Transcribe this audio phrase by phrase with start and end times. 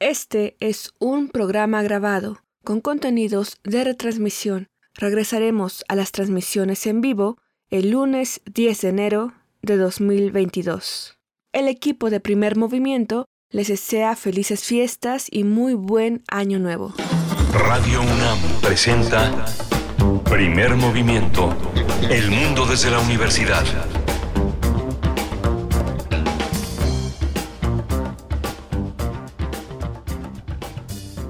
[0.00, 4.68] Este es un programa grabado con contenidos de retransmisión.
[4.94, 7.36] Regresaremos a las transmisiones en vivo
[7.68, 11.18] el lunes 10 de enero de 2022.
[11.52, 16.94] El equipo de primer movimiento les desea felices fiestas y muy buen año nuevo.
[17.52, 19.44] Radio UNAM presenta
[20.24, 21.54] Primer Movimiento.
[22.08, 23.66] El mundo desde la universidad.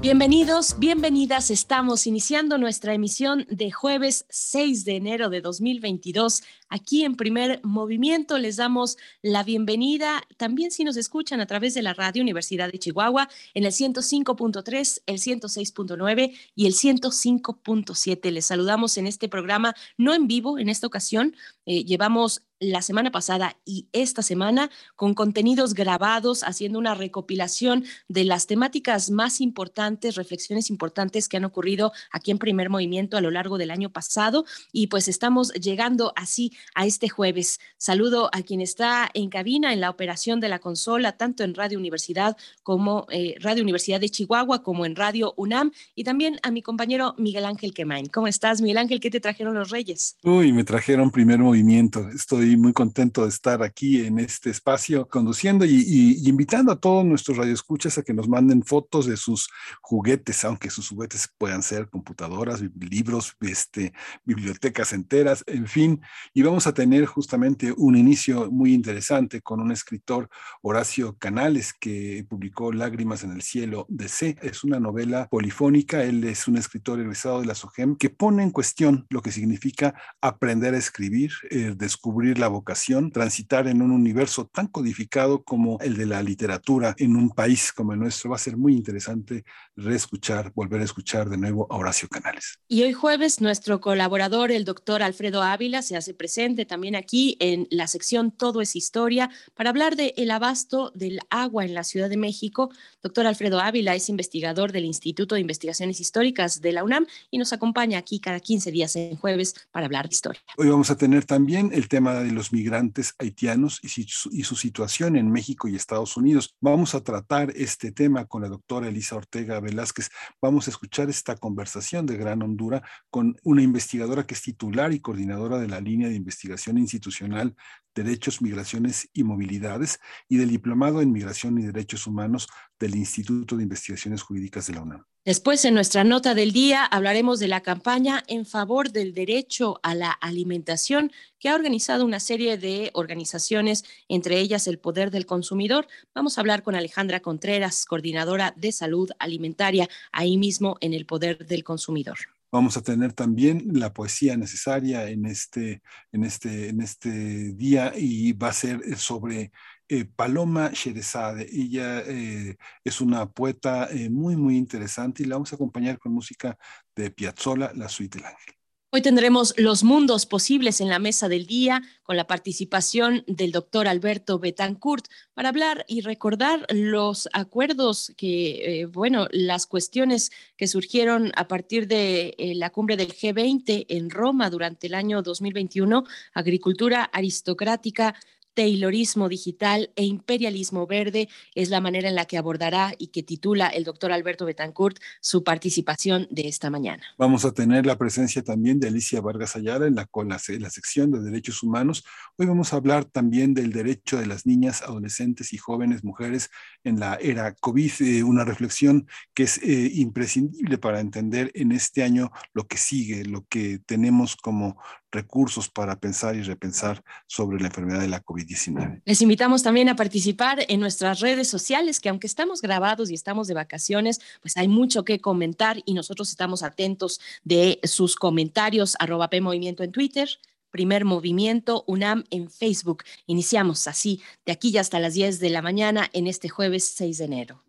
[0.01, 1.51] Bienvenidos, bienvenidas.
[1.51, 6.41] Estamos iniciando nuestra emisión de jueves 6 de enero de 2022.
[6.69, 10.23] Aquí en primer movimiento les damos la bienvenida.
[10.37, 15.03] También si nos escuchan a través de la radio Universidad de Chihuahua en el 105.3,
[15.05, 18.31] el 106.9 y el 105.7.
[18.31, 21.35] Les saludamos en este programa, no en vivo en esta ocasión.
[21.67, 28.23] Eh, llevamos la semana pasada y esta semana con contenidos grabados, haciendo una recopilación de
[28.23, 33.31] las temáticas más importantes, reflexiones importantes que han ocurrido aquí en primer movimiento a lo
[33.31, 34.45] largo del año pasado.
[34.71, 37.59] Y pues estamos llegando así a este jueves.
[37.77, 41.79] Saludo a quien está en cabina en la operación de la consola, tanto en Radio
[41.79, 46.61] Universidad como eh, Radio Universidad de Chihuahua, como en Radio UNAM, y también a mi
[46.61, 48.05] compañero Miguel Ángel Quemain.
[48.05, 48.99] ¿Cómo estás, Miguel Ángel?
[48.99, 50.17] ¿Qué te trajeron los Reyes?
[50.23, 52.07] Uy, me trajeron primer movimiento.
[52.09, 57.37] Estoy muy contento de estar aquí en este espacio conduciendo y, invitando a todos nuestros
[57.37, 59.49] radioescuchas a que nos manden fotos de sus
[59.81, 63.93] juguetes, aunque sus juguetes puedan ser computadoras, libros, este,
[64.23, 66.01] bibliotecas enteras, en fin.
[66.33, 70.29] Y vamos a tener justamente un inicio muy interesante con un escritor,
[70.61, 74.37] Horacio Canales, que publicó Lágrimas en el cielo de C.
[74.41, 76.03] Es una novela polifónica.
[76.03, 79.93] Él es un escritor egresado de la SOGEM que pone en cuestión lo que significa
[80.21, 85.95] aprender a escribir, eh, descubrir la vocación, transitar en un universo tan codificado como el
[85.95, 88.31] de la literatura en un país como el nuestro.
[88.31, 89.45] Va a ser muy interesante
[89.75, 92.59] reescuchar, volver a escuchar de nuevo a Horacio Canales.
[92.67, 97.67] Y hoy jueves nuestro colaborador, el doctor Alfredo Ávila, se hace presente también aquí en
[97.69, 102.09] la sección Todo es Historia para hablar del el abasto del agua en la Ciudad
[102.09, 102.71] de México.
[103.03, 107.53] Doctor Alfredo Ávila es investigador del Instituto de Investigaciones Históricas de la UNAM y nos
[107.53, 110.41] acompaña aquí cada 15 días en jueves para hablar de historia.
[110.57, 114.55] Hoy vamos a tener también el tema de los migrantes haitianos y su, y su
[114.55, 116.55] situación en México y Estados Unidos.
[116.59, 120.09] Vamos a tratar este tema con la doctora Elisa Ortega Velázquez.
[120.41, 124.99] Vamos a escuchar esta conversación de Gran Honduras con una investigadora que es titular y
[124.99, 127.55] coordinadora de la línea de investigación institucional
[127.95, 132.47] Derechos, Migraciones y Movilidades y del Diplomado en Migración y Derechos Humanos
[132.79, 135.05] del Instituto de Investigaciones Jurídicas de la UNAM.
[135.23, 139.93] Después, en nuestra nota del día, hablaremos de la campaña en favor del derecho a
[139.93, 145.87] la alimentación que ha organizado una serie de organizaciones, entre ellas el Poder del Consumidor.
[146.15, 151.45] Vamos a hablar con Alejandra Contreras, coordinadora de salud alimentaria, ahí mismo en el Poder
[151.45, 152.17] del Consumidor.
[152.51, 155.81] Vamos a tener también la poesía necesaria en este,
[156.11, 159.51] en este, en este día y va a ser sobre
[159.87, 161.47] eh, Paloma Sherezade.
[161.51, 166.13] Ella eh, es una poeta eh, muy, muy interesante y la vamos a acompañar con
[166.13, 166.57] música
[166.95, 168.60] de Piazzolla, La Suite del Ángel.
[168.93, 173.87] Hoy tendremos los mundos posibles en la mesa del día con la participación del doctor
[173.87, 181.31] Alberto Betancourt para hablar y recordar los acuerdos que, eh, bueno, las cuestiones que surgieron
[181.37, 186.03] a partir de eh, la cumbre del G20 en Roma durante el año 2021,
[186.33, 188.15] agricultura aristocrática,
[188.53, 193.67] Taylorismo digital e imperialismo verde es la manera en la que abordará y que titula
[193.67, 197.03] el doctor Alberto Betancourt su participación de esta mañana.
[197.17, 201.21] Vamos a tener la presencia también de Alicia Vargas Ayala en la, la, sección de
[201.21, 202.03] derechos humanos.
[202.37, 206.49] Hoy vamos a hablar también del derecho de las niñas, adolescentes y jóvenes mujeres
[206.83, 212.03] en la era COVID, eh, una reflexión que es eh, imprescindible para entender en este
[212.03, 214.77] año lo que sigue, lo que tenemos como
[215.11, 219.01] recursos para pensar y repensar sobre la enfermedad de la COVID-19.
[219.05, 223.47] Les invitamos también a participar en nuestras redes sociales, que aunque estamos grabados y estamos
[223.47, 229.29] de vacaciones, pues hay mucho que comentar y nosotros estamos atentos de sus comentarios, arroba
[229.29, 230.29] P Movimiento en Twitter,
[230.71, 233.03] Primer Movimiento UNAM en Facebook.
[233.27, 237.17] Iniciamos así, de aquí ya hasta las 10 de la mañana en este jueves 6
[237.17, 237.63] de enero.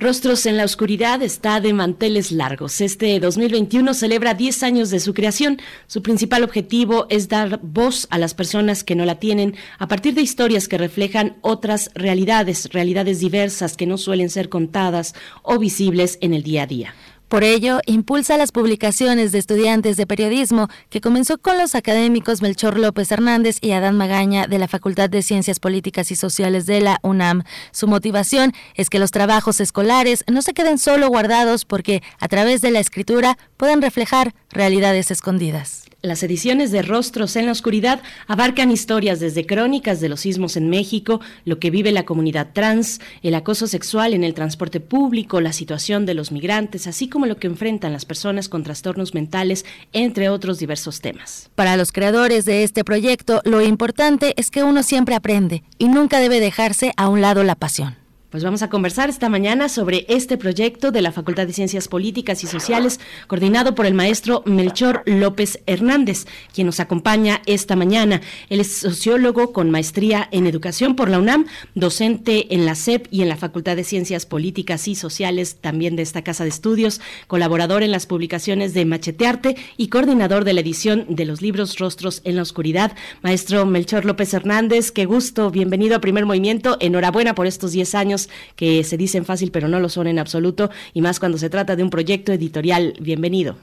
[0.00, 2.80] Rostros en la Oscuridad está de manteles largos.
[2.80, 5.60] Este 2021 celebra 10 años de su creación.
[5.88, 10.14] Su principal objetivo es dar voz a las personas que no la tienen a partir
[10.14, 16.16] de historias que reflejan otras realidades, realidades diversas que no suelen ser contadas o visibles
[16.22, 16.94] en el día a día.
[17.30, 22.76] Por ello, impulsa las publicaciones de estudiantes de periodismo que comenzó con los académicos Melchor
[22.76, 26.98] López Hernández y Adán Magaña de la Facultad de Ciencias Políticas y Sociales de la
[27.04, 27.44] UNAM.
[27.70, 32.62] Su motivación es que los trabajos escolares no se queden solo guardados porque a través
[32.62, 35.84] de la escritura pueden reflejar realidades escondidas.
[36.02, 40.70] Las ediciones de Rostros en la Oscuridad abarcan historias desde crónicas de los sismos en
[40.70, 45.52] México, lo que vive la comunidad trans, el acoso sexual en el transporte público, la
[45.52, 50.30] situación de los migrantes, así como lo que enfrentan las personas con trastornos mentales, entre
[50.30, 51.50] otros diversos temas.
[51.54, 56.18] Para los creadores de este proyecto, lo importante es que uno siempre aprende y nunca
[56.18, 57.99] debe dejarse a un lado la pasión.
[58.30, 62.44] Pues vamos a conversar esta mañana sobre este proyecto de la Facultad de Ciencias Políticas
[62.44, 68.20] y Sociales, coordinado por el maestro Melchor López Hernández, quien nos acompaña esta mañana.
[68.48, 73.22] Él es sociólogo con maestría en educación por la UNAM, docente en la SEP y
[73.22, 77.82] en la Facultad de Ciencias Políticas y Sociales, también de esta casa de estudios, colaborador
[77.82, 82.36] en las publicaciones de Machetearte y coordinador de la edición de los libros Rostros en
[82.36, 82.92] la Oscuridad.
[83.22, 88.19] Maestro Melchor López Hernández, qué gusto, bienvenido a Primer Movimiento, enhorabuena por estos 10 años
[88.56, 91.76] que se dicen fácil pero no lo son en absoluto y más cuando se trata
[91.76, 92.94] de un proyecto editorial.
[93.00, 93.56] Bienvenido.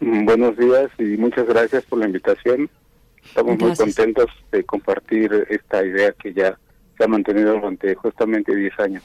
[0.00, 2.68] Mm, buenos días y muchas gracias por la invitación.
[3.24, 6.58] Estamos muy contentos de compartir esta idea que ya
[6.96, 9.02] se ha mantenido durante justamente 10 años.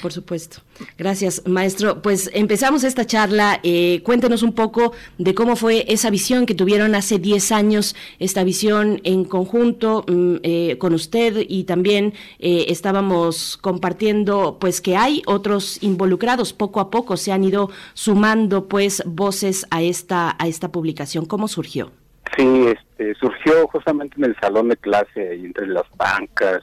[0.00, 0.62] Por supuesto.
[0.96, 2.00] Gracias, maestro.
[2.02, 3.60] Pues empezamos esta charla.
[3.62, 8.44] Eh, cuéntenos un poco de cómo fue esa visión que tuvieron hace 10 años, esta
[8.44, 15.22] visión en conjunto mm, eh, con usted y también eh, estábamos compartiendo pues que hay
[15.26, 16.52] otros involucrados.
[16.52, 21.26] Poco a poco se han ido sumando pues voces a esta, a esta publicación.
[21.26, 21.92] ¿Cómo surgió?
[22.36, 26.62] Sí, este, surgió justamente en el salón de clase, entre las bancas,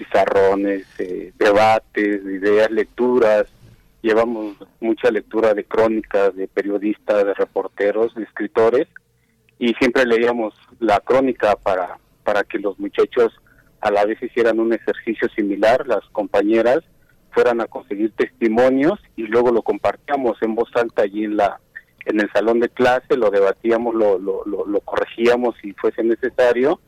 [0.00, 3.44] pizarrones, eh, debates, ideas, lecturas.
[4.00, 8.88] Llevamos mucha lectura de crónicas, de periodistas, de reporteros, de escritores,
[9.58, 13.30] y siempre leíamos la crónica para, para que los muchachos
[13.82, 16.80] a la vez hicieran un ejercicio similar, las compañeras
[17.32, 21.60] fueran a conseguir testimonios y luego lo compartíamos en voz alta allí en la
[22.06, 26.80] en el salón de clase, lo debatíamos, lo, lo, lo, lo corregíamos si fuese necesario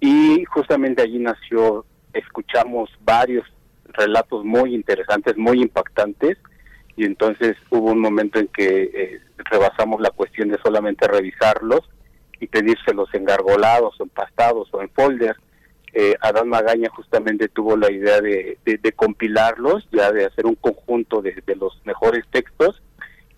[0.00, 3.44] y justamente allí nació escuchamos varios
[3.84, 6.38] relatos muy interesantes, muy impactantes,
[6.96, 11.80] y entonces hubo un momento en que eh, rebasamos la cuestión de solamente revisarlos
[12.40, 15.36] y pedírselos engargolados, empastados o en folder.
[15.92, 18.58] Eh, Adán Magaña justamente tuvo la idea de,
[18.94, 22.82] compilarlos, ya de hacer un conjunto de, los mejores textos,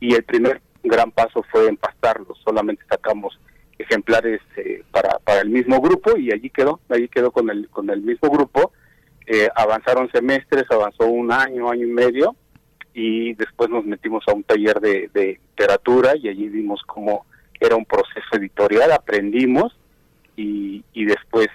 [0.00, 3.38] y el primer gran paso fue empastarlos, solamente sacamos
[3.82, 7.90] ejemplares eh, para, para el mismo grupo y allí quedó, allí quedó con el, con
[7.90, 8.72] el mismo grupo.
[9.26, 12.34] Eh, avanzaron semestres, avanzó un año, año y medio
[12.94, 17.24] y después nos metimos a un taller de, literatura y allí vimos cómo
[17.60, 19.76] era un proceso editorial, aprendimos
[20.36, 21.48] y, y después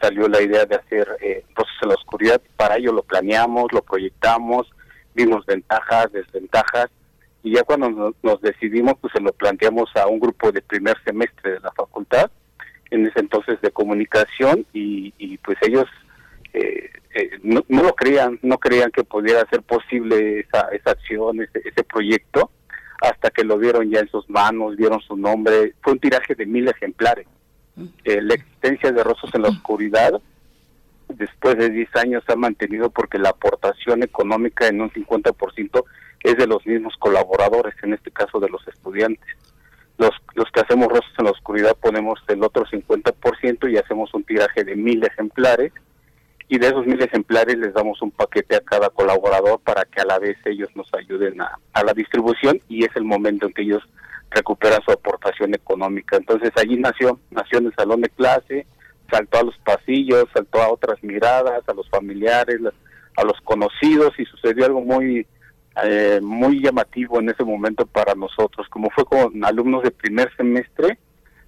[0.00, 1.44] salió la idea de hacer eh,
[1.82, 2.40] en la Oscuridad.
[2.56, 4.68] Para ello lo planeamos, lo proyectamos,
[5.14, 6.90] vimos ventajas, desventajas
[7.42, 11.52] y ya cuando nos, decidimos, pues se lo planteamos a un grupo de primer semestre
[11.52, 12.30] de la facultad,
[12.90, 15.86] en ese entonces de comunicación, y, pues ellos
[16.52, 21.84] eh, eh, no, lo creían, no creían que pudiera ser posible esa, esa acción, ese,
[21.84, 22.50] proyecto,
[23.00, 26.46] hasta que lo vieron ya en sus manos, vieron su nombre, fue un tiraje de
[26.46, 27.26] mil ejemplares.
[27.76, 27.86] Mm.
[28.04, 30.20] Eh, la existencia de Rostros en la Oscuridad,
[31.08, 35.84] después de 10 años, se ha mantenido porque la aportación económica en un 50%
[36.20, 39.36] es de los mismos colaboradores, en este caso de los estudiantes.
[39.98, 44.24] Los, los que hacemos rostros en la oscuridad ponemos el otro 50% y hacemos un
[44.24, 45.72] tiraje de mil ejemplares
[46.48, 50.04] y de esos mil ejemplares les damos un paquete a cada colaborador para que a
[50.04, 53.62] la vez ellos nos ayuden a, a la distribución y es el momento en que
[53.62, 53.82] ellos
[54.30, 56.16] recuperan su aportación económica.
[56.16, 58.66] Entonces allí nació, nació en el salón de clase,
[59.10, 62.60] saltó a los pasillos, saltó a otras miradas, a los familiares,
[63.16, 65.26] a los conocidos y sucedió algo muy
[65.84, 70.98] eh, muy llamativo en ese momento para nosotros, como fue con alumnos de primer semestre,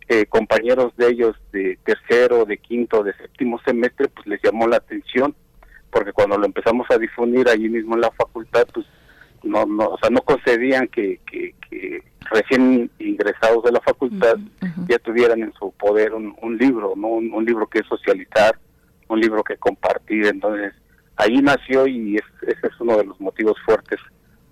[0.07, 4.77] eh, compañeros de ellos de tercero, de quinto, de séptimo semestre, pues les llamó la
[4.77, 5.35] atención,
[5.91, 8.87] porque cuando lo empezamos a difundir allí mismo en la facultad, pues
[9.43, 11.55] no, no, o sea, no concedían que, que,
[12.31, 14.35] recién ingresados de la facultad
[14.87, 18.59] ya tuvieran en su poder un, un libro, no un, libro que socializar,
[19.09, 20.75] un libro que compartir, entonces
[21.17, 23.99] ahí nació y ese es uno de los motivos fuertes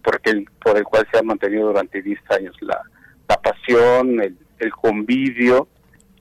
[0.06, 2.80] porque el, por el cual se ha mantenido durante 10 años la,
[3.28, 5.66] la pasión, el, el convivio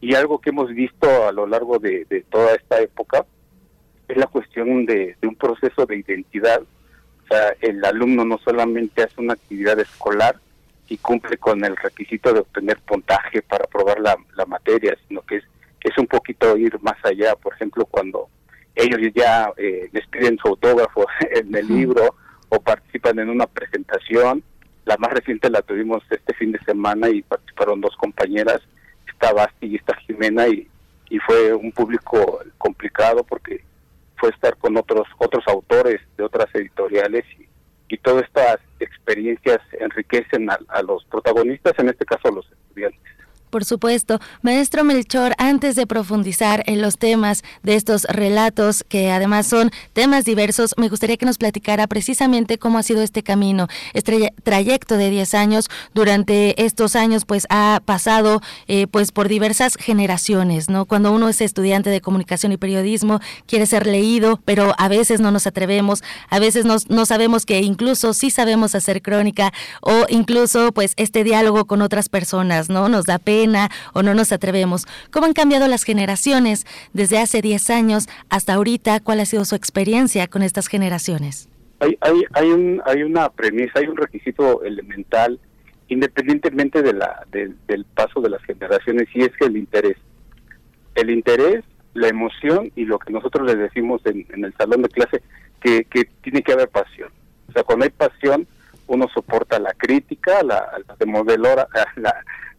[0.01, 3.27] y algo que hemos visto a lo largo de, de toda esta época
[4.07, 6.61] es la cuestión de, de, un proceso de identidad.
[6.61, 10.35] O sea, el alumno no solamente hace una actividad escolar
[10.89, 15.37] y cumple con el requisito de obtener puntaje para aprobar la, la materia, sino que
[15.37, 15.43] es,
[15.81, 17.35] es un poquito ir más allá.
[17.35, 18.29] Por ejemplo, cuando
[18.73, 22.15] ellos ya eh, les piden su autógrafo en el libro
[22.59, 24.43] participan en una presentación.
[24.85, 28.61] La más reciente la tuvimos este fin de semana y participaron dos compañeras,
[29.07, 30.67] esta Basti y esta Jimena, y,
[31.09, 33.63] y fue un público complicado porque
[34.17, 37.47] fue estar con otros otros autores de otras editoriales y,
[37.93, 43.14] y todas estas experiencias enriquecen a, a los protagonistas, en este caso a los estudiantes.
[43.55, 44.19] Por supuesto.
[44.41, 50.25] Maestro Melchor, antes de profundizar en los temas de estos relatos, que además son temas
[50.25, 55.09] diversos, me gustaría que nos platicara precisamente cómo ha sido este camino, este trayecto de
[55.09, 55.69] 10 años.
[55.93, 60.83] Durante estos años, pues ha pasado eh, pues por diversas generaciones, ¿no?
[60.83, 65.31] Cuando uno es estudiante de comunicación y periodismo, quiere ser leído, pero a veces no
[65.31, 70.73] nos atrevemos, a veces no, no sabemos que incluso sí sabemos hacer crónica o incluso
[70.73, 72.89] pues este diálogo con otras personas, ¿no?
[72.89, 73.44] Nos da pena
[73.93, 74.85] o no nos atrevemos.
[75.11, 78.99] ¿Cómo han cambiado las generaciones desde hace 10 años hasta ahorita?
[78.99, 81.49] ¿Cuál ha sido su experiencia con estas generaciones?
[81.79, 85.39] Hay, hay, hay, un, hay una premisa, hay un requisito elemental,
[85.87, 89.97] independientemente de la, del paso de las generaciones, y es que el interés.
[90.95, 95.21] El interés, la emoción y lo que nosotros les decimos en, el salón de clase,
[95.61, 95.85] que,
[96.21, 97.09] tiene que haber pasión.
[97.49, 98.47] O sea, cuando hay pasión,
[98.87, 100.95] uno soporta la crítica, la, la
[101.95, 102.15] la,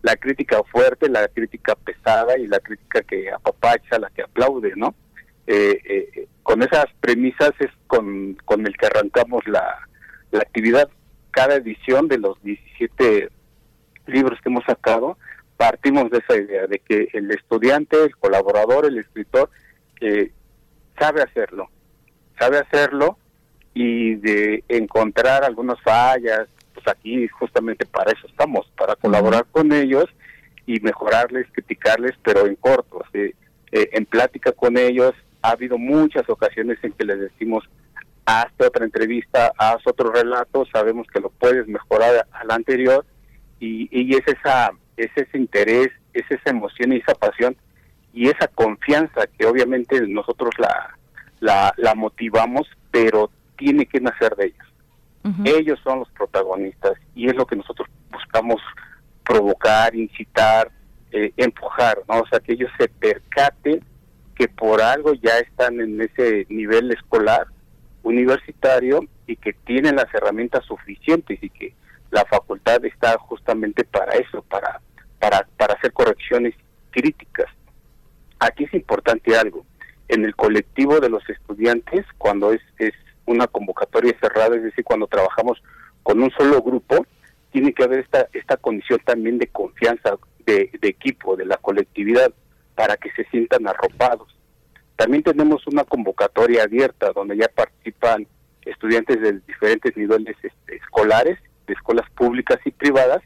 [0.07, 4.95] la crítica fuerte, la crítica pesada y la crítica que apapacha, la que aplaude, ¿no?
[5.49, 9.77] Eh, eh, con esas premisas es con, con el que arrancamos la,
[10.31, 10.89] la actividad.
[11.33, 13.31] Cada edición de los 17
[14.07, 15.19] libros que hemos sacado,
[15.57, 19.51] partimos de esa idea, de que el estudiante, el colaborador, el escritor,
[20.01, 20.31] eh,
[21.01, 21.69] sabe hacerlo,
[22.39, 23.19] sabe hacerlo
[23.75, 30.05] y de encontrar algunas fallas, pues aquí justamente para eso estamos, para colaborar con ellos
[30.67, 33.33] y mejorarles, criticarles, pero en corto, eh,
[33.73, 35.15] en plática con ellos.
[35.41, 37.65] Ha habido muchas ocasiones en que les decimos,
[38.27, 43.07] hazte otra entrevista, haz otro relato, sabemos que lo puedes mejorar al anterior
[43.59, 47.57] y, y es, esa, es ese interés, es esa emoción y esa pasión
[48.13, 50.99] y esa confianza que obviamente nosotros la,
[51.41, 54.66] la, la motivamos, pero tiene que nacer de ellos.
[55.45, 58.61] Ellos son los protagonistas y es lo que nosotros buscamos
[59.25, 60.71] provocar, incitar,
[61.11, 62.21] eh, empujar, ¿no?
[62.21, 63.85] O sea, que ellos se percaten
[64.37, 67.47] que por algo ya están en ese nivel escolar,
[68.03, 71.75] universitario, y que tienen las herramientas suficientes y que
[72.11, 74.81] la facultad está justamente para eso, para,
[75.19, 76.55] para, para hacer correcciones
[76.91, 77.47] críticas.
[78.39, 79.67] Aquí es importante algo.
[80.09, 82.95] En el colectivo de los estudiantes, cuando es, es
[83.27, 85.63] una convocatoria cerrada, es decir, cuando trabajamos
[86.03, 87.05] con un solo grupo,
[87.51, 92.33] tiene que haber esta, esta condición también de confianza, de, equipo, de la colectividad,
[92.75, 94.37] para que se sientan arropados.
[94.97, 98.27] También tenemos una convocatoria abierta donde ya participan
[98.65, 103.23] estudiantes de diferentes niveles este, escolares, de escuelas públicas y privadas.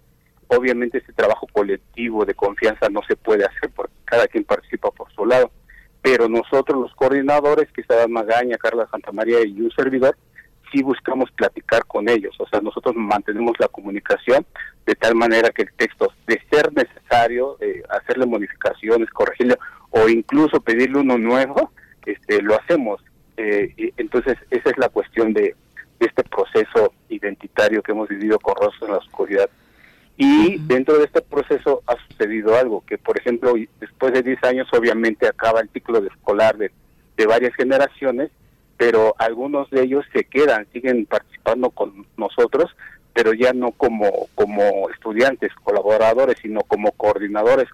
[0.48, 5.12] Obviamente este trabajo colectivo de confianza no se puede hacer porque cada quien participa por
[5.12, 5.50] su lado
[6.02, 10.16] pero nosotros los coordinadores, que está Magaña, Carla Santamaría y un servidor,
[10.72, 14.46] sí buscamos platicar con ellos, o sea, nosotros mantenemos la comunicación
[14.86, 19.56] de tal manera que el texto, de ser necesario, eh, hacerle modificaciones, corregirle
[19.90, 21.72] o incluso pedirle uno nuevo,
[22.06, 23.02] este, lo hacemos.
[23.36, 25.54] Eh, y entonces, esa es la cuestión de,
[26.00, 29.50] este proceso identitario que hemos vivido con Rostros en la Oscuridad
[30.22, 34.68] y dentro de este proceso ha sucedido algo, que por ejemplo, después de 10 años
[34.74, 36.70] obviamente acaba el ciclo de escolar de,
[37.16, 38.30] de varias generaciones,
[38.76, 42.76] pero algunos de ellos se quedan, siguen participando con nosotros,
[43.14, 47.68] pero ya no como, como estudiantes, colaboradores, sino como coordinadores.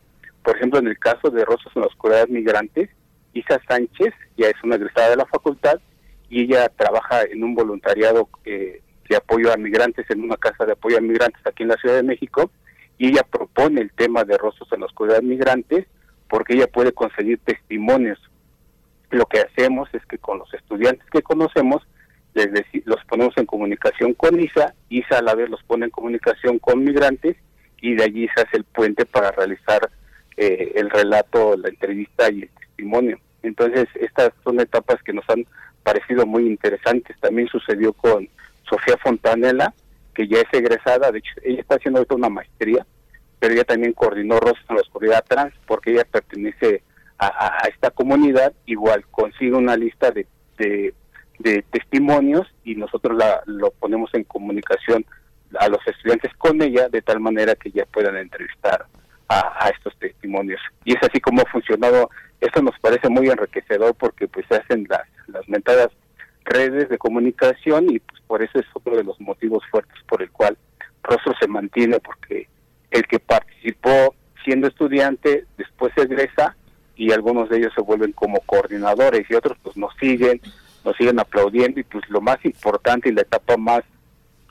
[0.44, 2.90] Por ejemplo, en el caso de Rosas en la Oscuridad Migrantes,
[3.32, 5.80] Isa Sánchez ya es una egresada de la facultad
[6.28, 10.72] y ella trabaja en un voluntariado eh, de apoyo a migrantes en una casa de
[10.72, 12.50] apoyo a migrantes aquí en la Ciudad de México
[12.98, 15.86] y ella propone el tema de rostros en la oscuridad migrantes
[16.28, 18.18] porque ella puede conseguir testimonios.
[19.10, 21.86] Lo que hacemos es que con los estudiantes que conocemos
[22.34, 22.50] les
[22.84, 26.84] los ponemos en comunicación con ISA, ISA a la vez los pone en comunicación con
[26.84, 27.36] migrantes
[27.80, 29.90] y de allí se hace el puente para realizar
[30.36, 33.18] eh, el relato, la entrevista y el testimonio.
[33.42, 35.46] Entonces, estas son etapas que nos han
[35.82, 37.16] parecido muy interesantes.
[37.20, 38.28] También sucedió con
[38.68, 39.72] Sofía Fontanella,
[40.14, 42.86] que ya es egresada, de hecho ella está haciendo ahorita una maestría,
[43.38, 46.82] pero ella también coordinó Rosas en la Oscuridad Trans porque ella pertenece
[47.18, 50.26] a, esta comunidad, igual consigue una lista de,
[50.58, 50.94] de,
[51.70, 55.04] testimonios y nosotros la, lo ponemos en comunicación
[55.58, 58.86] a los estudiantes con ella de tal manera que ya puedan entrevistar
[59.28, 60.60] a, estos testimonios.
[60.84, 62.10] Y es así como ha funcionado.
[62.40, 65.88] Esto nos parece muy enriquecedor porque pues se hacen las, las mentadas
[66.46, 70.30] redes de comunicación y pues por eso es otro de los motivos fuertes por el
[70.30, 70.56] cual
[71.02, 72.48] Rostro se mantiene porque
[72.90, 76.56] el que participó siendo estudiante después egresa
[76.94, 80.40] y algunos de ellos se vuelven como coordinadores y otros pues nos siguen,
[80.84, 83.82] nos siguen aplaudiendo y pues lo más importante y la etapa más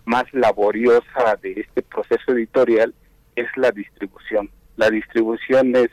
[0.05, 2.93] más laboriosa de este proceso editorial
[3.35, 4.49] es la distribución.
[4.77, 5.89] La distribución es,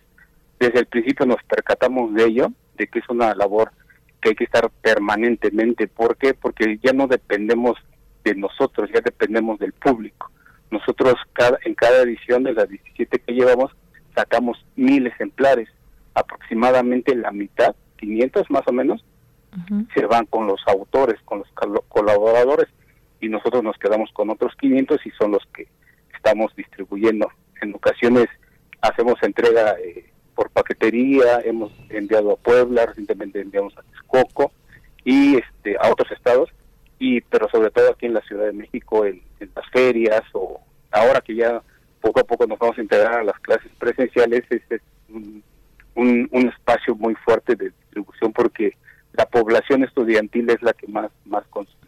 [0.60, 3.72] desde el principio nos percatamos de ello, de que es una labor
[4.22, 5.88] que hay que estar permanentemente.
[5.88, 6.32] ¿Por qué?
[6.32, 7.76] Porque ya no dependemos
[8.24, 10.30] de nosotros, ya dependemos del público.
[10.70, 13.72] Nosotros cada, en cada edición de las 17 que llevamos
[14.14, 15.68] sacamos mil ejemplares,
[16.14, 19.04] aproximadamente la mitad, 500 más o menos,
[19.94, 22.68] se van con los autores, con los colaboradores
[23.20, 25.68] y nosotros nos quedamos con otros 500 y son los que
[26.14, 27.30] estamos distribuyendo.
[27.60, 28.26] En ocasiones
[28.80, 30.11] hacemos entrega eh,
[30.42, 34.50] por paquetería, hemos enviado a Puebla, recientemente enviamos a Texcoco
[35.04, 36.50] y este a otros estados,
[36.98, 39.22] y pero sobre todo aquí en la Ciudad de México, en,
[39.54, 41.62] las ferias o ahora que ya
[42.00, 45.44] poco a poco nos vamos a integrar a las clases presenciales, es, es un,
[45.94, 48.76] un, espacio muy fuerte de distribución porque
[49.12, 51.81] la población estudiantil es la que más, más consume.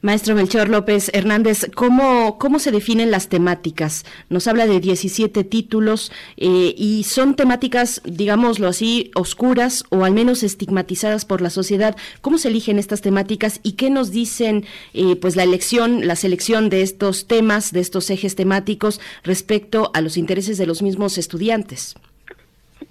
[0.00, 4.04] Maestro Melchor López Hernández, ¿cómo, ¿cómo se definen las temáticas?
[4.30, 10.42] Nos habla de 17 títulos eh, y son temáticas, digámoslo así, oscuras o al menos
[10.42, 11.96] estigmatizadas por la sociedad.
[12.20, 16.70] ¿Cómo se eligen estas temáticas y qué nos dicen eh, pues la elección, la selección
[16.70, 21.96] de estos temas, de estos ejes temáticos respecto a los intereses de los mismos estudiantes?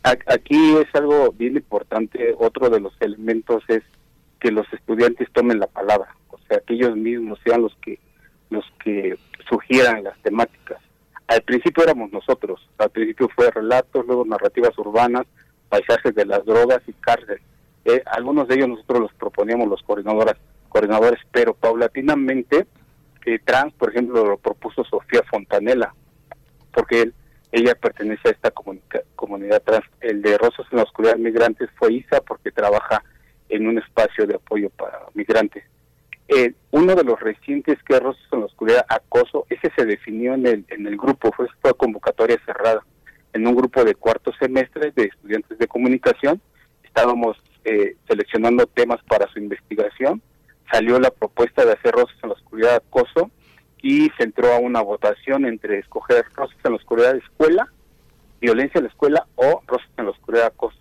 [0.03, 2.35] Aquí es algo bien importante.
[2.37, 3.83] Otro de los elementos es
[4.39, 6.16] que los estudiantes tomen la palabra
[6.47, 7.99] sea, que ellos mismos sean los que
[8.49, 9.17] los que
[9.49, 10.81] sugieran las temáticas.
[11.27, 15.25] Al principio éramos nosotros, al principio fue relatos, luego narrativas urbanas,
[15.67, 17.41] paisajes de las drogas y cárcel.
[17.83, 20.35] Eh, algunos de ellos nosotros los proponíamos los coordinadores,
[20.69, 22.65] coordinadores pero paulatinamente
[23.25, 25.93] eh, trans, por ejemplo, lo propuso Sofía Fontanela,
[26.73, 27.13] porque él,
[27.51, 28.51] ella pertenece a esta
[29.15, 29.85] comunidad trans.
[29.99, 33.03] El de Rosas en la Oscuridad Migrantes fue Isa, porque trabaja
[33.49, 35.65] en un espacio de apoyo para migrantes.
[36.29, 40.45] Eh, uno de los recientes que Rostros en la Oscuridad, acoso, ese se definió en
[40.45, 42.85] el, en el grupo, fue, fue convocatoria cerrada,
[43.33, 46.41] en un grupo de cuarto semestre de estudiantes de comunicación.
[46.83, 50.21] Estábamos eh, seleccionando temas para su investigación.
[50.71, 53.31] Salió la propuesta de hacer Rostros en la Oscuridad acoso
[53.81, 57.71] y se entró a una votación entre escoger Rostros en la Oscuridad de escuela,
[58.41, 60.77] violencia en la escuela o Rostros en la Oscuridad acoso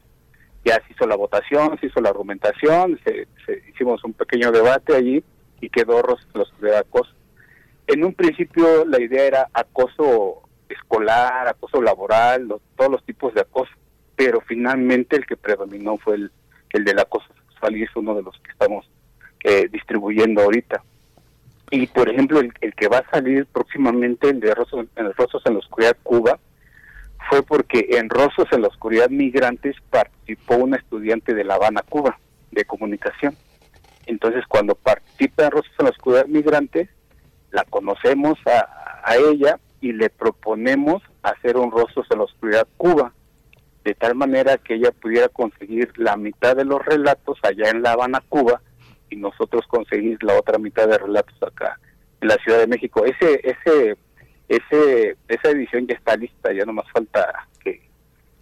[0.66, 3.28] ya se hizo la votación, se hizo la argumentación, se,
[3.70, 5.22] hicimos un pequeño debate allí
[5.60, 6.02] y quedó
[6.34, 7.12] los de acoso.
[7.86, 13.72] En un principio la idea era acoso escolar, acoso laboral, todos los tipos de acoso,
[14.16, 16.32] pero finalmente el que predominó fue el,
[16.70, 18.88] el del acoso sexual y es uno de los que estamos
[19.44, 20.82] eh, distribuyendo ahorita.
[21.70, 25.54] Y por ejemplo, el, que va a salir próximamente, el de Rostros en, Rostros en
[25.54, 26.38] la Oscuridad Cuba,
[27.28, 32.18] fue porque en Rostros en la Oscuridad Migrantes participó una estudiante de La Habana, Cuba,
[32.52, 33.36] de comunicación.
[34.06, 36.88] Entonces, cuando participa en Rostros en la Oscuridad Migrante,
[37.50, 43.12] la conocemos a, a, ella y le proponemos hacer un Rostros en la Oscuridad Cuba,
[43.84, 47.92] de tal manera que ella pudiera conseguir la mitad de los relatos allá en La
[47.92, 48.60] Habana, Cuba,
[49.10, 51.78] y nosotros conseguir la otra mitad de relatos acá
[52.20, 53.04] en la Ciudad de México.
[53.04, 53.96] Ese, ese,
[54.48, 57.80] ese, esa edición ya está lista, ya no más falta que,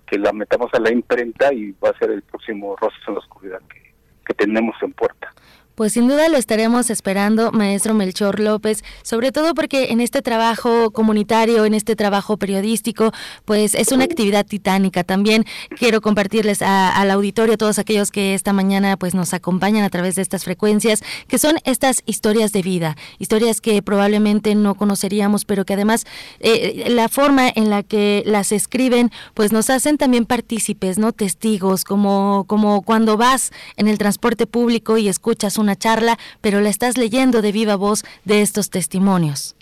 [0.07, 3.21] que la metamos a la imprenta y va a ser el próximo Rostros en la
[3.21, 3.84] Oscuridad que,
[4.25, 5.33] que tenemos en puerta.
[5.75, 10.93] Pues sin duda lo estaremos esperando, maestro Melchor López, sobre todo porque en este trabajo
[10.93, 13.11] comunitario, en este trabajo periodístico,
[13.45, 15.03] pues es una actividad titánica.
[15.03, 15.45] También
[15.77, 20.15] quiero compartirles al auditorio, a todos aquellos que esta mañana pues nos acompañan a través
[20.15, 25.65] de estas frecuencias, que son estas historias de vida, historias que probablemente no conoceríamos, pero
[25.65, 26.07] que además
[26.39, 31.83] eh, la forma en la que las escriben, pues nos hacen también partícipes, no testigos,
[31.83, 36.69] como como cuando vas en el transporte público y escuchas un una charla, pero la
[36.69, 39.57] estás leyendo de viva voz de estos testimonios.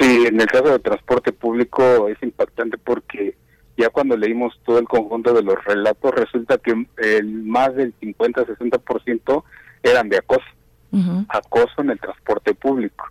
[0.00, 3.36] Sí, en el caso del transporte público es impactante porque
[3.76, 9.44] ya cuando leímos todo el conjunto de los relatos resulta que el más del 50-60%
[9.82, 10.44] eran de acoso.
[11.28, 13.06] acoso en el transporte público.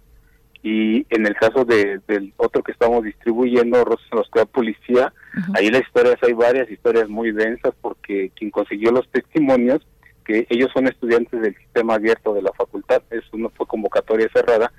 [0.62, 5.14] Y en el caso de, del otro que estamos distribuyendo, Rosas en la Escuela Policía,
[5.56, 9.86] ahí las historias, hay varias historias muy densas porque quien consiguió los testimonios,
[10.24, 14.72] que ellos son estudiantes del sistema abierto de la facultad, eso no fue convocatoria cerrada,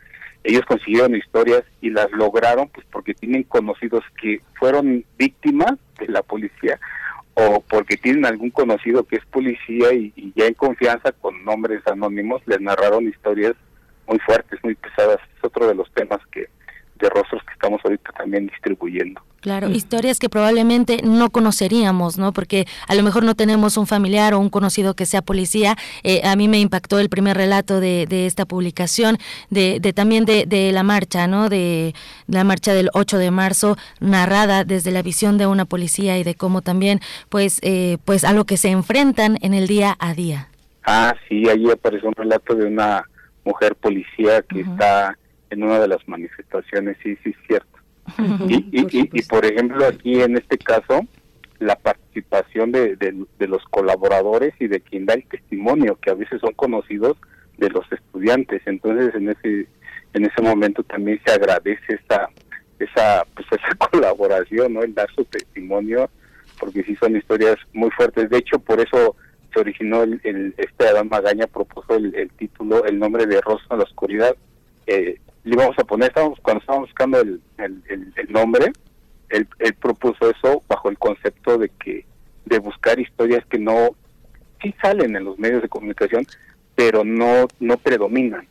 [0.43, 6.23] ellos consiguieron historias y las lograron pues porque tienen conocidos que fueron víctimas de la
[6.23, 6.79] policía
[7.35, 12.43] o porque tienen algún conocido que es policía y, ya en confianza con nombres anónimos
[12.47, 13.55] les narraron historias
[14.07, 15.19] muy fuertes, muy pesadas.
[15.37, 16.49] Es otro de los temas que
[17.05, 19.21] de rostros que estamos ahorita también distribuyendo.
[19.41, 22.33] Claro, historias que probablemente no conoceríamos, ¿no?
[22.33, 25.77] Porque a lo mejor no tenemos un familiar o un conocido que sea policía.
[26.03, 29.19] Eh, a mí me impactó el primer relato de, de esta publicación,
[29.51, 31.51] de, de también de, de, la marcha, ¿no?
[31.51, 31.95] De
[32.27, 36.35] la marcha del 8 de marzo, narrada desde la visión de una policía y de
[36.35, 40.49] cómo también, pues, eh, pues a lo que se enfrentan en el día a día.
[40.87, 43.05] Ah, sí, allí apareció un relato de una
[43.45, 45.19] mujer policía que está
[45.55, 47.75] en una de las manifestaciones, sí, sí, es cierto
[48.49, 51.07] y, por ejemplo, aquí en este caso,
[51.59, 56.41] la participación de, de, los colaboradores y de quien da el testimonio, que a veces
[56.41, 57.17] son conocidos
[57.59, 58.63] de los estudiantes.
[58.67, 59.67] Entonces, en ese
[60.13, 62.29] en ese momento también se agradece esa
[62.79, 64.83] esa pues esa colaboración, ¿no?
[64.83, 66.11] El dar su testimonio,
[66.61, 68.29] porque sí son historias muy fuertes.
[68.31, 69.17] De hecho, por eso
[69.53, 73.79] se originó el, este Adán Magaña propuso el, el, título, el nombre de Rosa en
[73.79, 74.37] la oscuridad.
[74.87, 78.73] Eh, le íbamos a poner, estábamos, cuando estábamos buscando el, el, nombre,
[79.29, 79.47] él,
[79.81, 82.07] propuso eso bajo el concepto de que
[82.47, 83.91] de buscar historias que no
[84.63, 86.27] sí salen en los medios de comunicación,
[86.75, 88.47] pero no no predominan,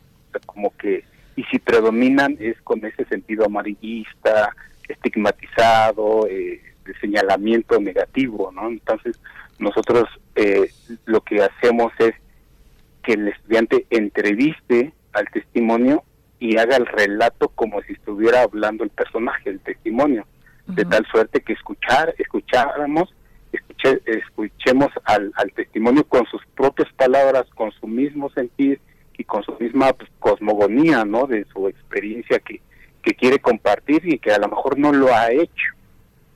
[0.45, 1.03] como que
[1.36, 4.56] y si predominan es con ese sentido amarillista,
[4.88, 8.67] estigmatizado, eh, de señalamiento negativo, ¿no?
[8.67, 9.19] Entonces
[9.58, 10.69] nosotros eh,
[11.06, 12.13] lo que hacemos es
[13.03, 16.03] que el estudiante entreviste al testimonio
[16.43, 20.27] y haga el relato como si estuviera hablando el personaje, el testimonio,
[20.67, 23.15] de tal suerte que escuchar, escucháramos,
[23.53, 28.82] escuche, escuchemos al, testimonio con sus propias palabras, con su mismo sentir
[29.17, 31.27] y con su misma pues, cosmogonía, ¿no?
[31.27, 32.60] De su experiencia que,
[33.01, 35.71] que quiere compartir y que a lo mejor no lo ha hecho.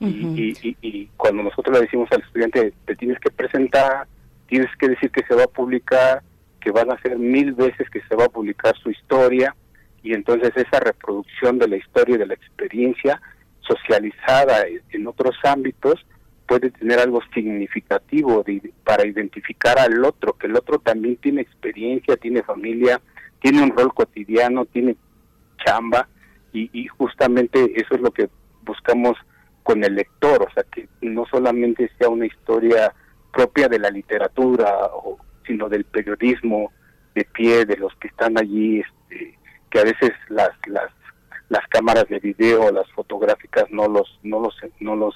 [0.00, 4.06] y, y, y, cuando nosotros le decimos al estudiante, te tienes que presentar,
[4.46, 6.22] tienes que decir que se va a publicar,
[6.62, 9.54] que van a ser mil veces que se va a publicar su historia,
[10.02, 13.20] y entonces esa reproducción de la historia y de la experiencia
[13.60, 16.04] socializada en otros ámbitos
[16.46, 18.44] puede tener algo significativo
[18.84, 23.00] para identificar al otro, que el otro también tiene experiencia, tiene familia,
[23.40, 24.96] tiene un rol cotidiano, tiene
[25.64, 26.08] chamba
[26.52, 28.30] y, y justamente eso es lo que
[28.62, 29.16] buscamos
[29.62, 32.94] con el lector, o sea, que no solamente sea una historia
[33.30, 36.72] propia de la literatura, o, sino del periodismo
[37.14, 39.38] de pie, de los que están allí este,
[39.70, 40.90] que a veces las las
[41.48, 45.14] las cámaras de video, las fotográficas no los no los no los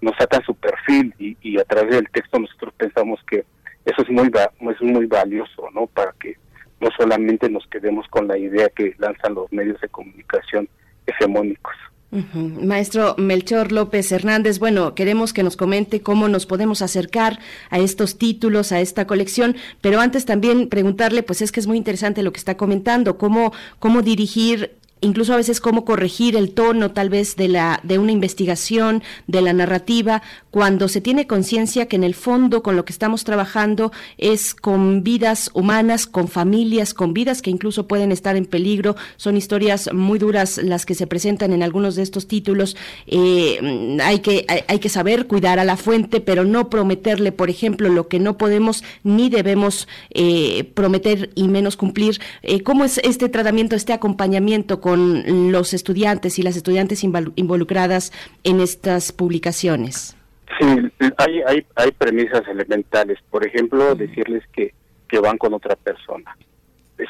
[0.00, 3.44] no sacan su perfil y, y a través del texto nosotros pensamos que
[3.84, 4.30] eso es muy
[4.70, 5.86] es muy valioso, ¿no?
[5.86, 6.36] Para que
[6.80, 10.68] no solamente nos quedemos con la idea que lanzan los medios de comunicación
[11.06, 11.74] hegemónicos.
[12.12, 17.38] Maestro Melchor López Hernández, bueno, queremos que nos comente cómo nos podemos acercar
[17.70, 21.78] a estos títulos, a esta colección, pero antes también preguntarle, pues es que es muy
[21.78, 26.92] interesante lo que está comentando, cómo, cómo dirigir incluso a veces cómo corregir el tono
[26.92, 31.96] tal vez de la de una investigación, de la narrativa, cuando se tiene conciencia que
[31.96, 37.12] en el fondo con lo que estamos trabajando es con vidas humanas, con familias, con
[37.12, 38.96] vidas que incluso pueden estar en peligro.
[39.16, 42.76] Son historias muy duras las que se presentan en algunos de estos títulos.
[43.06, 47.88] Eh, hay que hay, que saber cuidar a la fuente, pero no prometerle, por ejemplo,
[47.88, 52.20] lo que no podemos ni debemos eh, prometer y menos cumplir.
[52.42, 58.12] Eh, ¿Cómo es este tratamiento, este acompañamiento con con los estudiantes y las estudiantes involucradas
[58.44, 60.14] en estas publicaciones?
[60.60, 60.66] Sí,
[61.16, 63.18] hay, hay, hay premisas elementales.
[63.30, 64.74] Por ejemplo, decirles que,
[65.08, 66.36] que van con otra persona.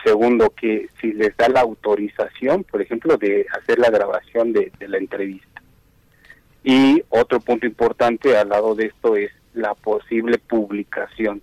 [0.04, 4.86] Segundo, que si les da la autorización, por ejemplo, de hacer la grabación de, de
[4.86, 5.60] la entrevista.
[6.62, 11.42] Y otro punto importante al lado de esto es la posible publicación.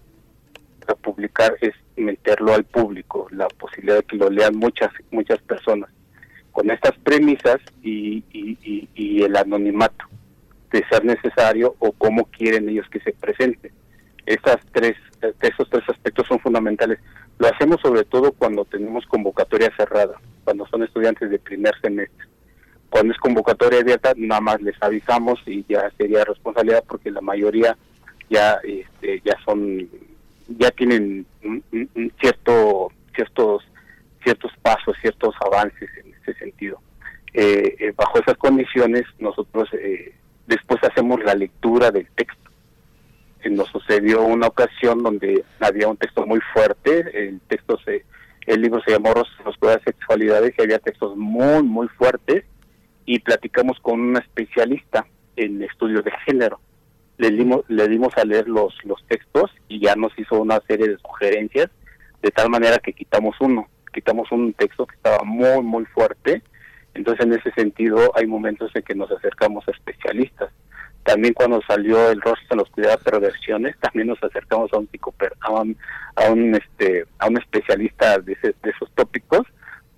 [0.87, 5.89] La publicar es meterlo al público, la posibilidad de que lo lean muchas muchas personas
[6.59, 8.21] con estas premisas y,
[9.23, 10.05] el anonimato
[10.71, 13.71] de ser necesario o cómo quieren ellos que se presente.
[14.25, 14.97] Estas tres,
[15.41, 16.99] esos tres aspectos son fundamentales.
[17.37, 22.25] Lo hacemos sobre todo cuando tenemos convocatoria cerrada, cuando son estudiantes de primer semestre.
[22.89, 27.77] Cuando es convocatoria abierta, nada más les avisamos y ya sería responsabilidad porque la mayoría
[28.29, 29.87] ya este, ya son
[30.57, 31.25] ya tienen
[32.19, 33.63] cierto ciertos
[34.23, 36.81] ciertos pasos, ciertos avances en este sentido.
[37.95, 39.69] bajo esas condiciones, nosotros
[40.47, 42.49] después hacemos la lectura del texto
[43.49, 48.05] nos sucedió una ocasión donde había un texto muy fuerte, el texto se,
[48.45, 52.43] el libro se llamó de Sexualidades y había textos muy, muy fuertes
[53.05, 55.05] y platicamos con una especialista
[55.35, 56.59] en estudios de género.
[57.17, 60.87] Le dimos, le dimos a leer los, los textos y ya nos hizo una serie
[60.87, 61.69] de sugerencias,
[62.21, 66.41] de tal manera que quitamos uno, quitamos un texto que estaba muy, muy fuerte.
[66.93, 70.49] Entonces, en ese sentido, hay momentos en que nos acercamos a especialistas.
[71.03, 75.33] También cuando salió el rostro en la oscuridad perversiones también nos acercamos a un psicoper
[75.39, 75.77] a un,
[76.15, 79.47] a un este a un especialista de, de esos tópicos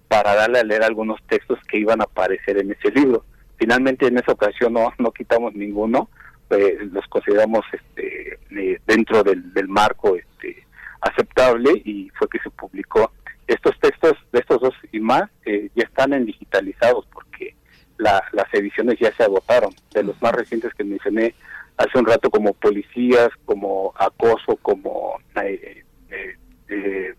[0.08, 3.25] para darle a leer algunos textos que iban a aparecer en ese libro.
[3.58, 6.10] Finalmente en esa ocasión no no quitamos ninguno.
[6.49, 10.65] Eh, los consideramos este eh, dentro del, del marco este
[11.01, 13.12] aceptable y fue que se publicó
[13.54, 17.56] estos textos de estos dos y más eh, ya están en digitalizados porque
[17.98, 19.74] las ediciones ya se agotaron.
[19.94, 21.36] De los más recientes que mencioné
[21.78, 26.36] hace un rato, como policías, como acoso, como eh, eh,
[26.70, 27.16] eh,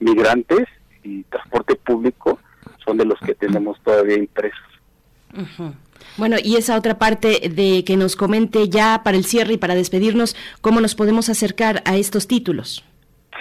[0.00, 0.66] migrantes
[1.02, 2.38] y transporte público,
[2.84, 4.60] son de los que tenemos todavía impresos.
[6.16, 9.74] Bueno, y esa otra parte de que nos comente ya para el cierre y para
[9.74, 12.84] despedirnos, ¿cómo nos podemos acercar a estos títulos?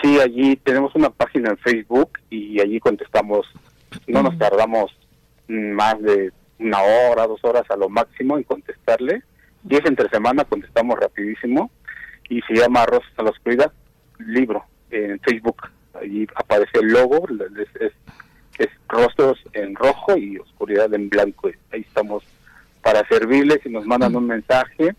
[0.03, 3.47] Sí, allí tenemos una página en Facebook y allí contestamos,
[4.05, 4.91] no nos tardamos
[5.47, 9.23] más de una hora, dos horas a lo máximo en contestarle.
[9.63, 11.71] Diez entre semana contestamos rapidísimo
[12.27, 13.71] y se llama Rosas a la Oscuridad,
[14.19, 15.69] libro en Facebook.
[15.93, 17.25] Allí aparece el logo,
[17.79, 17.93] es,
[18.59, 21.49] es, rostros en rojo y oscuridad en blanco.
[21.71, 22.25] Ahí estamos
[22.81, 24.95] para servirles y nos mandan un mensaje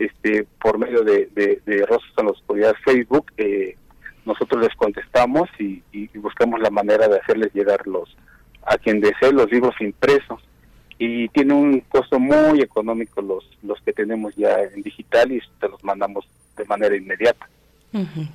[0.00, 1.28] este por medio de,
[1.64, 3.30] de, Rostros en la Oscuridad Facebook.
[3.36, 3.76] Eh,
[4.28, 5.82] nosotros les contestamos y,
[6.18, 8.14] buscamos la manera de hacerles llegar los
[8.66, 10.42] a quien desee los libros impresos
[10.98, 15.68] y tiene un costo muy económico los, los que tenemos ya en digital y te
[15.68, 17.48] los mandamos de manera inmediata.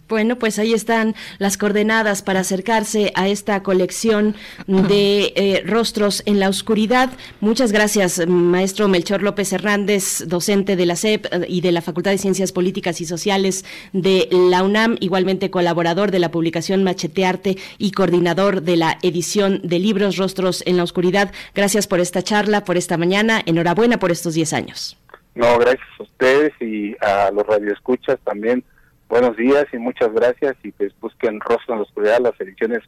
[0.09, 4.35] Bueno, pues ahí están las coordenadas para acercarse a esta colección
[4.65, 7.11] de eh, rostros en la oscuridad.
[7.39, 12.11] Muchas gracias, maestro Melchor López Hernández, docente de la SEP eh, y de la Facultad
[12.11, 13.63] de Ciencias Políticas y Sociales
[13.93, 19.77] de la UNAM, igualmente colaborador de la publicación Machetearte y coordinador de la edición de
[19.77, 21.31] libros Rostros en la Oscuridad.
[21.53, 23.41] Gracias por esta charla, por esta mañana.
[23.45, 24.97] Enhorabuena por estos 10 años.
[25.35, 28.63] No, gracias a ustedes y a los radioescuchas también
[29.09, 32.79] Buenos días y muchas gracias y pues busquen Rostro en la Oscuridad, las ediciones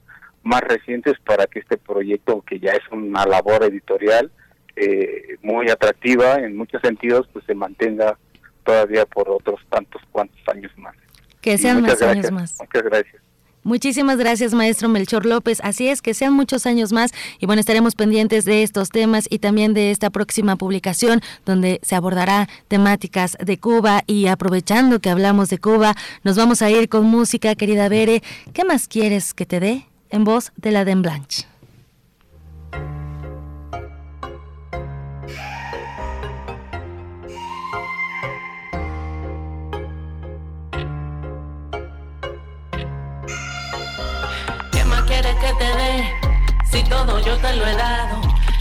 [0.43, 4.31] más recientes para que este proyecto, que ya es una labor editorial
[4.75, 8.17] eh, muy atractiva en muchos sentidos, pues se mantenga
[8.63, 10.95] todavía por otros tantos cuantos años más.
[11.41, 12.57] Que sean más años más.
[12.59, 13.24] Muchas gracias.
[13.65, 15.59] Muchísimas gracias, maestro Melchor López.
[15.63, 19.39] Así es, que sean muchos años más y bueno, estaremos pendientes de estos temas y
[19.39, 25.49] también de esta próxima publicación donde se abordará temáticas de Cuba y aprovechando que hablamos
[25.49, 28.21] de Cuba, nos vamos a ir con música, querida Bere.
[28.53, 29.87] ¿Qué más quieres que te dé?
[30.11, 31.47] En voz de la Den Blanche.
[46.75, 48.19] Si todo yo te lo he dado.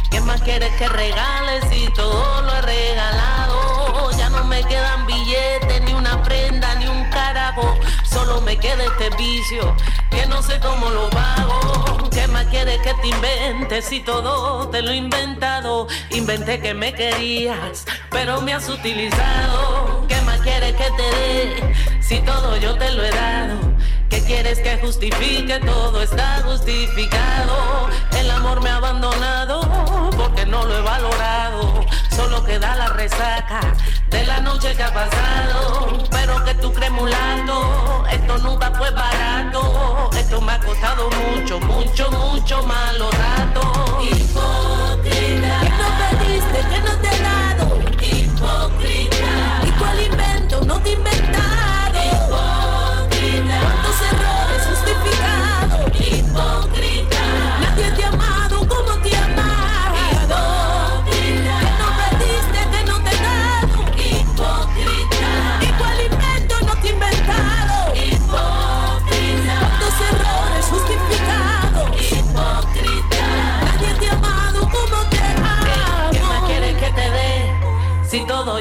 [0.09, 4.13] ¿Qué más quieres que regales si todo lo he regalado?
[4.17, 7.77] Ya no me quedan billetes, ni una prenda, ni un carajo.
[8.05, 9.75] Solo me queda este vicio,
[10.13, 12.09] que no sé cómo lo pago.
[12.13, 15.89] ¿Qué más quieres que te invente si todo te lo he inventado?
[16.11, 20.07] Inventé que me querías, pero me has utilizado.
[20.07, 23.75] ¿Qué más quieres que te dé si todo yo te lo he dado?
[24.15, 25.59] ¿Qué quieres que justifique?
[25.59, 27.89] Todo está justificado.
[28.17, 29.61] El amor me ha abandonado
[30.17, 31.85] porque no lo he valorado.
[32.15, 33.75] Solo queda la resaca
[34.11, 35.99] de la noche que ha pasado.
[36.13, 36.93] Pero que tú crees
[38.13, 40.11] esto nunca fue barato.
[40.17, 44.01] Esto me ha costado mucho, mucho, mucho malo rato.
[44.01, 45.61] Hipócrita.
[45.61, 46.59] ¿Qué no pediste?
[46.71, 47.79] ¿Qué no te he dado?
[48.01, 49.67] Hipócrita.
[49.67, 50.61] ¿Y cuál invento?
[50.67, 51.54] No te inventaste.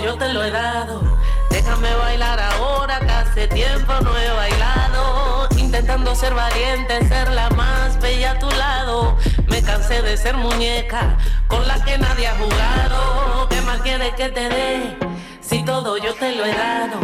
[0.03, 0.72] Yo te lo he dado,
[6.15, 9.17] ser valiente, ser la más bella a tu lado.
[9.47, 13.47] Me cansé de ser muñeca con la que nadie ha jugado.
[13.49, 14.97] ¿Qué más quieres que te dé?
[15.41, 16.99] Si todo yo te lo he dado.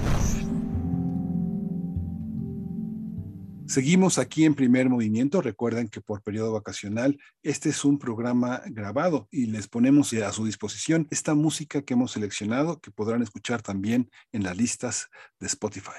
[3.66, 5.42] Seguimos aquí en primer movimiento.
[5.42, 10.46] Recuerden que por periodo vacacional este es un programa grabado y les ponemos a su
[10.46, 15.08] disposición esta música que hemos seleccionado que podrán escuchar también en las listas
[15.40, 15.98] de Spotify.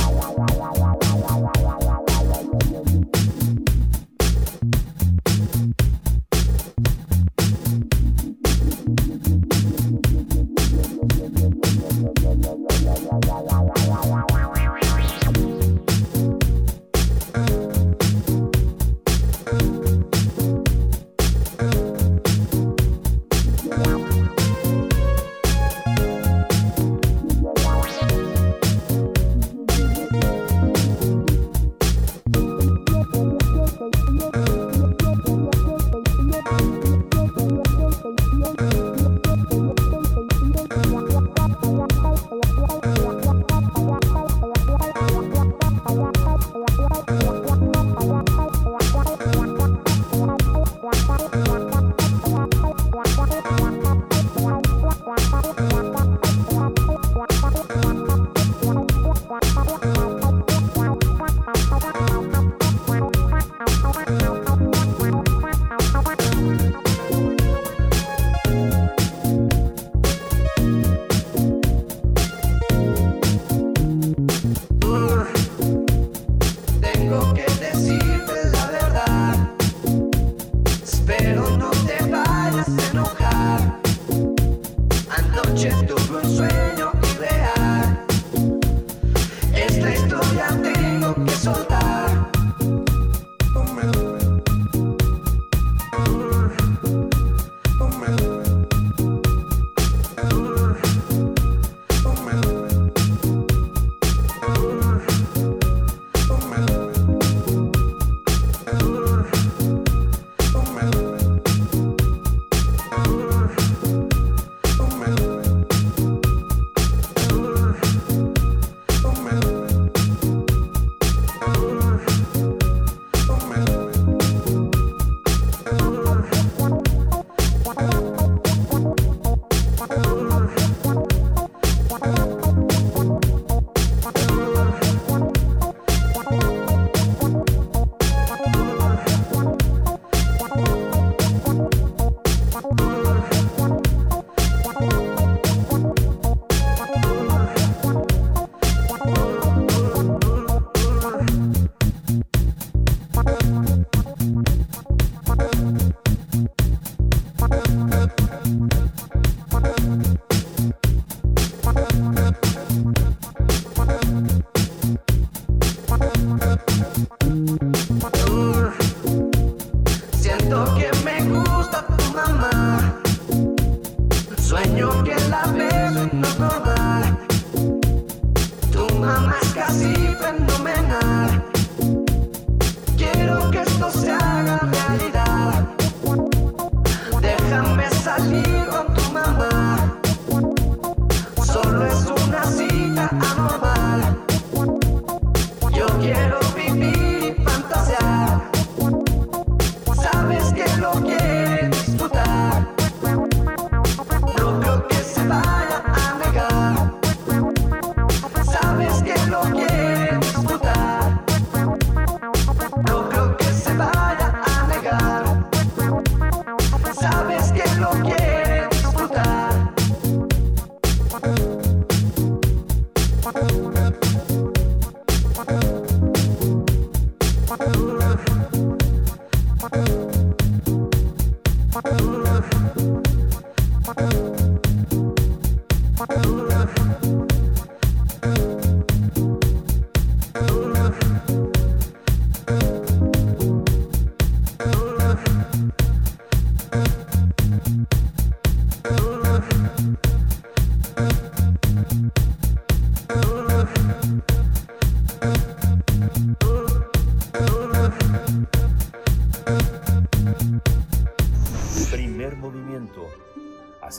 [89.61, 90.70] Esta historia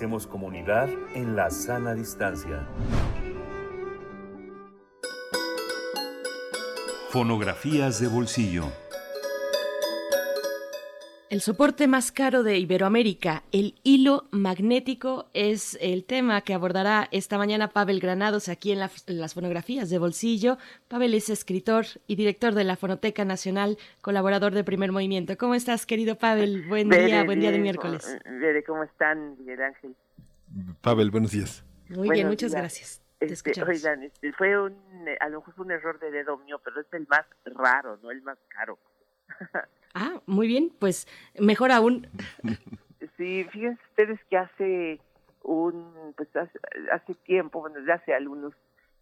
[0.02, 2.66] Hacemos comunidad en la sana distancia.
[7.10, 8.64] Fonografías de bolsillo.
[11.32, 17.38] El soporte más caro de Iberoamérica, el hilo magnético, es el tema que abordará esta
[17.38, 20.58] mañana Pavel Granados aquí en, la- en las fonografías de bolsillo.
[20.88, 25.38] Pavel es escritor y director de la Fonoteca Nacional, colaborador de Primer Movimiento.
[25.38, 26.68] ¿Cómo estás, querido Pavel?
[26.68, 28.18] Buen día, buen día de miércoles.
[28.26, 29.96] ¿cómo- Bere, ¿cómo están, Miguel Ángel?
[30.82, 31.64] Pavel, buenos días.
[31.88, 32.60] Muy buenos bien, muchas días.
[32.60, 33.00] gracias.
[33.20, 34.72] Te Este, oigan, este, fue un,
[35.08, 37.98] eh, a lo mejor fue un error de dedo mío, pero es el más raro,
[38.02, 38.78] no el más caro.
[39.94, 41.06] Ah, muy bien, pues
[41.38, 42.06] mejor aún.
[43.16, 45.00] Sí, fíjense ustedes que hace
[45.42, 46.58] un, pues hace,
[46.92, 48.54] hace tiempo, bueno, desde hace algunos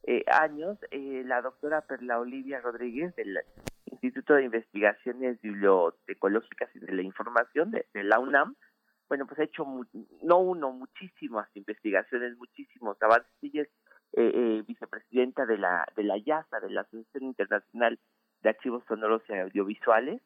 [0.04, 3.38] eh, años, eh, la doctora Perla Olivia Rodríguez del
[3.84, 8.56] Instituto de Investigaciones Bibliotecológicas y de la Información de, la UNAM,
[9.08, 9.84] bueno, pues ha hecho, mu-
[10.22, 13.30] no uno, muchísimas investigaciones, muchísimos avances.
[13.42, 13.68] Ella es
[14.14, 17.98] eh, eh, vicepresidenta de la, de la IASA, de la Asociación Internacional
[18.42, 20.22] de Archivos Sonoros y Audiovisuales,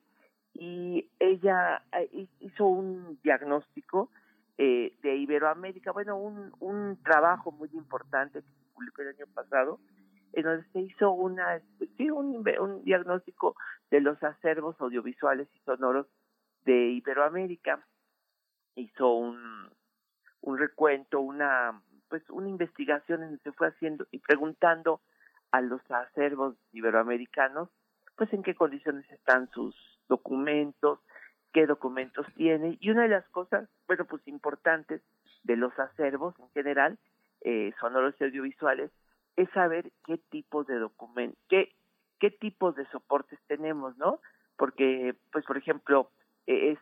[0.54, 4.10] y ella eh, hizo un diagnóstico
[4.56, 9.80] eh, de Iberoamérica, bueno, un, un trabajo muy importante que se publicó el año pasado,
[10.32, 11.60] en donde se hizo una,
[11.96, 13.56] sí, un, un diagnóstico
[13.90, 16.06] de los acervos audiovisuales y sonoros
[16.64, 17.84] de Iberoamérica.
[18.76, 19.70] Hizo un,
[20.40, 25.00] un recuento, una, pues, una investigación en donde se fue haciendo y preguntando
[25.50, 27.68] a los acervos iberoamericanos,
[28.16, 29.76] pues, en qué condiciones están sus
[30.08, 31.00] documentos,
[31.52, 32.76] qué documentos tiene.
[32.80, 35.02] Y una de las cosas, bueno, pues importantes
[35.44, 36.98] de los acervos en general,
[37.42, 38.90] eh, sonoros y audiovisuales,
[39.36, 41.72] es saber qué tipos de documentos, qué,
[42.20, 44.20] qué tipos de soportes tenemos, ¿no?
[44.56, 46.10] Porque, pues, por ejemplo,
[46.46, 46.78] eh, es,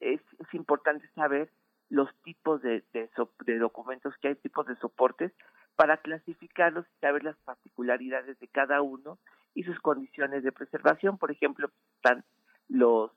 [0.00, 1.50] es, es importante saber
[1.90, 5.32] los tipos de, de, so- de documentos que hay, tipos de soportes,
[5.74, 9.18] para clasificarlos y saber las particularidades de cada uno
[9.54, 11.18] y sus condiciones de preservación.
[11.18, 12.24] Por ejemplo, están
[12.68, 13.10] los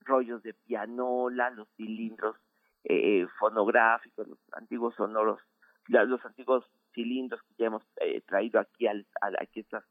[0.00, 2.36] rollos de pianola, los cilindros
[2.84, 5.40] eh, fonográficos, los antiguos sonoros,
[5.88, 9.84] los antiguos cilindros que ya hemos eh, traído aquí al, al- aquí estas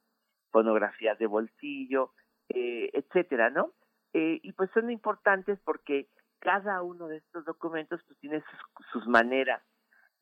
[0.51, 2.11] fonografías de bolsillo,
[2.49, 3.73] eh, etcétera, ¿no?
[4.13, 6.07] Eh, y pues son importantes porque
[6.39, 9.63] cada uno de estos documentos pues tiene sus, sus maneras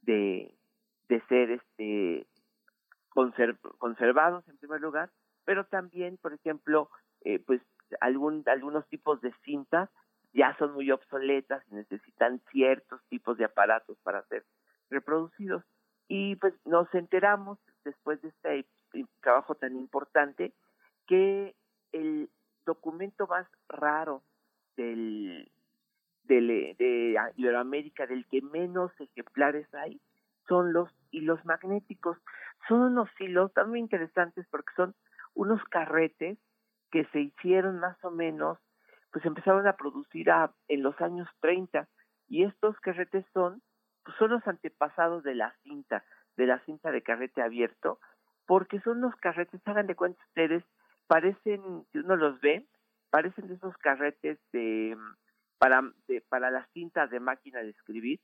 [0.01, 0.55] de,
[1.09, 2.25] de ser este
[3.09, 5.11] conser- conservados en primer lugar,
[5.43, 6.89] pero también, por ejemplo,
[7.25, 7.61] eh, pues
[8.01, 9.89] algún, algunos tipos de cintas
[10.33, 14.43] ya son muy obsoletas y necesitan ciertos tipos de aparatos para ser
[14.89, 15.63] reproducidos.
[16.07, 18.65] Y pues nos enteramos después de este
[19.21, 20.53] trabajo tan importante
[21.07, 21.55] que
[21.91, 22.29] el
[22.65, 24.23] documento más raro
[24.75, 25.49] del,
[26.23, 30.01] del, de Iberoamérica, del que menos ejemplares hay,
[30.47, 32.17] son los hilos magnéticos.
[32.67, 34.95] Son unos hilos tan interesantes porque son
[35.33, 36.37] unos carretes
[36.91, 38.57] que se hicieron más o menos,
[39.11, 41.87] pues empezaron a producir a, en los años 30
[42.27, 43.61] y estos carretes son,
[44.03, 46.03] pues son los antepasados de la cinta,
[46.37, 47.99] de la cinta de carrete abierto,
[48.45, 50.63] porque son unos carretes, hagan de cuenta ustedes,
[51.07, 52.65] parecen, si uno los ve,
[53.09, 54.97] parecen de esos carretes de
[55.57, 58.19] para, de, para las cintas de máquina de escribir,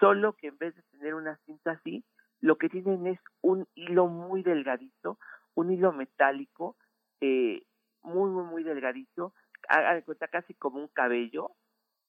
[0.00, 2.02] solo que en vez de tener una cinta así,
[2.40, 5.18] lo que tienen es un hilo muy delgadito,
[5.54, 6.76] un hilo metálico,
[7.20, 7.62] eh,
[8.02, 9.34] muy, muy, muy delgadito,
[9.68, 11.50] haga de cuenta casi como un cabello,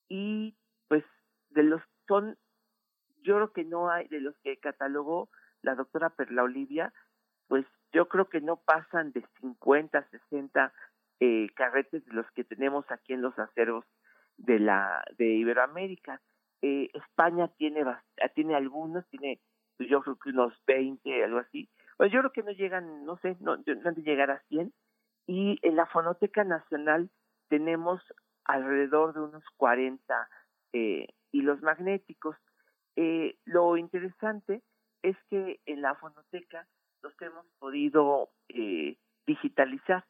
[0.07, 0.55] y
[0.87, 1.03] pues
[1.49, 2.37] de los son,
[3.21, 5.29] yo creo que no hay, de los que catalogó
[5.61, 6.93] la doctora Perla Olivia,
[7.47, 10.73] pues yo creo que no pasan de 50, 60
[11.19, 13.85] eh, carretes de los que tenemos aquí en los acervos
[14.37, 16.21] de la de Iberoamérica.
[16.61, 17.83] Eh, España tiene
[18.35, 19.39] tiene algunos, tiene
[19.77, 21.69] pues, yo creo que unos 20, algo así.
[21.97, 24.73] Pues yo creo que no llegan, no sé, no, no han de llegar a 100.
[25.29, 27.11] Y en la Fonoteca Nacional
[27.49, 28.01] tenemos
[28.45, 30.27] alrededor de unos 40
[30.73, 32.35] eh, hilos magnéticos.
[32.95, 34.63] Eh, lo interesante
[35.03, 36.67] es que en la fonoteca
[37.03, 40.03] los hemos podido eh, digitalizar.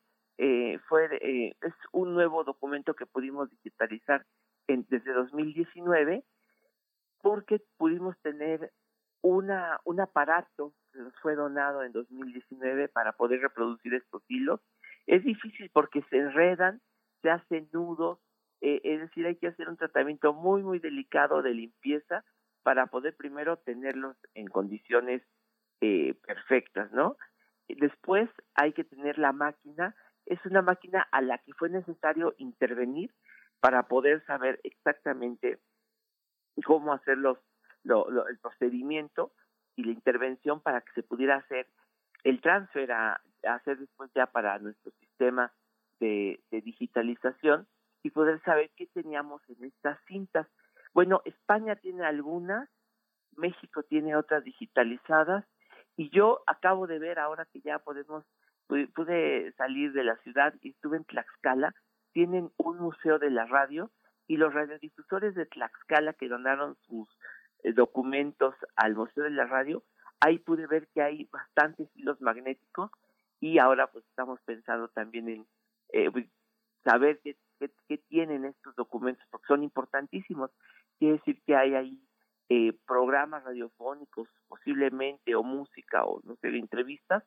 [0.88, 4.26] Fue es un nuevo documento que pudimos digitalizar
[4.68, 6.24] en, desde 2019
[7.22, 8.72] porque pudimos tener
[9.22, 14.62] una, un aparato que nos fue donado en 2019 para poder reproducir estos hilos.
[15.08, 16.82] Es difícil porque se enredan,
[17.22, 18.20] se hacen nudos,
[18.62, 22.24] eh, es decir, hay que hacer un tratamiento muy, muy delicado de limpieza
[22.64, 25.22] para poder primero tenerlos en condiciones
[25.82, 27.16] eh, perfectas, ¿no?
[27.68, 29.96] Después hay que tener la máquina,
[30.26, 33.14] es una máquina a la que fue necesario intervenir
[33.60, 35.60] para poder saber exactamente
[36.66, 37.38] cómo hacer los,
[37.86, 39.32] el procedimiento
[39.76, 41.68] y la intervención para que se pudiera hacer
[42.24, 45.52] el transfer a, hacer después ya para nuestro sistema
[46.00, 47.68] de, digitalización
[48.04, 50.48] y poder saber qué teníamos en estas cintas.
[50.94, 52.70] Bueno, España tiene algunas,
[53.36, 55.46] México tiene otras digitalizadas
[55.96, 58.26] y yo acabo de ver ahora que ya podemos,
[58.68, 61.74] pude salir de la ciudad y estuve en Tlaxcala,
[62.14, 63.92] tienen un museo de la radio
[64.28, 67.10] y los radiodifusores de Tlaxcala que donaron sus
[67.64, 69.84] eh, documentos al Museo de la Radio,
[70.22, 72.92] ahí pude ver que hay bastantes hilos magnéticos
[73.40, 75.48] y ahora pues estamos pensando también en
[75.94, 76.10] eh,
[76.84, 77.36] saber qué,
[77.88, 80.52] qué, tienen estos documentos porque son importantísimos.
[80.98, 82.00] Quiere decir que hay ahí
[82.50, 87.24] eh, programas radiofónicos posiblemente o música o no sé, entrevistas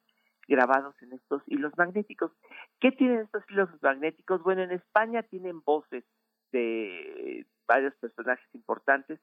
[0.49, 2.33] grabados en estos hilos magnéticos.
[2.81, 4.43] ¿Qué tienen estos hilos magnéticos?
[4.43, 6.05] Bueno, en España tienen voces
[6.51, 9.21] de varios personajes importantes.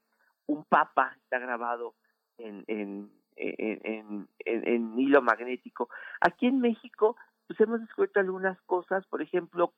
[0.48, 1.96] Un papa está grabado
[2.38, 5.90] en, en, en, en, hilo magnético.
[6.22, 7.16] Aquí en México,
[7.48, 9.74] pues hemos descubierto algunas cosas, por ejemplo,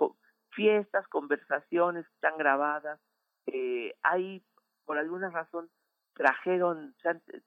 [0.50, 3.00] fiestas, conversaciones que están grabadas.
[3.48, 4.44] Eh, hay,
[4.86, 5.70] por alguna razón,
[6.14, 6.96] trajeron,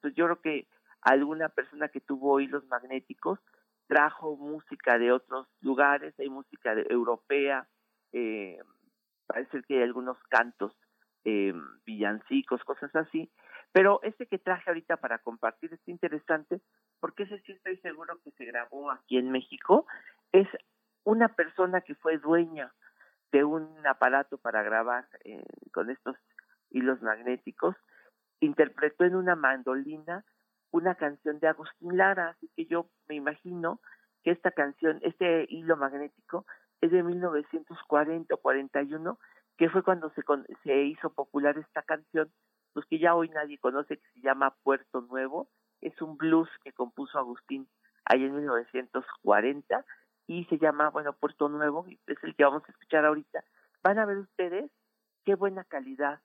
[0.01, 0.67] pues yo creo que
[1.01, 3.39] alguna persona que tuvo hilos magnéticos
[3.87, 7.67] trajo música de otros lugares, hay música de, europea,
[8.11, 8.57] eh,
[9.27, 10.75] parece que hay algunos cantos,
[11.23, 11.53] eh,
[11.85, 13.29] villancicos, cosas así,
[13.75, 16.61] pero este que traje ahorita para compartir es interesante
[17.01, 19.85] porque ese sí estoy seguro que se grabó aquí en México,
[20.31, 20.47] es
[21.03, 22.73] una persona que fue dueña
[23.33, 26.15] de un aparato para grabar eh, con estos
[26.69, 27.75] hilos magnéticos.
[28.39, 30.23] Interpretó en una mandolina
[30.71, 33.81] una canción de Agustín Lara, así que yo me imagino
[34.23, 36.45] que esta canción, este hilo magnético,
[36.79, 39.19] es de 1940 o 41,
[39.57, 40.23] que fue cuando se,
[40.63, 42.31] se hizo popular esta canción,
[42.75, 45.47] pues que ya hoy nadie conoce, que se llama Puerto Nuevo,
[45.79, 47.69] es un blues que compuso Agustín
[48.03, 49.85] ahí en 1940
[50.27, 53.45] y se llama, bueno, Puerto Nuevo, es el que vamos a escuchar ahorita.
[53.81, 54.69] Van a ver ustedes
[55.23, 56.19] qué buena calidad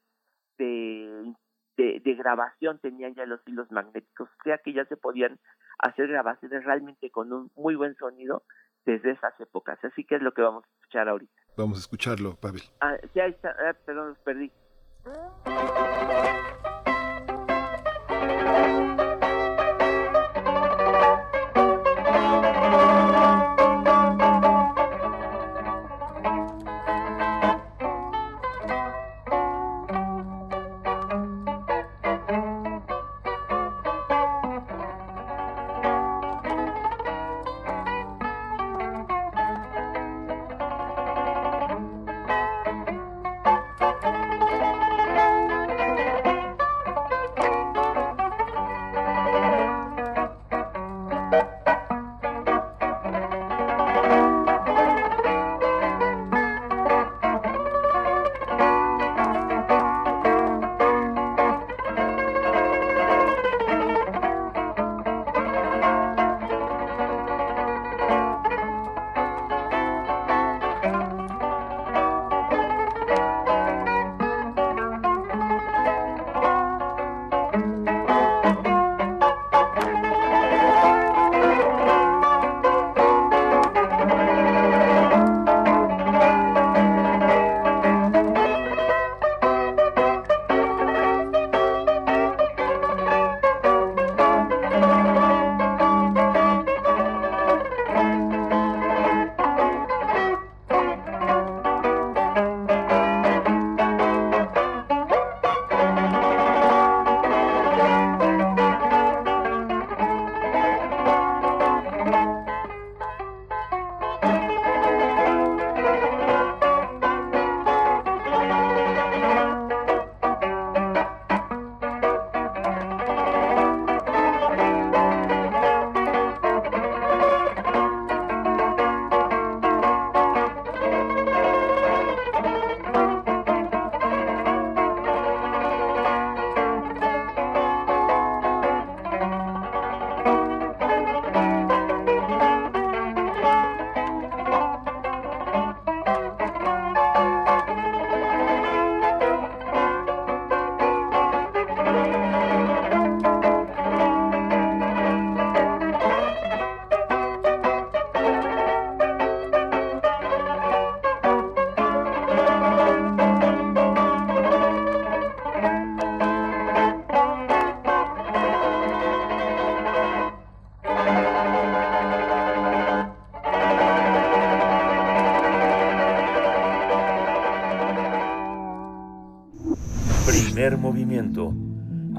[0.59, 1.35] de
[1.77, 5.39] de, grabación tenían ya los hilos magnéticos, o sea que ya se podían
[5.79, 8.43] hacer grabaciones realmente con un muy buen sonido
[8.85, 9.79] desde esas épocas.
[9.85, 11.33] Así que es lo que vamos a escuchar ahorita.
[11.57, 12.63] Vamos a escucharlo, Pavel.
[12.81, 14.53] Ah, ahí está, ah, perdón, los perdí.
[15.03, 15.31] Primer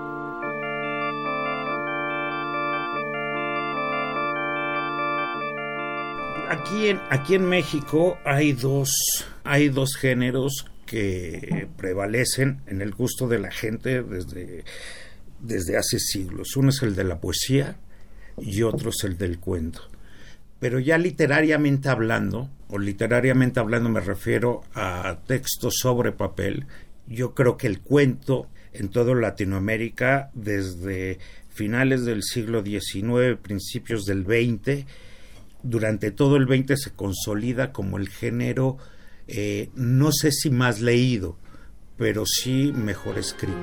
[7.10, 13.50] Aquí en, México hay dos, hay dos géneros que prevalecen en el gusto de la
[13.50, 14.64] gente desde,
[15.40, 16.56] desde hace siglos.
[16.56, 17.76] Uno es el de la poesía
[18.38, 19.82] y otro es el del cuento.
[20.58, 26.64] Pero ya literariamente hablando, o literariamente hablando me refiero a textos sobre papel,
[27.06, 31.18] yo creo que el cuento en toda Latinoamérica desde
[31.50, 34.86] finales del siglo XIX, principios del XX,
[35.64, 38.76] durante todo el XX se consolida como el género,
[39.26, 41.38] eh, no sé si más leído,
[41.96, 43.58] pero sí mejor escrito.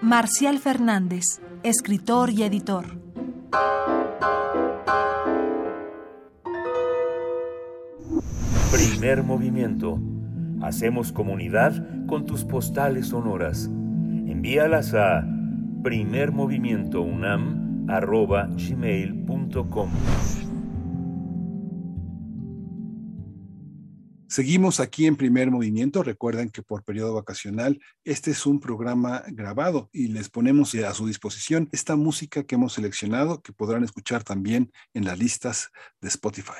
[0.00, 1.24] Marcial Fernández,
[1.64, 2.86] escritor y editor.
[8.72, 9.98] Primer movimiento.
[10.62, 13.66] Hacemos comunidad con tus postales sonoras.
[13.66, 15.26] Envíalas a
[17.86, 19.90] primermovimientounam.gmail.com
[24.28, 26.02] Seguimos aquí en primer movimiento.
[26.02, 31.06] Recuerden que por periodo vacacional este es un programa grabado y les ponemos a su
[31.06, 35.70] disposición esta música que hemos seleccionado que podrán escuchar también en las listas
[36.00, 36.52] de Spotify.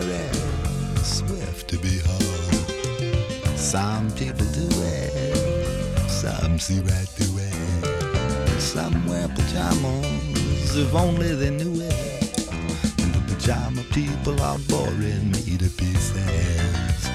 [0.00, 2.22] Very swift to behold.
[3.56, 8.60] Some people do it, some see right through it.
[8.60, 12.50] Some wear pajamas if only they knew it.
[13.00, 17.08] And The pajama people are boring me to pieces.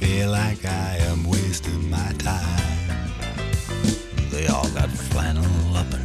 [0.00, 2.88] Feel like I am wasting my time.
[4.30, 6.03] They all got flannel up and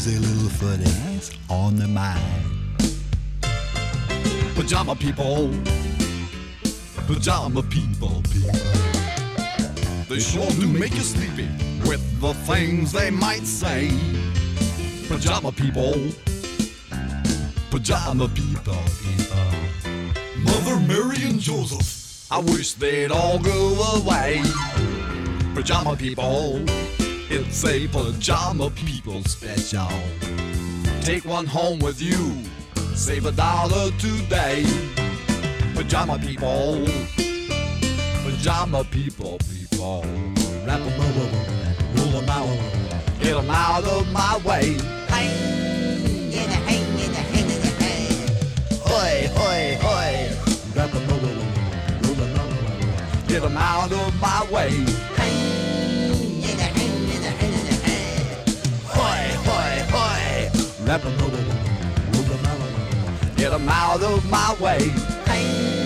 [0.00, 2.46] cozy little footies on their mind.
[4.54, 5.50] Pajama people,
[7.06, 8.60] pajama people, people.
[10.08, 11.48] They sure do make you sleepy
[11.86, 13.90] with the things they might say.
[15.06, 15.94] Pajama people,
[17.70, 19.50] pajama people, people.
[20.38, 22.26] Mother Mary and Joseph.
[22.32, 24.40] I wish they'd all go away.
[25.54, 26.60] Pajama people,
[27.30, 29.88] it's a pajama people special.
[31.00, 32.34] Take one home with you,
[32.94, 34.64] save a dollar today.
[35.74, 36.84] Pajama people,
[38.24, 40.02] pajama people, people.
[40.66, 41.28] Wrap them over,
[41.96, 44.76] roll them out, get them out of my way.
[45.08, 45.30] Hang
[46.32, 48.10] in a hang in a hang in a hang.
[48.82, 50.36] Hoy, hoy, hoy.
[50.74, 51.34] Wrap them over,
[52.02, 55.09] roll them out, get them out of my way.
[63.36, 65.79] Get them out of my way.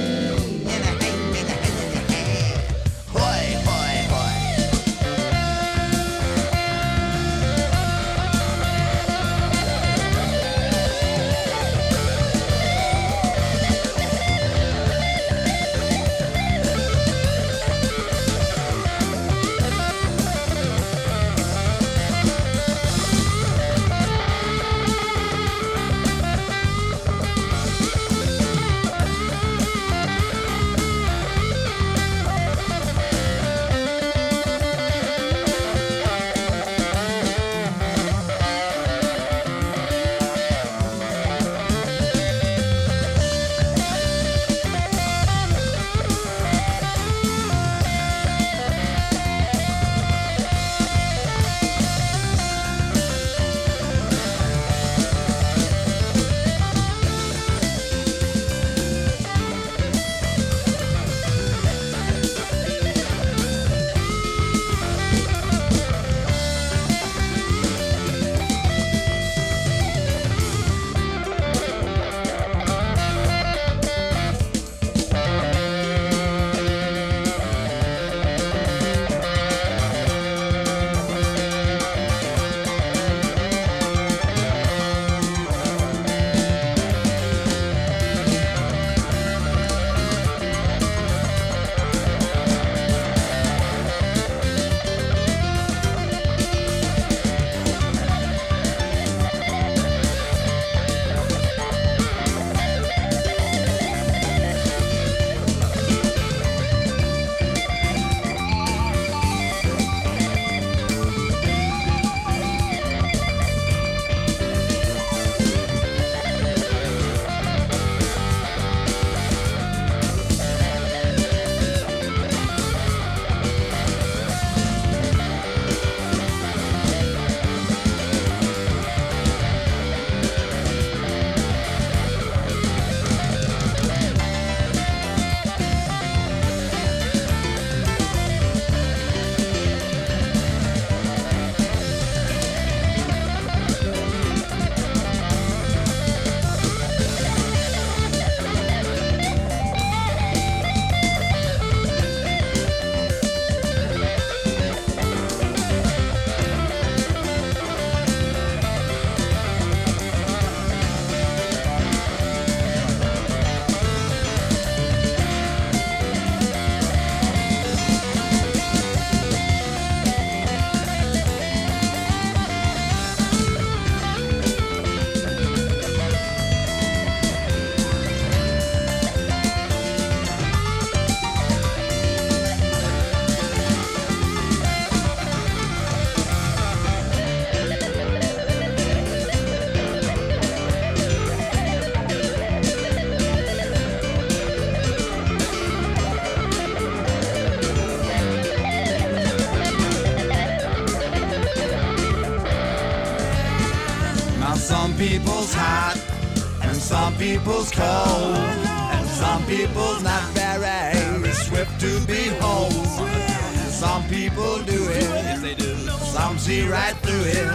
[216.84, 217.48] Right through it,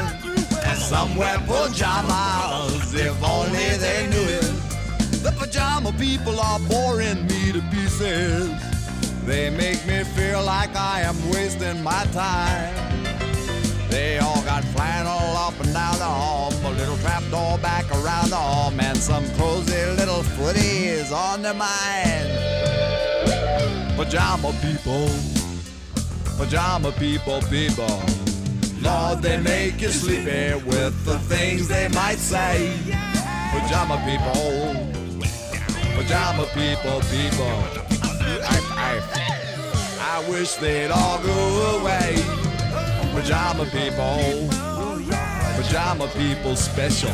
[0.66, 4.54] and some wear pajamas if only they knew it.
[5.26, 8.50] The pajama people are boring me to pieces.
[9.26, 12.74] They make me feel like I am wasting my time.
[13.90, 18.38] They all got flannel up and down the arm, a little trapdoor back around the
[18.38, 22.30] arm, and some cozy little footies on their mind.
[23.96, 25.08] Pajama people,
[26.38, 28.29] pajama people, people.
[28.82, 32.74] Lord, they make you sleepy with the things they might say.
[33.52, 34.74] Pajama people,
[35.96, 37.58] pajama people, people.
[38.42, 38.58] I,
[38.88, 42.16] I, I wish they'd all go away.
[43.12, 44.48] Pajama people,
[45.58, 47.14] pajama people special.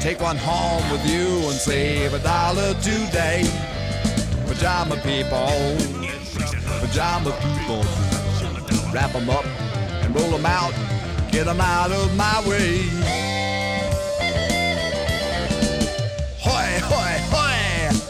[0.00, 3.48] Take one home with you and save a dollar today.
[4.46, 5.76] Pajama people,
[6.80, 7.84] pajama people.
[8.92, 9.69] Wrap them up
[10.14, 10.74] roll them out.
[11.30, 12.88] Get them out of my way.
[16.38, 17.60] Hoy, hoy, hoy.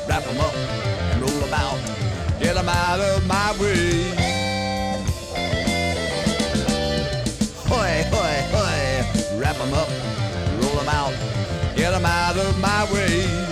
[0.08, 1.78] Wrap them up and roll them out.
[2.40, 4.30] Get them out of my way.
[7.68, 8.80] Hoy, hoy, hoy.
[9.40, 9.88] Wrap them up,
[10.60, 11.14] roll them out,
[11.74, 13.49] get them out of my way.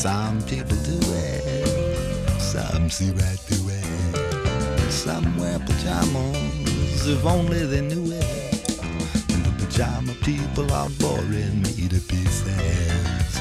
[0.00, 4.90] Some people do it, some see right through it.
[4.90, 8.80] Some wear pajamas if only they knew it.
[8.80, 13.40] And the pajama people are boring me to pieces.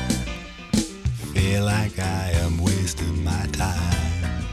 [1.34, 4.44] Feel like I am wasting my time.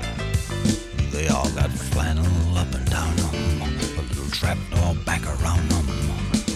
[1.10, 3.62] They all got flannel up and down them,
[3.98, 5.86] a little trapdoor back around them,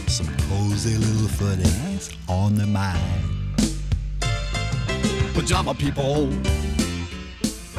[0.07, 3.40] some cozy little footies on their mind.
[5.41, 6.29] Pajama people,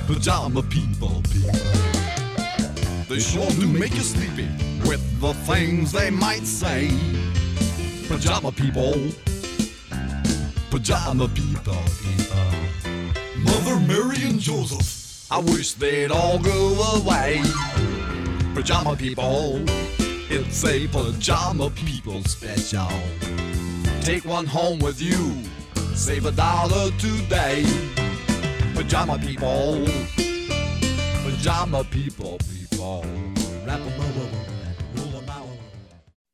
[0.07, 1.59] pajama people, people.
[3.07, 4.49] They sure do make you sleepy
[4.89, 6.89] with the things they might say.
[8.07, 8.95] Pajama people,
[10.71, 12.51] pajama people, people.
[13.43, 17.43] Mother Mary and Joseph, I wish they'd all go away.
[18.55, 19.63] Pajama people,
[20.31, 22.89] it's a pajama people special.
[24.01, 25.43] Take one home with you,
[25.95, 27.63] save a dollar today.
[28.73, 29.85] Pajama people,
[31.23, 33.03] pajama people, people.
[33.65, 35.51] Rap 'em 'em out.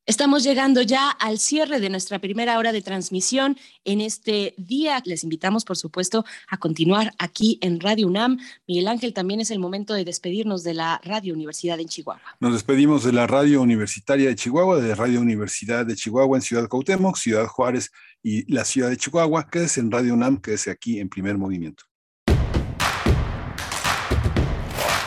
[0.08, 5.02] Estamos llegando ya al cierre de nuestra primera hora de transmisión en este día.
[5.04, 8.38] Les invitamos, por supuesto, a continuar aquí en Radio UNAM.
[8.66, 12.22] Miguel Ángel, también es el momento de despedirnos de la Radio Universidad en Chihuahua.
[12.40, 16.68] Nos despedimos de la Radio Universitaria de Chihuahua, de Radio Universidad de Chihuahua en Ciudad
[16.68, 17.92] Cuauhtémoc, Ciudad Juárez
[18.22, 19.48] y la Ciudad de Chihuahua.
[19.50, 21.84] Quédese en Radio UNAM, quédese aquí en primer movimiento.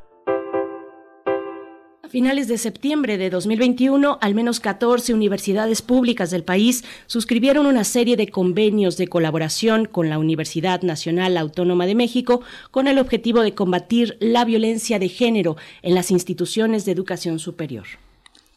[2.03, 7.83] A finales de septiembre de 2021, al menos 14 universidades públicas del país suscribieron una
[7.83, 13.41] serie de convenios de colaboración con la Universidad Nacional Autónoma de México con el objetivo
[13.41, 17.85] de combatir la violencia de género en las instituciones de educación superior.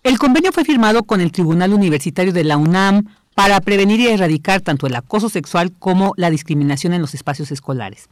[0.04, 4.60] El convenio fue firmado con el Tribunal Universitario de la UNAM para prevenir y erradicar
[4.60, 8.10] tanto el acoso sexual como la discriminación en los espacios escolares.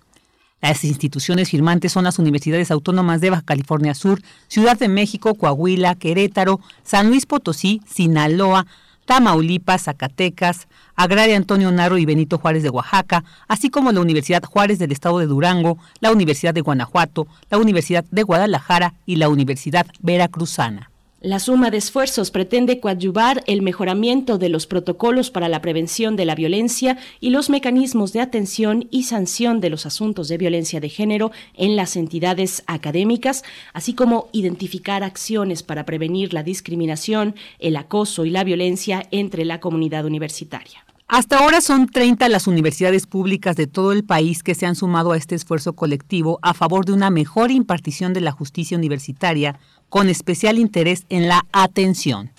[0.63, 5.95] Las instituciones firmantes son las universidades autónomas de Baja California Sur, Ciudad de México, Coahuila,
[5.97, 8.67] Querétaro, San Luis Potosí, Sinaloa,
[9.05, 14.79] Tamaulipas, Zacatecas, Agraria Antonio Narro y Benito Juárez de Oaxaca, así como la Universidad Juárez
[14.79, 19.87] del Estado de Durango, la Universidad de Guanajuato, la Universidad de Guadalajara y la Universidad
[20.01, 20.92] Veracruzana.
[21.25, 26.25] La suma de esfuerzos pretende coadyuvar el mejoramiento de los protocolos para la prevención de
[26.25, 30.89] la violencia y los mecanismos de atención y sanción de los asuntos de violencia de
[30.89, 38.25] género en las entidades académicas, así como identificar acciones para prevenir la discriminación, el acoso
[38.25, 40.85] y la violencia entre la comunidad universitaria.
[41.07, 45.13] Hasta ahora son 30 las universidades públicas de todo el país que se han sumado
[45.13, 49.61] a este esfuerzo colectivo a favor de una mejor impartición de la justicia universitaria,
[49.93, 52.31] con especial interés en la atención.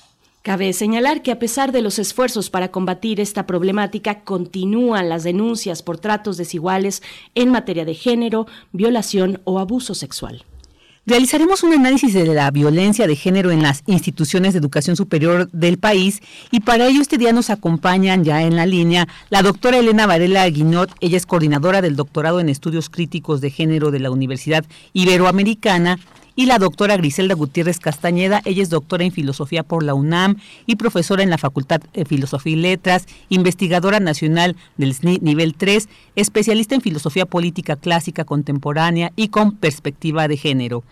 [0.42, 5.84] Cabe señalar que a pesar de los esfuerzos para combatir esta problemática, continúan las denuncias
[5.84, 7.04] por tratos desiguales
[7.36, 10.44] en materia de género, violación o abuso sexual.
[11.06, 15.78] Realizaremos un análisis de la violencia de género en las instituciones de educación superior del
[15.78, 20.08] país y para ello este día nos acompañan ya en la línea la doctora Elena
[20.08, 24.66] Varela Guinot, ella es coordinadora del doctorado en estudios críticos de género de la Universidad
[24.94, 26.00] Iberoamericana
[26.36, 28.42] y la doctora Griselda Gutiérrez Castañeda.
[28.46, 32.54] Ella es doctora en filosofía por la UNAM y profesora en la Facultad de Filosofía
[32.54, 39.30] y Letras, investigadora nacional del SNI nivel 3, especialista en filosofía política clásica contemporánea y
[39.30, 40.84] con perspectiva de género.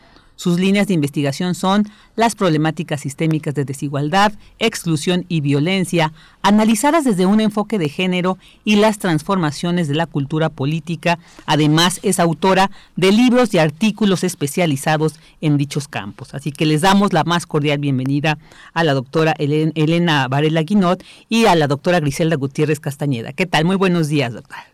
[0.41, 1.85] Sus líneas de investigación son
[2.15, 8.77] las problemáticas sistémicas de desigualdad, exclusión y violencia, analizadas desde un enfoque de género y
[8.77, 11.19] las transformaciones de la cultura política.
[11.45, 16.33] Además, es autora de libros y artículos especializados en dichos campos.
[16.33, 18.39] Así que les damos la más cordial bienvenida
[18.73, 23.31] a la doctora Elena Varela Guinot y a la doctora Griselda Gutiérrez Castañeda.
[23.31, 23.65] ¿Qué tal?
[23.65, 24.65] Muy buenos días, doctora.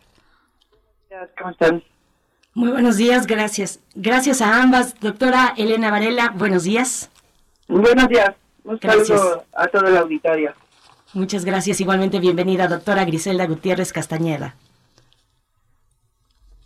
[1.36, 1.82] ¿Cómo están?
[2.58, 3.78] Muy buenos días, gracias.
[3.94, 4.98] Gracias a ambas.
[4.98, 7.08] Doctora Elena Varela, buenos días.
[7.68, 8.34] Buenos días.
[8.64, 10.52] Un saludo a todo el auditorio.
[11.12, 11.80] Muchas gracias.
[11.80, 14.56] Igualmente bienvenida, doctora Griselda Gutiérrez Castañeda.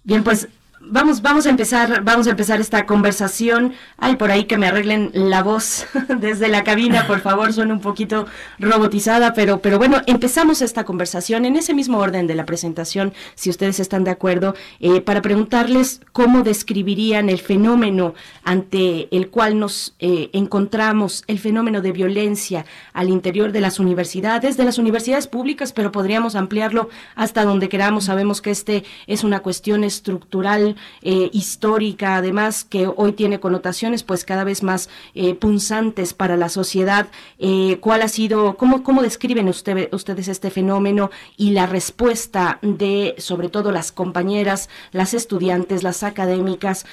[0.02, 0.48] Bien, pues
[0.84, 3.72] Vamos, vamos a empezar, vamos a empezar esta conversación.
[3.98, 5.86] Ay, por ahí que me arreglen la voz
[6.18, 8.26] desde la cabina, por favor, suena un poquito
[8.58, 13.48] robotizada, pero, pero bueno, empezamos esta conversación en ese mismo orden de la presentación, si
[13.48, 19.94] ustedes están de acuerdo, eh, para preguntarles cómo describirían el fenómeno ante el cual nos
[20.00, 25.72] eh, encontramos, el fenómeno de violencia al interior de las universidades, de las universidades públicas,
[25.72, 28.04] pero podríamos ampliarlo hasta donde queramos.
[28.04, 30.71] Sabemos que este es una cuestión estructural
[31.02, 36.48] eh, histórica, además que hoy tiene connotaciones pues cada vez más eh, punzantes para la
[36.48, 37.08] sociedad.
[37.38, 43.48] Eh, ¿Cuál ha sido, cómo, cómo describen ustedes este fenómeno y la respuesta de sobre
[43.48, 46.86] todo las compañeras, las estudiantes, las académicas,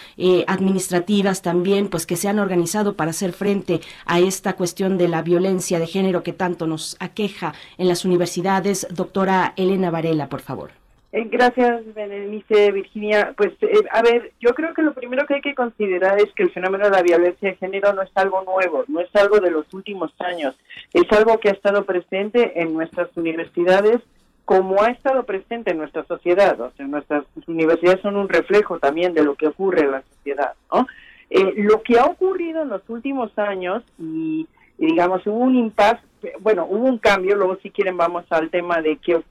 [0.48, 5.22] administrativas también, pues que se han organizado para hacer frente a esta cuestión de la
[5.22, 8.88] violencia de género que tanto nos aqueja en las universidades?
[8.92, 10.79] Doctora Elena Varela, por favor.
[11.12, 13.34] Eh, gracias, Berenice, Virginia.
[13.36, 16.43] Pues, eh, a ver, yo creo que lo primero que hay que considerar es que
[16.43, 19.49] el fenómeno de la violencia de género no es algo nuevo, no es algo de
[19.49, 20.55] los últimos años,
[20.93, 23.99] es algo que ha estado presente en nuestras universidades
[24.45, 26.60] como ha estado presente en nuestra sociedad.
[26.60, 30.53] O sea, nuestras universidades son un reflejo también de lo que ocurre en la sociedad,
[30.72, 30.88] ¿no?
[31.30, 34.47] Eh, lo que ha ocurrido en los últimos años y
[34.80, 36.01] digamos, hubo un impasse,
[36.40, 39.22] bueno, hubo un cambio, luego si quieren vamos al tema de qué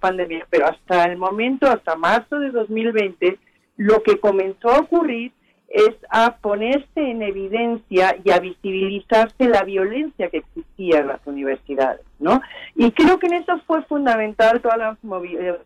[0.00, 3.38] pandemia, pero hasta el momento, hasta marzo de 2020,
[3.76, 5.32] lo que comenzó a ocurrir
[5.68, 12.02] es a ponerse en evidencia y a visibilizarse la violencia que existía en las universidades,
[12.20, 12.40] ¿no?
[12.76, 15.58] Y creo que en eso fue fundamental todas las eh,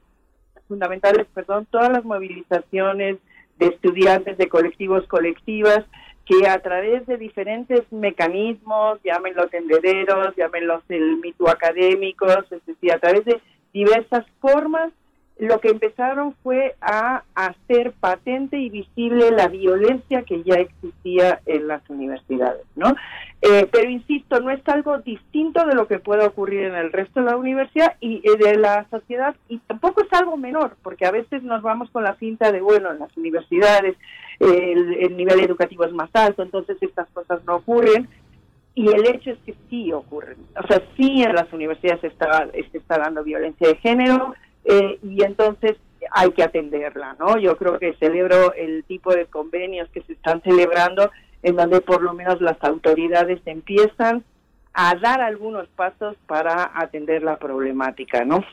[0.67, 3.19] fundamentales, perdón, todas las movilizaciones
[3.59, 5.85] de estudiantes, de colectivos, colectivas,
[6.29, 12.99] que a través de diferentes mecanismos, llámenlos tendederos, llámenlos el mito académicos, es decir, a
[12.99, 13.41] través de
[13.73, 14.93] diversas formas,
[15.39, 21.69] lo que empezaron fue a hacer patente y visible la violencia que ya existía en
[21.69, 22.95] las universidades, ¿no?
[23.41, 27.21] Eh, pero insisto, no es algo distinto de lo que pueda ocurrir en el resto
[27.21, 31.13] de la universidad y eh, de la sociedad y tampoco es algo menor, porque a
[31.13, 33.97] veces nos vamos con la cinta de, bueno, en las universidades
[34.41, 38.09] el, nivel educativo es más alto, entonces estas cosas no ocurren.
[38.75, 40.37] Y el hecho es que sí ocurren.
[40.57, 44.35] O sea, sí en las universidades está, se está dando violencia de género
[44.65, 45.77] eh, y entonces
[46.11, 47.39] hay que atenderla, ¿no?
[47.39, 51.11] Yo creo que celebro el tipo de convenios que se están celebrando
[51.43, 54.25] en donde por lo menos las autoridades empiezan
[54.75, 58.45] a dar algunos pasos para atender la problemática, ¿no?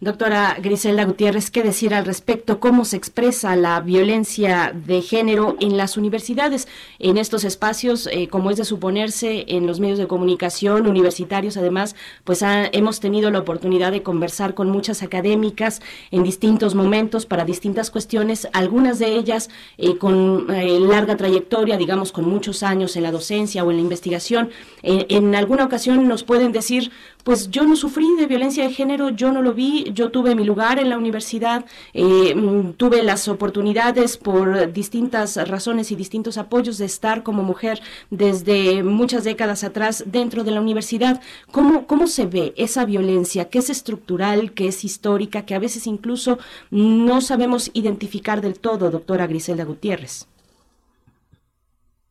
[0.00, 2.60] Doctora Griselda Gutiérrez, ¿qué decir al respecto?
[2.60, 6.66] ¿Cómo se expresa la violencia de género en las universidades,
[6.98, 11.58] en estos espacios, eh, como es de suponerse, en los medios de comunicación universitarios?
[11.58, 17.44] Además, pues hemos tenido la oportunidad de conversar con muchas académicas en distintos momentos para
[17.44, 23.02] distintas cuestiones, algunas de ellas eh, con eh, larga trayectoria, digamos, con muchos años en
[23.02, 24.48] la docencia o en la investigación.
[24.82, 26.92] en alguna ocasión nos pueden decir,
[27.24, 30.44] pues yo no sufrí de violencia de género, yo no lo vi, yo tuve mi
[30.44, 36.78] lugar en la universidad, eh, mm, tuve las oportunidades por distintas razones y distintos apoyos
[36.78, 41.20] de estar como mujer desde muchas décadas atrás dentro de la universidad.
[41.50, 45.86] ¿Cómo, cómo se ve esa violencia que es estructural, que es histórica, que a veces
[45.86, 46.38] incluso
[46.70, 50.26] no sabemos identificar del todo, doctora Griselda Gutiérrez?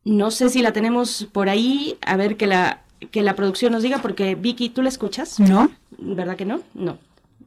[0.03, 3.83] No sé si la tenemos por ahí, a ver que la que la producción nos
[3.83, 5.39] diga, porque Vicky, ¿tú la escuchas?
[5.39, 5.69] No.
[5.97, 6.61] ¿Verdad que no?
[6.73, 6.97] No.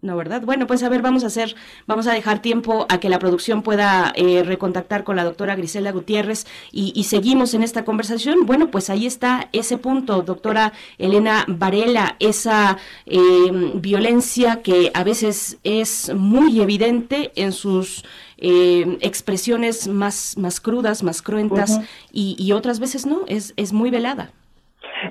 [0.03, 0.40] No, ¿verdad?
[0.42, 1.55] Bueno, pues a ver, vamos a hacer,
[1.86, 5.92] vamos a dejar tiempo a que la producción pueda eh, recontactar con la doctora Griselda
[5.92, 8.46] Gutiérrez y, seguimos en esta conversación.
[8.46, 15.59] Bueno, pues ahí está ese punto, doctora Elena Varela, esa em, violencia que a veces
[15.64, 18.05] es muy evidente en sus
[18.38, 21.80] em, expresiones más, más crudas, más cruentas
[22.11, 24.32] y, y otras veces no, es, es muy velada.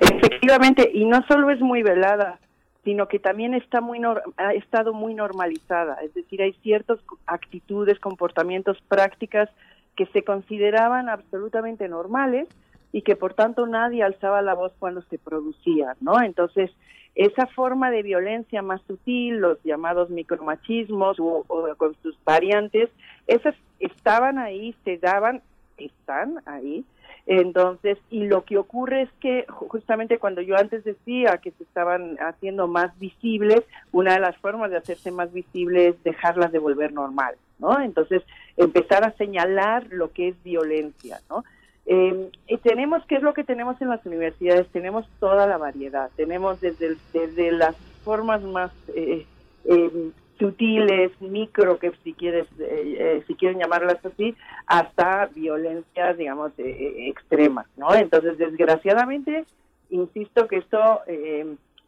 [0.00, 2.38] Efectivamente, y no solo es muy velada,
[2.84, 4.00] sino que también está muy
[4.36, 9.50] ha estado muy normalizada, es decir, hay ciertas actitudes, comportamientos, prácticas
[9.96, 12.48] que se consideraban absolutamente normales
[12.92, 16.22] y que por tanto nadie alzaba la voz cuando se producían, ¿no?
[16.22, 16.70] Entonces,
[17.14, 22.88] esa forma de violencia más sutil, los llamados micromachismos o, o con sus variantes,
[23.26, 25.42] esas estaban ahí, se daban,
[25.76, 26.84] están ahí,
[27.26, 32.16] entonces, y lo que ocurre es que justamente cuando yo antes decía que se estaban
[32.18, 33.62] haciendo más visibles,
[33.92, 37.80] una de las formas de hacerse más visibles es dejarlas de volver normal, ¿no?
[37.80, 38.22] Entonces,
[38.56, 41.44] empezar a señalar lo que es violencia, ¿no?
[41.86, 44.68] Eh, y tenemos, ¿qué es lo que tenemos en las universidades?
[44.68, 49.26] Tenemos toda la variedad, tenemos desde, desde las formas más eh,
[49.64, 50.10] eh,
[50.40, 54.34] sutiles, micro, que si quieres, eh, eh, si quieren llamarlas así,
[54.66, 57.94] hasta violencia, digamos, eh, extrema, ¿no?
[57.94, 59.44] Entonces, desgraciadamente,
[59.90, 61.00] insisto que esto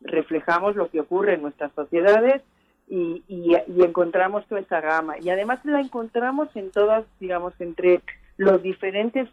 [0.03, 2.43] reflejamos lo que ocurre en nuestras sociedades
[2.89, 5.15] y, y, encontramos toda esa gama.
[5.19, 8.01] Y además la encontramos en todas, digamos, entre
[8.37, 9.29] los diferentes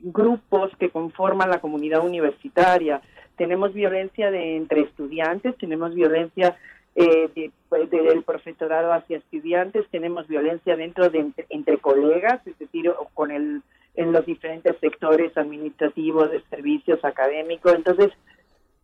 [0.00, 3.02] grupos que conforman la comunidad universitaria.
[3.36, 6.56] Tenemos violencia de entre estudiantes, tenemos violencia
[6.96, 13.30] eh, pues, del profesorado hacia estudiantes, tenemos violencia dentro de entre colegas, es decir, con
[13.30, 13.62] el
[13.96, 17.74] en los diferentes sectores administrativos, de servicios académicos.
[17.74, 18.12] Entonces,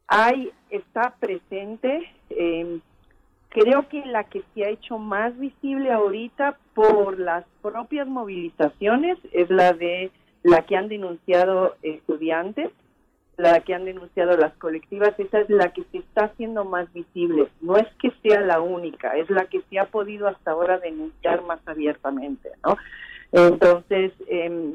[0.06, 2.10] hay está presente.
[2.30, 2.80] Eh,
[3.50, 9.50] creo que la que se ha hecho más visible ahorita por las propias movilizaciones es
[9.50, 10.10] la de
[10.42, 12.70] la que han denunciado estudiantes
[13.36, 17.48] la que han denunciado las colectivas, esa es la que se está haciendo más visible.
[17.60, 21.42] No es que sea la única, es la que se ha podido hasta ahora denunciar
[21.42, 22.76] más abiertamente, ¿no?
[23.32, 24.74] Entonces, eh,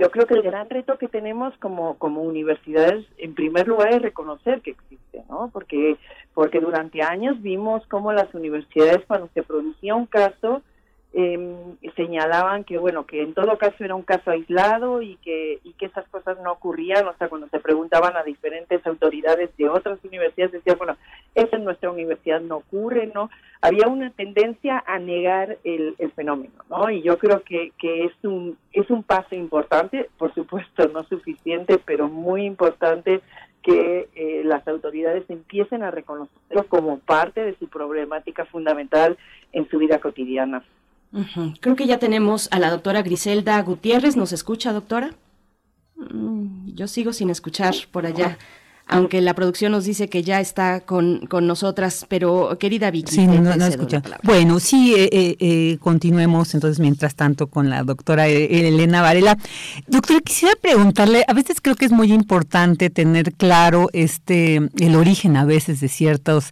[0.00, 4.00] yo creo que el gran reto que tenemos como, como universidades, en primer lugar, es
[4.00, 5.50] reconocer que existe, ¿no?
[5.52, 5.98] Porque,
[6.32, 10.62] porque durante años vimos cómo las universidades, cuando se producía un caso,
[11.12, 11.56] eh,
[11.96, 15.86] señalaban que bueno que en todo caso era un caso aislado y que y que
[15.86, 17.06] esas cosas no ocurrían.
[17.06, 20.96] O sea cuando se preguntaban a diferentes autoridades de otras universidades decían bueno
[21.34, 23.28] eso en nuestra universidad no ocurre no
[23.60, 28.12] había una tendencia a negar el, el fenómeno no y yo creo que, que es
[28.22, 33.20] un es un paso importante por supuesto no suficiente pero muy importante
[33.62, 39.18] que eh, las autoridades empiecen a reconocerlo como parte de su problemática fundamental
[39.52, 40.64] en su vida cotidiana.
[41.60, 44.16] Creo que ya tenemos a la doctora Griselda Gutiérrez.
[44.16, 45.14] ¿Nos escucha, doctora?
[45.96, 48.38] Mm, yo sigo sin escuchar por allá
[48.90, 53.14] aunque la producción nos dice que ya está con, con nosotras, pero querida Vicky.
[53.14, 54.02] Sí, no, no escucha.
[54.22, 59.38] Bueno, sí, eh, eh, eh, continuemos entonces mientras tanto con la doctora Elena Varela.
[59.86, 65.36] Doctora, quisiera preguntarle, a veces creo que es muy importante tener claro este el origen
[65.36, 66.50] a veces de ciertos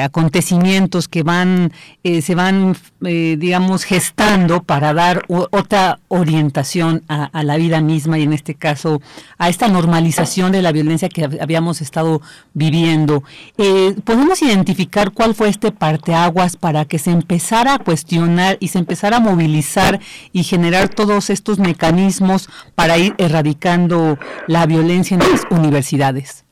[0.00, 1.72] acontecimientos que van,
[2.02, 8.34] se van, digamos, gestando para dar otra orientación a, a la vida misma y en
[8.34, 9.00] este caso
[9.38, 12.20] a esta normalización de la violencia que había habíamos estado
[12.52, 13.22] viviendo.
[13.58, 18.78] Eh, ¿Podemos identificar cuál fue este parteaguas para que se empezara a cuestionar y se
[18.78, 20.00] empezara a movilizar
[20.32, 24.18] y generar todos estos mecanismos para ir erradicando
[24.48, 26.43] la violencia en las universidades?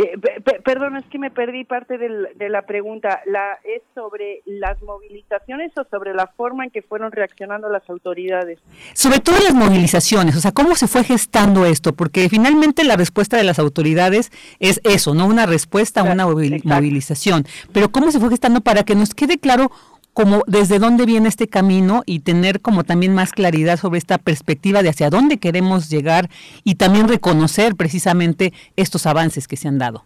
[0.00, 0.16] Eh,
[0.64, 3.20] perdón, es que me perdí parte de la pregunta.
[3.26, 8.60] La, ¿Es sobre las movilizaciones o sobre la forma en que fueron reaccionando las autoridades?
[8.92, 11.94] Sobre todo las movilizaciones, o sea, ¿cómo se fue gestando esto?
[11.94, 14.30] Porque finalmente la respuesta de las autoridades
[14.60, 17.44] es eso, no una respuesta a una movilización.
[17.72, 19.72] Pero ¿cómo se fue gestando para que nos quede claro
[20.18, 24.82] como desde dónde viene este camino y tener como también más claridad sobre esta perspectiva
[24.82, 26.24] de hacia dónde queremos llegar
[26.64, 30.02] y también reconocer precisamente estos avances que se han dado.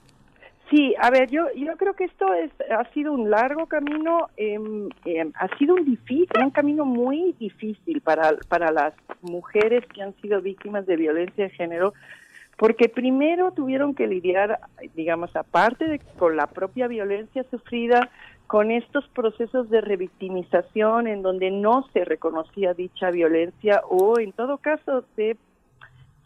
[0.68, 4.90] Sí, a ver, yo yo creo que esto es, ha sido un largo camino, em,
[5.06, 10.14] em, ha sido un difícil, un camino muy difícil para para las mujeres que han
[10.20, 11.94] sido víctimas de violencia de género,
[12.59, 14.60] porque primero tuvieron que lidiar,
[14.94, 18.10] digamos, aparte de con la propia violencia sufrida,
[18.53, 24.59] con estos procesos de revictimización en donde no se reconocía dicha violencia o en todo
[24.59, 25.39] caso se,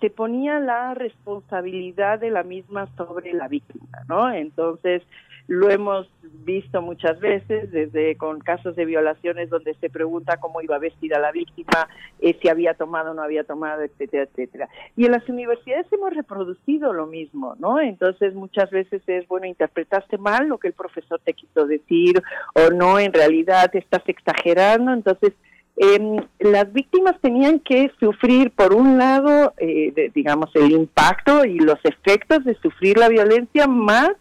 [0.01, 4.29] se ponía la responsabilidad de la misma sobre la víctima, ¿no?
[4.33, 5.05] Entonces,
[5.49, 6.09] lo hemos
[6.45, 11.33] visto muchas veces, desde con casos de violaciones donde se pregunta cómo iba vestida la
[11.33, 11.89] víctima,
[12.21, 14.69] eh, si había tomado o no había tomado, etcétera, etcétera.
[14.97, 17.81] Y en las universidades hemos reproducido lo mismo, ¿no?
[17.81, 22.23] Entonces muchas veces es, bueno, interpretaste mal lo que el profesor te quiso decir
[22.55, 25.33] o no, en realidad estás exagerando, entonces
[25.77, 31.79] eh, las víctimas tenían que sufrir, por un lado, eh, digamos, el impacto y los
[31.85, 34.13] efectos de sufrir la violencia, más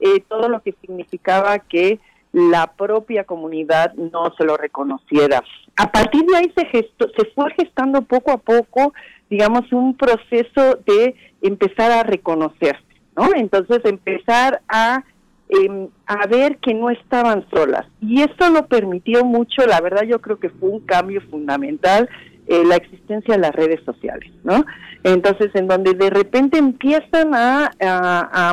[0.00, 1.98] eh, todo lo que significaba que
[2.32, 5.42] la propia comunidad no se lo reconociera.
[5.76, 8.92] A partir de ahí se, gestó, se fue gestando poco a poco,
[9.30, 12.84] digamos, un proceso de empezar a reconocerse,
[13.16, 13.30] ¿no?
[13.34, 15.02] Entonces empezar a
[15.48, 17.86] eh, a ver que no estaban solas.
[18.00, 22.08] Y esto lo permitió mucho, la verdad yo creo que fue un cambio fundamental,
[22.48, 24.66] eh, la existencia de las redes sociales, ¿no?
[25.04, 28.52] Entonces, en donde de repente empiezan a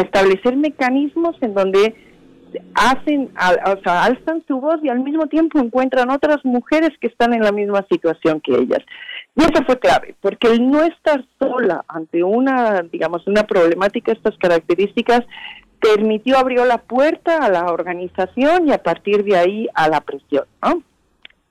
[0.00, 1.94] establecer mecanismos en donde
[2.74, 3.30] hacen,
[3.66, 7.42] o sea, alzan su voz y al mismo tiempo encuentran otras mujeres que están en
[7.42, 8.80] la misma situación que ellas.
[9.36, 14.18] Y eso fue clave, porque el no estar sola ante una, digamos, una problemática de
[14.18, 15.22] estas características
[15.80, 20.44] permitió, abrió la puerta a la organización y a partir de ahí a la presión.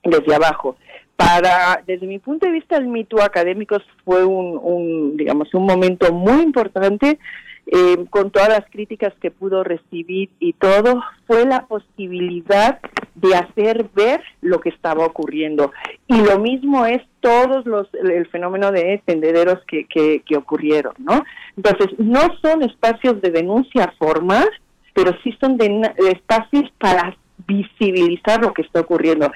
[0.04, 0.76] Desde abajo.
[1.16, 6.12] Para, desde mi punto de vista, el mito académico fue un, un, digamos, un momento
[6.12, 7.20] muy importante
[7.66, 12.80] eh, con todas las críticas que pudo recibir y todo, fue la posibilidad
[13.16, 15.72] de hacer ver lo que estaba ocurriendo.
[16.08, 21.24] Y lo mismo es todos los, el fenómeno de tendederos que, que, que ocurrieron, ¿no?
[21.56, 24.50] Entonces, no son espacios de denuncia formal,
[24.94, 27.16] pero sí son de, espacios para
[27.48, 29.32] visibilizar lo que está ocurriendo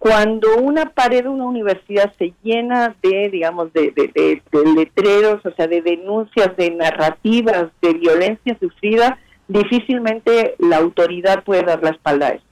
[0.00, 4.42] cuando una pared de una universidad se llena de, digamos, de, de,
[4.74, 11.82] letreros, o sea, de denuncias, de narrativas, de violencia sufrida, difícilmente la autoridad puede dar
[11.82, 12.44] la espalda a eso.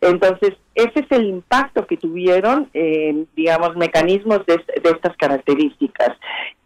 [0.00, 6.16] Entonces, ese es el impacto que tuvieron, eh, digamos, mecanismos de, de, estas características.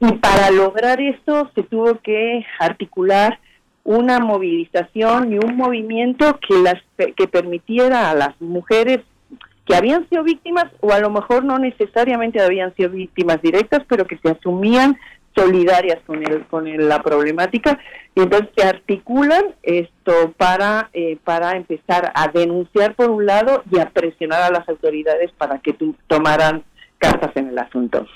[0.00, 3.40] Y para lograr esto se tuvo que articular
[3.82, 6.80] una movilización y un movimiento que, las,
[7.14, 9.00] que permitiera a las mujeres
[9.66, 14.06] que habían sido víctimas o a lo mejor no necesariamente habían sido víctimas directas, pero
[14.06, 14.98] que se asumían
[15.34, 17.78] solidarias con el, con la problemática
[18.14, 23.80] y entonces se articulan esto para eh, para empezar a denunciar por un lado y
[23.80, 25.74] a presionar a las autoridades para que
[26.06, 26.62] tomaran
[26.98, 28.06] cartas en el asunto.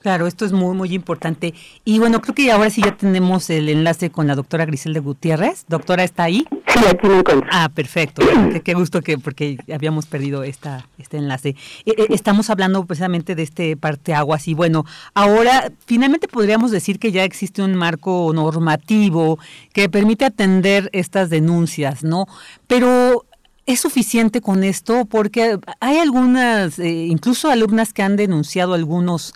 [0.00, 1.54] Claro, esto es muy, muy importante.
[1.84, 5.64] Y bueno, creo que ahora sí ya tenemos el enlace con la doctora Griselda Gutiérrez.
[5.66, 6.46] Doctora, ¿está ahí?
[6.68, 7.48] Sí, aquí me encuentro.
[7.50, 8.22] Ah, perfecto.
[8.64, 11.56] qué, gusto que, porque habíamos perdido esta, este enlace.
[11.84, 14.84] Eh, eh, estamos hablando precisamente de este parteaguas y bueno,
[15.14, 19.40] ahora finalmente podríamos decir que ya existe un marco normativo
[19.72, 22.26] que permite atender estas denuncias, ¿no?
[22.68, 23.24] Pero
[23.68, 25.04] ¿Es suficiente con esto?
[25.04, 29.34] Porque hay algunas, eh, incluso alumnas que han denunciado algunos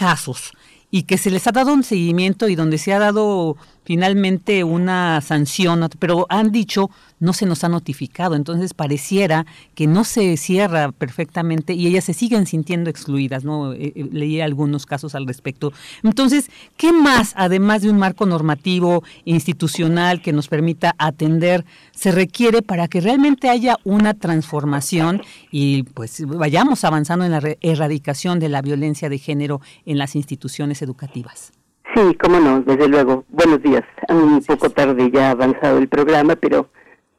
[0.00, 0.52] casos
[0.90, 5.20] y que se les ha dado un seguimiento y donde se ha dado finalmente una
[5.20, 6.90] sanción, pero han dicho
[7.20, 12.14] no se nos ha notificado, entonces pareciera que no se cierra perfectamente y ellas se
[12.14, 13.74] siguen sintiendo excluidas, ¿no?
[13.74, 15.72] Eh, eh, leí algunos casos al respecto.
[16.02, 22.62] Entonces, ¿qué más, además de un marco normativo institucional que nos permita atender, se requiere
[22.62, 28.62] para que realmente haya una transformación y pues vayamos avanzando en la erradicación de la
[28.62, 31.52] violencia de género en las instituciones educativas?
[31.94, 33.24] Sí, cómo no, desde luego.
[33.28, 33.82] Buenos días.
[34.08, 36.68] Un poco tarde ya ha avanzado el programa, pero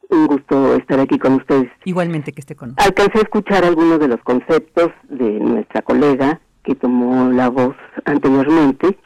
[0.09, 1.69] un gusto estar aquí con ustedes.
[1.85, 2.87] Igualmente que esté con nosotros.
[2.87, 7.75] Alcancé a escuchar algunos de los conceptos de nuestra colega que tomó la voz
[8.05, 8.97] anteriormente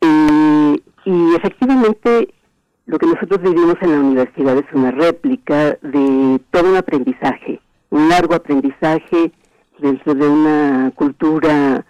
[0.00, 2.34] y, y efectivamente
[2.86, 7.60] lo que nosotros vivimos en la universidad es una réplica de todo un aprendizaje,
[7.90, 9.32] un largo aprendizaje
[9.78, 11.84] dentro de una cultura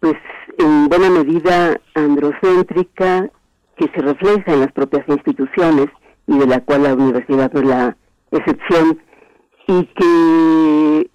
[0.00, 0.16] pues
[0.58, 3.30] en buena medida androcéntrica
[3.76, 5.86] que se refleja en las propias instituciones
[6.26, 7.96] y de la cual la universidad no es la
[8.30, 8.98] excepción
[9.66, 11.10] y que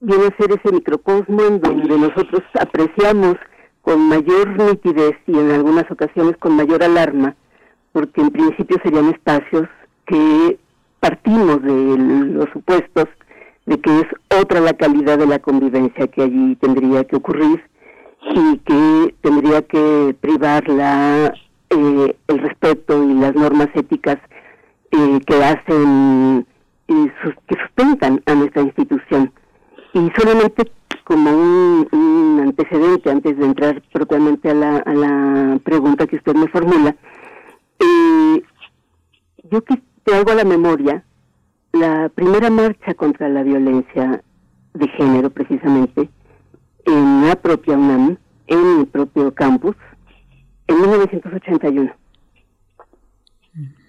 [0.00, 3.36] viene a ser ese microcosmo en donde nosotros apreciamos
[3.82, 7.34] con mayor nitidez y en algunas ocasiones con mayor alarma,
[7.92, 9.68] porque en principio serían espacios
[10.06, 10.58] que
[11.00, 11.96] partimos de
[12.34, 13.06] los supuestos
[13.66, 14.06] de que es
[14.40, 17.62] otra la calidad de la convivencia que allí tendría que ocurrir
[18.22, 21.32] y que tendría que privar la,
[21.70, 24.18] eh, el respeto y las normas éticas
[24.90, 26.46] eh, que hacen,
[26.88, 27.12] eh,
[27.46, 29.32] que sustentan a nuestra institución.
[29.94, 30.70] Y solamente
[31.04, 36.48] como un, antecedente antes de entrar propiamente a la, a la pregunta que usted me
[36.48, 36.94] formula,
[39.50, 39.60] yo
[40.04, 41.04] traigo a la memoria
[41.72, 44.22] la primera marcha contra la violencia
[44.74, 46.08] de género, precisamente,
[46.86, 49.76] en la propia UNAM, en mi propio campus,
[50.66, 51.92] en 1981.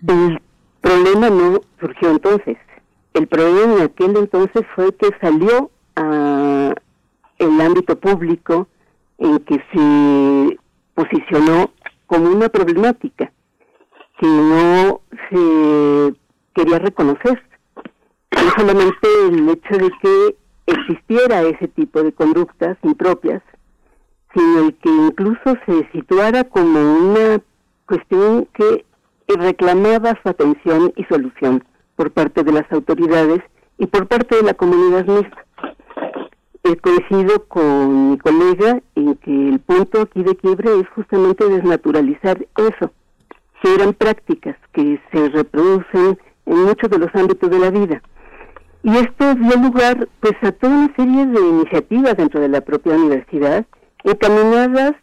[0.08, 0.42] El
[0.82, 2.58] problema no surgió entonces.
[3.14, 6.74] El problema en aquel entonces fue que salió a
[7.38, 8.68] el ámbito público
[9.18, 10.60] en que se
[10.94, 11.72] posicionó
[12.06, 13.32] como una problemática
[14.20, 16.14] que no se
[16.54, 17.42] quería reconocer.
[18.32, 20.36] No solamente el hecho de que
[20.72, 23.42] existiera ese tipo de conductas impropias,
[24.34, 27.42] sino el que incluso se situara como una
[27.86, 28.86] cuestión que
[29.28, 31.64] reclamaba su atención y solución
[31.96, 33.40] por parte de las autoridades
[33.78, 35.46] y por parte de la comunidad misma.
[36.64, 42.46] He coincido con mi colega en que el punto aquí de quiebre es justamente desnaturalizar
[42.56, 42.92] eso,
[43.62, 48.02] que eran prácticas que se reproducen en muchos de los ámbitos de la vida.
[48.84, 52.96] Y esto dio lugar pues a toda una serie de iniciativas dentro de la propia
[52.96, 53.66] universidad
[54.04, 54.94] encaminadas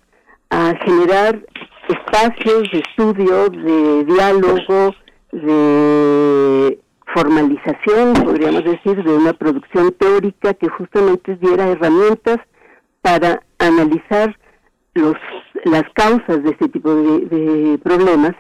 [0.51, 1.41] a generar
[1.89, 4.95] espacios de estudio, de diálogo,
[5.33, 6.79] de
[7.15, 12.39] formalización, podríamos decir, de una producción teórica que justamente diera herramientas
[13.01, 14.37] para analizar
[14.95, 15.15] los,
[15.65, 18.35] las causas de este tipo de, problemas.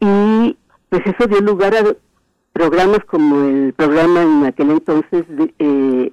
[0.00, 0.56] Y
[0.88, 1.82] pues eso dio lugar a
[2.54, 6.12] programas como el programa en aquel entonces de, eh,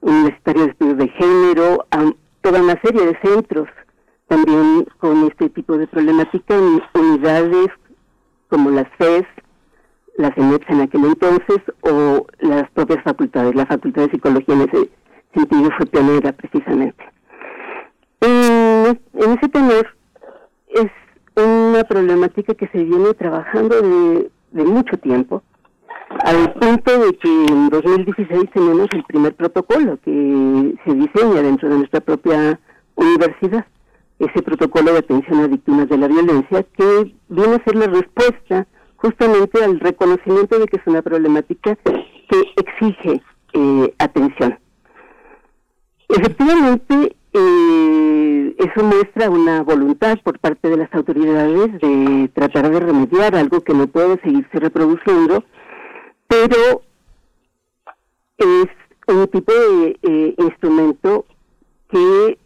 [0.00, 1.86] universitario de estudios de género,
[2.42, 3.68] toda una serie de centros
[4.26, 7.68] también con este tipo de problemática en unidades
[8.48, 9.24] como las FES,
[10.18, 13.54] las ENEPS en aquel entonces o las propias facultades.
[13.54, 14.90] La Facultad de Psicología en ese
[15.34, 17.04] sentido fue pionera precisamente.
[18.22, 19.86] En, ese tenor
[20.68, 20.90] es
[21.36, 25.42] una problemática que se viene trabajando de, de mucho tiempo,
[26.08, 31.78] al punto de que en 2016 tenemos el primer protocolo que se diseña dentro de
[31.78, 32.60] nuestra propia
[32.94, 33.66] universidad,
[34.18, 38.66] ese protocolo de atención a víctimas de la violencia, que viene a ser la respuesta
[38.96, 43.20] justamente al reconocimiento de que es una problemática que exige
[43.52, 44.58] eh, atención.
[46.08, 53.34] Efectivamente, eh, eso muestra una voluntad por parte de las autoridades de tratar de remediar
[53.34, 55.44] algo que no puede seguirse reproduciendo,
[56.28, 56.82] pero
[58.38, 58.66] es
[59.08, 61.24] un tipo de eh, instrumento
[61.88, 62.38] que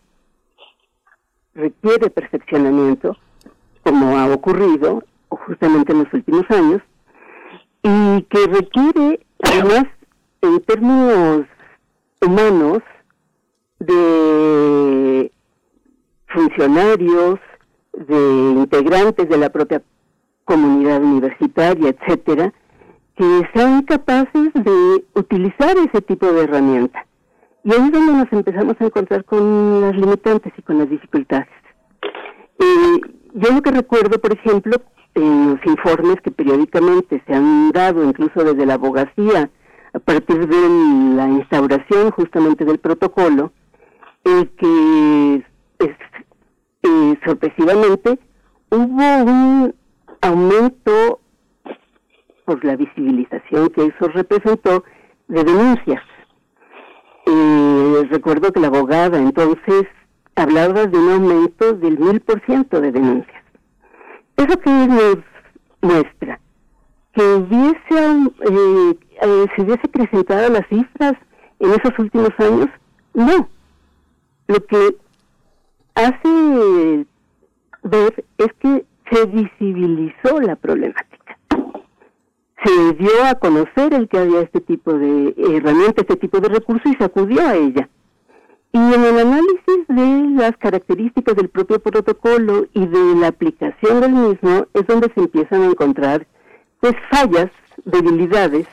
[1.55, 3.17] requiere perfeccionamiento,
[3.83, 6.83] como ha ocurrido justamente en los últimos años,
[7.83, 9.85] y que requiere, además,
[10.43, 11.47] en términos
[12.21, 12.83] humanos,
[13.79, 15.33] de
[16.27, 17.41] funcionarios,
[17.95, 19.83] de integrantes de la propia
[20.45, 22.53] comunidad universitaria, etcétera,
[23.21, 27.05] que sean capaces de utilizar ese tipo de herramienta.
[27.63, 31.51] Y ahí es donde nos empezamos a encontrar con las limitantes y con las dificultades.
[32.59, 33.01] Eh,
[33.35, 34.79] yo lo que recuerdo, por ejemplo,
[35.15, 39.51] en los informes que periódicamente se han dado, incluso desde la abogacía,
[39.93, 43.53] a partir de la instauración justamente del protocolo,
[44.25, 45.45] que
[45.79, 45.91] es,
[46.85, 48.19] eh, sorpresivamente
[48.71, 49.75] hubo un
[50.23, 51.21] aumento
[52.51, 54.83] por la visibilización que eso representó
[55.29, 56.03] de denuncias.
[57.27, 59.87] Eh, recuerdo que la abogada entonces
[60.35, 63.45] hablaba de un aumento del mil por ciento de denuncias.
[64.37, 65.19] Eso que nos
[65.81, 66.41] muestra
[67.13, 71.15] que hubiese, eh, eh, se hubiese acrecentado las cifras
[71.61, 72.69] en esos últimos años,
[73.15, 73.49] no.
[74.49, 74.97] Lo que
[75.95, 77.07] hace
[77.85, 81.10] ver es que se visibilizó la problemática.
[82.65, 86.93] Se dio a conocer el que había este tipo de herramienta, este tipo de recursos
[86.93, 87.89] y se acudió a ella.
[88.73, 94.13] Y en el análisis de las características del propio protocolo y de la aplicación del
[94.13, 96.27] mismo es donde se empiezan a encontrar
[96.81, 97.51] pues fallas,
[97.85, 98.67] debilidades,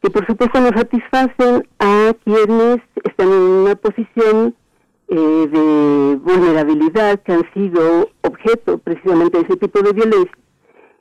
[0.00, 4.54] que por supuesto no satisfacen a quienes están en una posición
[5.08, 10.32] eh, de vulnerabilidad, que han sido objeto precisamente de ese tipo de violencia,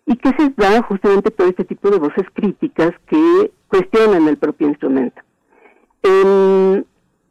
[0.06, 4.68] y que se da justamente todo este tipo de voces críticas que cuestionan el propio
[4.68, 5.22] instrumento.
[6.04, 6.86] En,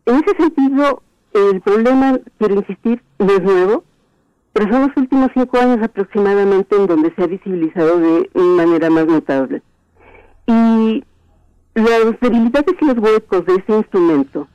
[0.06, 1.02] en ese sentido,
[1.32, 3.84] el problema, quiero insistir, no es nuevo,
[4.52, 9.06] pero son los últimos cinco años aproximadamente en donde se ha visibilizado de manera más
[9.06, 9.62] notable.
[10.46, 11.04] Y
[11.74, 14.48] las debilidades y los huecos de ese instrumento,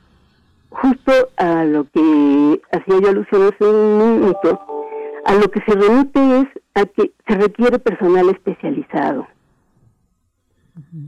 [0.70, 4.60] justo a lo que hacía yo alusión hace un minuto,
[5.24, 6.46] a lo que se remite es
[6.76, 9.26] a que se requiere personal especializado.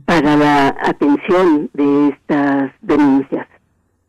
[0.06, 3.46] para la atención de estas denuncias.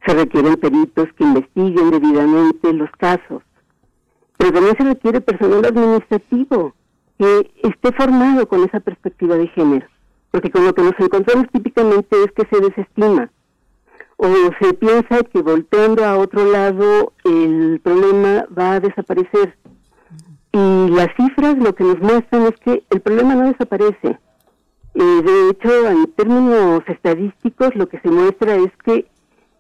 [0.05, 3.43] Se requieren peritos que investiguen debidamente los casos,
[4.37, 6.73] pero también se requiere personal administrativo
[7.17, 9.85] que esté formado con esa perspectiva de género,
[10.31, 13.29] porque con lo que nos encontramos típicamente es que se desestima
[14.15, 14.27] o
[14.61, 19.57] se piensa que volteando a otro lado el problema va a desaparecer.
[20.59, 24.19] Y las cifras lo que nos muestran es que el problema no desaparece.
[24.95, 29.05] Eh, de hecho, en términos estadísticos, lo que se muestra es que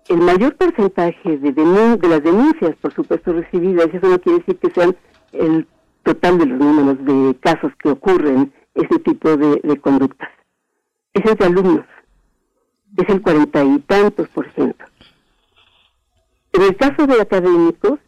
[0.09, 4.71] el mayor porcentaje de, de las denuncias, por supuesto, recibidas, eso no quiere decir que
[4.71, 4.95] sean
[5.31, 5.67] el
[6.03, 10.29] total de los números de casos que ocurren ese tipo de, de conductas,
[11.13, 11.85] es entre alumnos,
[12.97, 14.83] es el cuarenta y tantos por ciento.
[16.53, 17.99] En el caso de académicos,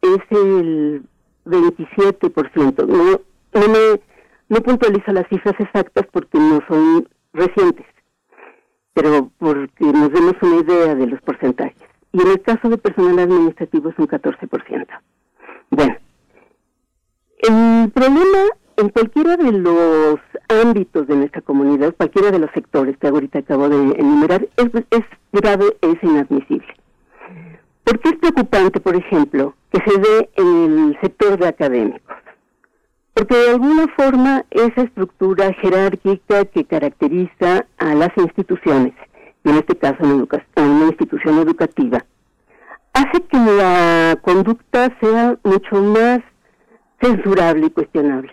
[0.00, 1.02] es el
[1.44, 2.86] 27%.
[2.86, 3.20] No,
[3.54, 4.00] no,
[4.48, 7.86] no puntualizo las cifras exactas porque no son recientes,
[8.94, 11.76] pero porque nos demos una idea de los porcentajes.
[12.12, 14.86] Y en el caso de personal administrativo es un 14%.
[15.70, 15.96] Bueno,
[17.38, 18.38] el problema
[18.80, 20.18] en cualquiera de los
[20.48, 25.04] ámbitos de nuestra comunidad, cualquiera de los sectores que ahorita acabo de enumerar, es, es
[25.32, 26.74] grave, es inadmisible.
[27.90, 32.16] ¿Por qué es preocupante, por ejemplo, que se dé en el sector de académicos?
[33.14, 38.94] Porque de alguna forma esa estructura jerárquica que caracteriza a las instituciones,
[39.42, 42.04] y en este caso en, una institución educativa,
[42.92, 46.20] hace que la conducta sea mucho más
[47.00, 48.32] censurable y cuestionable.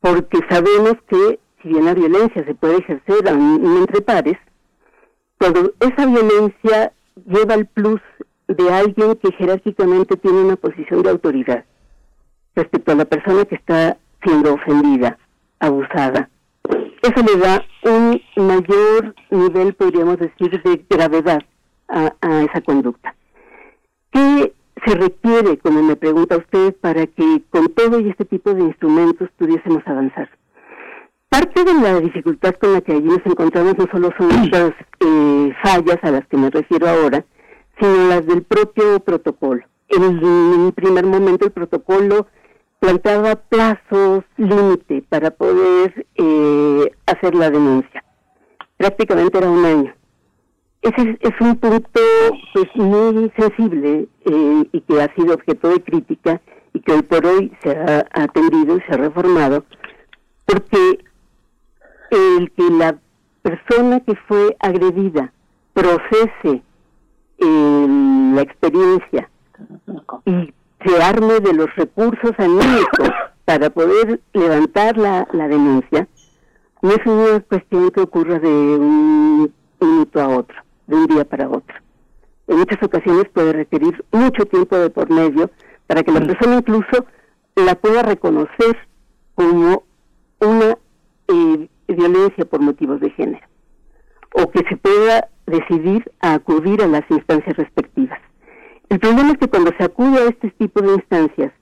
[0.00, 4.38] Porque sabemos que si bien la violencia se puede ejercer entre pares,
[5.36, 6.94] cuando esa violencia
[7.26, 8.00] lleva el plus
[8.48, 11.64] de alguien que jerárquicamente tiene una posición de autoridad
[12.54, 15.18] respecto a la persona que está siendo ofendida,
[15.58, 16.28] abusada.
[17.02, 21.42] Eso le da un mayor nivel, podríamos decir, de gravedad
[21.88, 23.14] a, esa conducta.
[24.10, 24.54] ¿Qué
[24.86, 29.28] se requiere, como me pregunta usted, para que con todo y este tipo de instrumentos
[29.36, 30.30] pudiésemos avanzar?
[31.28, 35.52] Parte de la dificultad con la que allí nos encontramos no solo son estas eh,
[35.62, 37.24] fallas a las que me refiero ahora,
[37.78, 39.64] sino las del propio protocolo.
[39.88, 42.26] En un primer momento el protocolo
[42.80, 48.04] planteaba plazos límite para poder eh, hacer la denuncia.
[48.76, 49.94] Prácticamente era un año.
[50.82, 52.00] Ese es, un punto
[52.52, 56.42] pues muy sensible eh, y que ha sido objeto de crítica
[56.74, 59.64] y que hoy por hoy se ha atendido y se ha reformado
[60.44, 60.98] porque
[62.10, 62.98] el que la
[63.40, 65.32] persona que fue agredida
[65.72, 66.62] procese
[67.38, 69.30] la experiencia
[70.24, 70.52] y
[70.84, 73.10] se arme de los recursos anímicos
[73.44, 76.08] para poder levantar la, la denuncia,
[76.82, 80.56] no es una cuestión que ocurra de un minuto a otro,
[80.86, 81.76] de un día para otro.
[82.46, 85.50] En muchas ocasiones puede requerir mucho tiempo de por medio
[85.86, 86.26] para que la mm.
[86.26, 87.06] persona incluso
[87.56, 88.76] la pueda reconocer
[89.34, 89.84] como
[90.40, 90.78] una
[91.28, 93.46] eh, violencia por motivos de género
[94.34, 98.18] o que se pueda decidir a acudir a las instancias respectivas.
[98.88, 101.52] El problema es que cuando se acude a este tipo de instancias,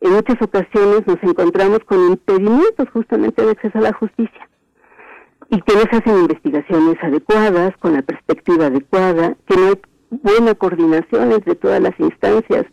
[0.00, 4.48] en muchas ocasiones nos encontramos con impedimentos justamente de acceso a la justicia
[5.50, 9.80] y que no se hacen investigaciones adecuadas, con la perspectiva adecuada, que no hay
[10.10, 12.64] buena coordinación entre todas las instancias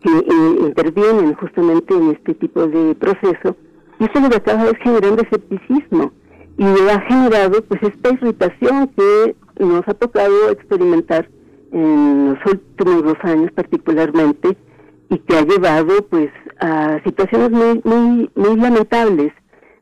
[0.00, 3.56] que eh, intervienen justamente en este tipo de proceso,
[3.98, 6.12] y eso lo que acaba es generando escepticismo
[6.58, 11.28] y ha generado pues esta irritación que nos ha tocado experimentar
[11.72, 14.56] en los últimos dos años particularmente
[15.10, 16.30] y que ha llevado pues
[16.60, 19.32] a situaciones muy muy muy lamentables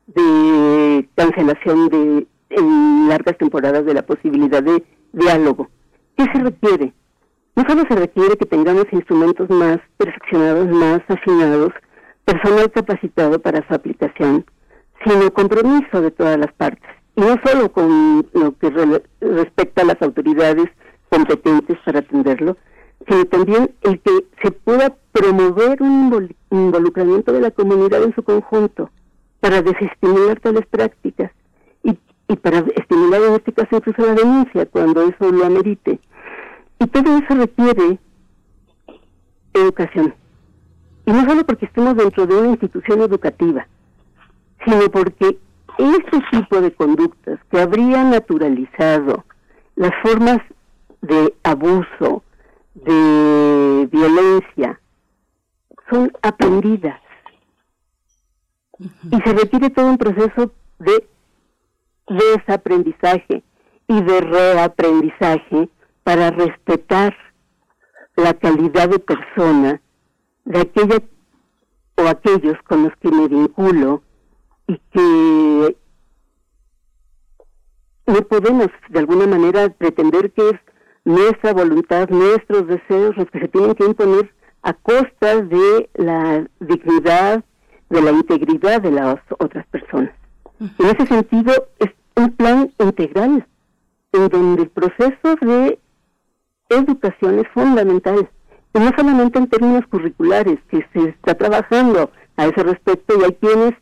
[0.07, 5.69] de cancelación de en largas temporadas de la posibilidad de diálogo.
[6.17, 6.93] ¿Qué se requiere?
[7.57, 11.73] No solo se requiere que tengamos instrumentos más perfeccionados, más afinados,
[12.25, 14.45] personal capacitado para su aplicación,
[15.05, 16.89] sino compromiso de todas las partes.
[17.17, 18.71] Y no solo con lo que
[19.21, 20.69] respecta a las autoridades
[21.09, 22.57] competentes para atenderlo,
[23.09, 28.91] sino también el que se pueda promover un involucramiento de la comunidad en su conjunto
[29.41, 31.31] para desestimular tales prácticas
[31.83, 31.99] y,
[32.29, 36.01] y para estimular en este caso incluso la denuncia cuando eso lo amerite.
[36.81, 37.99] Y todo eso requiere
[39.53, 40.15] educación.
[41.07, 43.69] Y no solo porque estemos dentro de una institución educativa,
[44.65, 45.39] sino porque
[45.79, 49.25] este tipo de conductas que habría naturalizado
[49.77, 50.39] las formas
[51.03, 52.23] de abuso,
[52.75, 54.81] de violencia,
[55.91, 57.01] son aprendidas.
[58.79, 61.09] Y se requiere todo un proceso de
[62.09, 63.43] desaprendizaje
[63.89, 65.69] y de reaprendizaje
[66.03, 67.17] para respetar
[68.17, 69.81] la calidad de persona
[70.45, 71.03] de aquella
[71.97, 74.03] o aquellos con los que me vinculo
[74.67, 75.77] y que
[78.07, 80.61] no podemos de alguna manera pretender que es
[81.05, 84.33] nuestra voluntad, nuestros deseos los que se tienen que imponer
[84.63, 87.45] a costas de la dignidad,
[87.91, 90.15] de la integridad de las otras personas.
[90.61, 93.47] En ese sentido, es un plan integral
[94.13, 95.79] en donde el proceso de
[96.71, 98.31] educación es fundamental,
[98.73, 103.33] y no solamente en términos curriculares, que se está trabajando a ese respecto y hay
[103.35, 103.75] quienes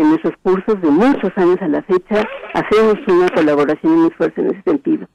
[0.00, 4.40] en nuestros cursos de muchos años a la fecha hacemos una colaboración y un esfuerzo
[4.40, 5.06] en ese sentido.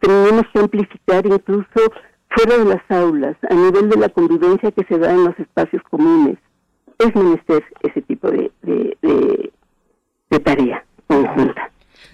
[0.00, 1.92] Tenemos que amplificar incluso
[2.30, 5.82] fuera de las aulas, a nivel de la convivencia que se da en los espacios
[5.90, 6.36] comunes.
[6.98, 8.50] Es menester ese tipo de,
[10.44, 11.70] tarea conjunta.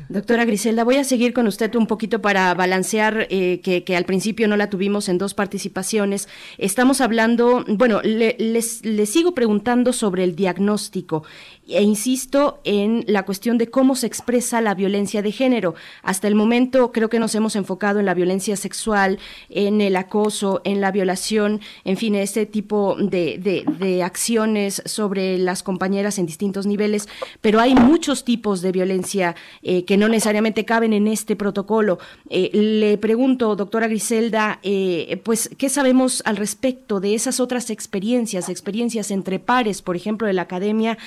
[0.09, 4.49] Doctora Griselda, voy a seguir con usted un poquito para balancear eh, que, al principio
[4.49, 6.29] no la tuvimos en dos participaciones.
[6.59, 11.25] Estamos hablando, bueno, le, les sigo preguntando sobre el diagnóstico
[11.67, 15.75] e insisto en la cuestión de cómo se expresa la violencia de género.
[16.03, 19.19] Hasta el momento creo que nos hemos enfocado en la violencia sexual,
[19.49, 25.63] en el acoso, en la violación, en fin, este tipo de, de, acciones sobre las
[25.63, 27.09] compañeras en distintos niveles,
[27.41, 31.99] pero hay muchos tipos de violencia eh, que no necesariamente caben en este protocolo.
[32.29, 38.49] Eh, le pregunto, doctora Griselda, eh, pues, ¿qué sabemos al respecto de esas otras experiencias,
[38.49, 40.99] experiencias entre pares, por ejemplo, de la academia?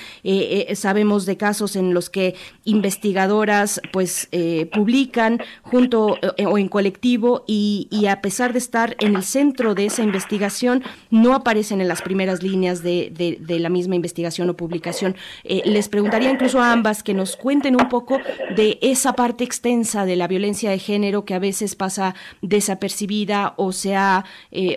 [0.74, 2.34] Sabemos de casos en los que
[2.64, 9.16] investigadoras pues eh, publican junto eh, o en colectivo y, a pesar de estar en
[9.16, 14.48] el centro de esa investigación no aparecen en las primeras líneas de, la misma investigación
[14.50, 15.16] o publicación.
[15.44, 18.18] les preguntaría incluso a ambas que nos cuenten un poco
[18.56, 23.72] de esa parte extensa de la violencia de género que a veces pasa desapercibida o
[23.72, 24.24] sea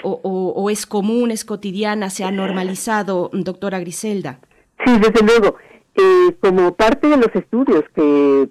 [0.04, 0.12] o,
[0.56, 4.40] o es común, es cotidiana, se ha normalizado, doctora Griselda.
[4.86, 5.58] Sí, desde luego.
[5.96, 8.50] Eh, como parte de los estudios que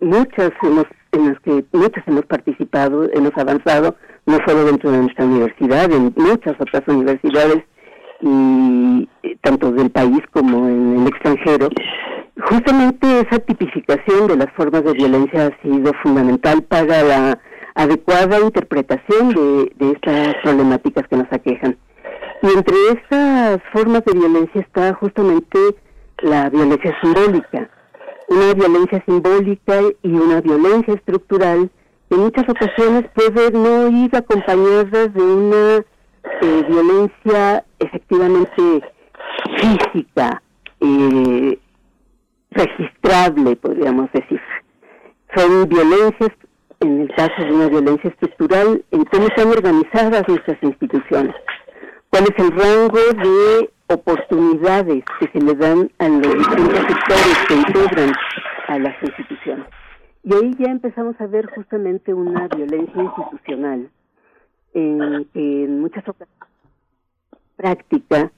[0.00, 3.96] muchas hemos, en los que muchas hemos participado, hemos avanzado,
[4.26, 7.64] no solo dentro de nuestra universidad, en muchas otras universidades,
[8.22, 9.08] y
[9.42, 11.68] tanto del país como en el extranjero,
[12.42, 17.38] justamente esa tipificación de las formas de violencia ha sido fundamental para la
[17.74, 21.76] adecuada interpretación de, de estas problemáticas que nos aquejan.
[22.42, 25.58] Y entre esas formas de violencia está justamente
[26.22, 27.68] la violencia simbólica,
[28.28, 31.70] una violencia simbólica y una violencia estructural
[32.08, 35.84] que en muchas ocasiones puede no ir acompañada de una
[36.40, 38.84] eh, violencia efectivamente
[39.56, 40.42] física,
[40.80, 41.58] eh,
[42.52, 44.40] registrable, podríamos decir.
[45.36, 46.30] Son violencias,
[46.80, 51.34] en el caso de una violencia estructural, en cómo están organizadas nuestras instituciones
[52.10, 57.54] cuál es el rango de oportunidades que se le dan a los distintos sectores que
[57.54, 58.12] integran
[58.68, 59.66] a las instituciones.
[60.22, 63.90] Y ahí ya empezamos a ver justamente una violencia institucional
[64.74, 66.50] en que en muchas ocasiones
[67.56, 68.32] práctica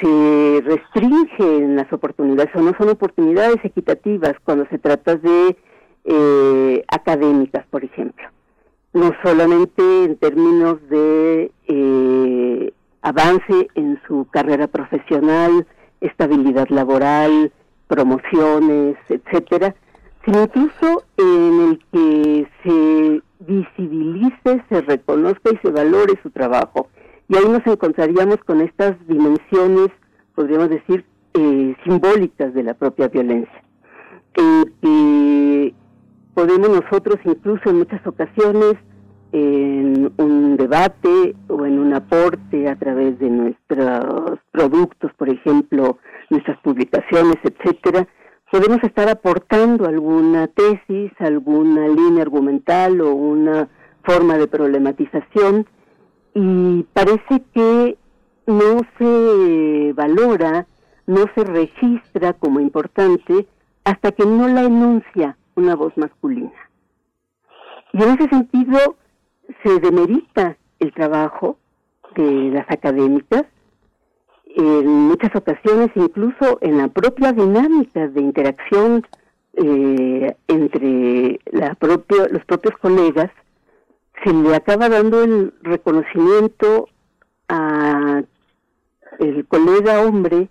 [0.00, 5.56] se restringen las oportunidades o no son oportunidades equitativas cuando se trata de
[6.04, 8.26] eh, académicas, por ejemplo.
[8.92, 12.72] No solamente en términos de eh,
[13.04, 15.66] avance en su carrera profesional,
[16.00, 17.52] estabilidad laboral,
[17.86, 19.74] promociones, etcétera,
[20.24, 26.88] sino incluso en el que se visibilice, se reconozca y se valore su trabajo.
[27.28, 29.88] Y ahí nos encontraríamos con estas dimensiones,
[30.34, 31.04] podríamos decir,
[31.34, 33.62] eh, simbólicas de la propia violencia.
[34.34, 35.74] Eh,
[36.32, 38.76] podemos nosotros incluso en muchas ocasiones
[39.36, 45.98] en un debate o en un aporte a través de nuestros productos, por ejemplo,
[46.30, 48.06] nuestras publicaciones, etcétera,
[48.52, 53.68] podemos estar aportando alguna tesis, alguna línea argumental o una
[54.04, 55.66] forma de problematización
[56.32, 57.98] y parece que
[58.46, 60.68] no se valora,
[61.08, 63.48] no se registra como importante
[63.82, 66.52] hasta que no la enuncia una voz masculina.
[67.92, 68.96] Y en ese sentido,
[69.62, 71.56] se demerita el trabajo
[72.16, 73.44] de las académicas,
[74.56, 79.04] en muchas ocasiones incluso en la propia dinámica de interacción
[79.54, 83.30] eh, entre la propio, los propios colegas,
[84.22, 86.88] se le acaba dando el reconocimiento
[87.48, 88.22] a
[89.18, 90.48] el colega hombre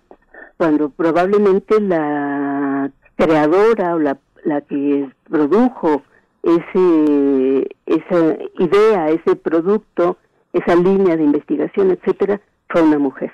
[0.56, 6.02] cuando probablemente la creadora o la, la que produjo
[6.44, 10.18] ese, esa idea, ese producto,
[10.52, 13.32] esa línea de investigación, etcétera, fue una mujer.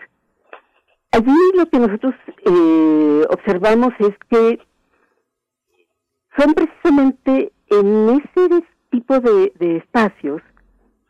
[1.12, 2.15] Allí lo que nosotros
[2.47, 4.61] eh, observamos es que
[6.39, 10.41] son precisamente en ese tipo de, de espacios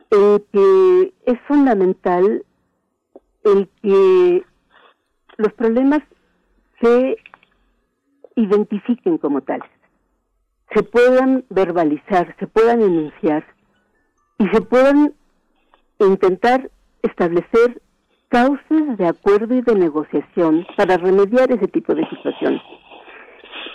[0.09, 2.43] en que es fundamental
[3.43, 4.43] el que
[5.37, 6.01] los problemas
[6.81, 7.17] se
[8.35, 9.69] identifiquen como tales,
[10.73, 13.45] se puedan verbalizar, se puedan enunciar
[14.37, 15.13] y se puedan
[15.99, 16.69] intentar
[17.01, 17.81] establecer
[18.29, 22.61] causas de acuerdo y de negociación para remediar ese tipo de situaciones.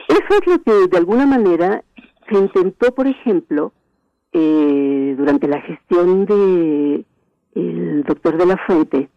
[0.09, 1.85] Eso es lo que de alguna manera
[2.29, 3.73] se intentó, por ejemplo,
[4.33, 7.05] eh, durante la gestión de
[7.55, 9.09] el doctor de la Fuente,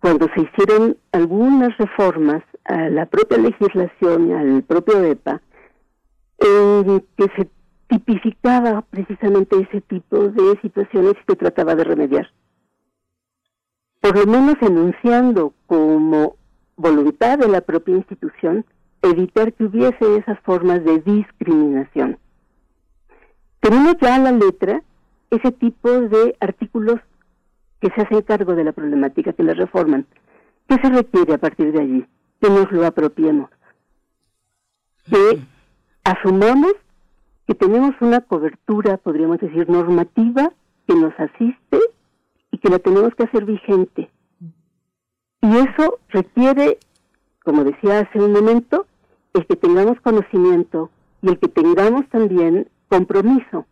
[0.00, 5.40] cuando se hicieron algunas reformas a la propia legislación, al propio EPA,
[6.38, 7.48] en que se
[7.88, 12.30] tipificaba precisamente ese tipo de situaciones y se trataba de remediar.
[14.00, 16.36] Por lo menos enunciando como
[16.76, 18.64] voluntad de la propia institución
[19.02, 22.18] evitar que hubiese esas formas de discriminación.
[23.60, 24.82] Tenemos ya a la letra
[25.30, 27.00] ese tipo de artículos
[27.80, 30.06] que se hacen cargo de la problemática, que la reforman.
[30.68, 32.06] ¿Qué se requiere a partir de allí?
[32.40, 33.50] Que nos lo apropiemos.
[35.04, 35.40] Que
[36.08, 36.72] asumamos
[37.46, 40.52] que tenemos una cobertura, podríamos decir, normativa
[40.86, 41.78] que nos asiste
[42.50, 44.10] y que la tenemos que hacer vigente.
[45.42, 46.78] Y eso requiere,
[47.44, 48.86] como decía hace un momento,
[49.34, 50.90] el que tengamos conocimiento
[51.22, 53.66] y el que tengamos también compromiso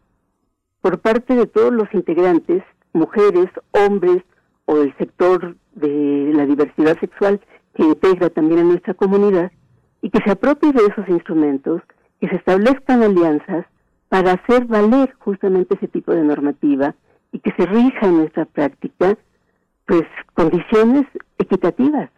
[0.83, 4.23] por parte de todos los integrantes mujeres, hombres
[4.67, 7.41] o el sector de la diversidad sexual
[7.75, 9.51] que integra también a nuestra comunidad
[10.03, 11.83] y que se apropie de esos instrumentos,
[12.21, 13.67] que se establezcan alianzas
[14.09, 16.95] para hacer valer justamente ese tipo de normativa
[17.33, 19.17] y que se rija en nuestra práctica
[19.87, 21.07] pues condiciones
[21.39, 22.11] equitativas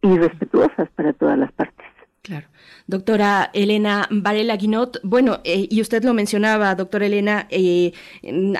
[0.00, 1.91] y respetuosas para todas las partes.
[2.22, 2.46] Claro.
[2.86, 7.92] Doctora Elena Varela Guinot, bueno, eh, y usted lo mencionaba, doctora Elena, eh,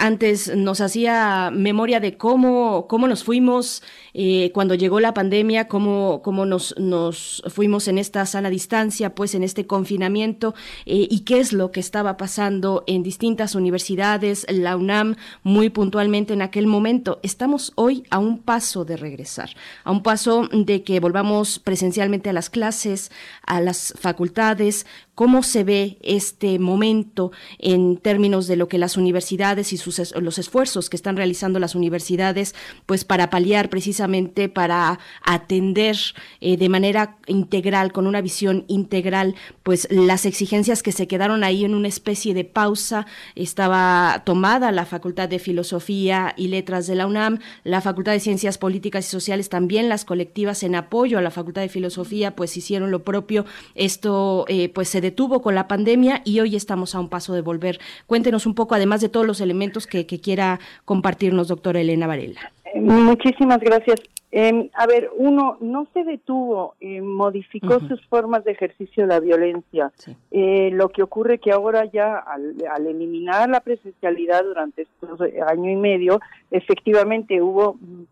[0.01, 3.84] antes nos hacía memoria de cómo, cómo nos fuimos
[4.14, 9.32] eh, cuando llegó la pandemia, cómo, cómo nos, nos fuimos en esta sana distancia, pues
[9.36, 15.14] en este confinamiento, y qué es lo que estaba pasando en distintas universidades, la UNAM
[15.44, 17.20] muy puntualmente en aquel momento.
[17.22, 19.51] Estamos hoy a un paso de regresar,
[19.84, 23.10] a un paso de que volvamos presencialmente a las clases,
[23.53, 29.72] a las facultades, cómo se ve este momento en términos de lo que las universidades
[29.72, 32.55] y sus, los esfuerzos que están realizando las universidades,
[32.86, 35.97] pues para paliar precisamente, para atender
[36.40, 41.64] eh, de manera integral, con una visión integral, pues las exigencias que se quedaron ahí
[41.64, 43.06] en una especie de pausa.
[43.34, 48.56] Estaba tomada la Facultad de Filosofía y Letras de la UNAM, la Facultad de Ciencias
[48.56, 52.90] Políticas y Sociales, también las colectivas en apoyo a la Facultad de Filosofía, pues hicieron
[52.90, 53.44] lo propio.
[53.74, 57.43] Esto eh, pues se detuvo con la pandemia y hoy estamos a un paso de
[57.43, 57.79] volver.
[58.07, 62.41] Cuéntenos un poco, además de todos los elementos que, quiera compartirnos, doctora Elena Varela.
[62.73, 64.01] Eh, muchísimas gracias.
[64.31, 69.20] Em, a ver, uno no se detuvo, eh, modificó sus formas de ejercicio de la
[69.20, 69.93] violencia.
[70.31, 72.57] Eh, lo que ocurre que ahora ya al,
[72.87, 76.20] eliminar la presencialidad durante este año y medio,
[76.51, 78.05] efectivamente hubo mm,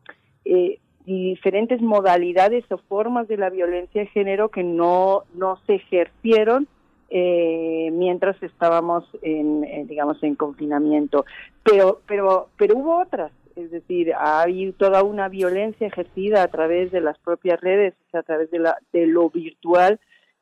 [1.06, 6.68] diferentes modalidades o formas de la violencia de género que no, no se ejercieron
[7.10, 11.24] eh, mientras estábamos en, digamos en confinamiento.
[11.62, 17.00] Pero pero pero hubo otras es decir hay toda una violencia ejercida a través de
[17.00, 19.98] las propias redes a través de la de lo virtual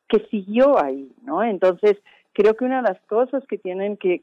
[0.09, 1.97] que siguió ahí no entonces
[2.39, 4.23] creo que una de las cosas que tienen que,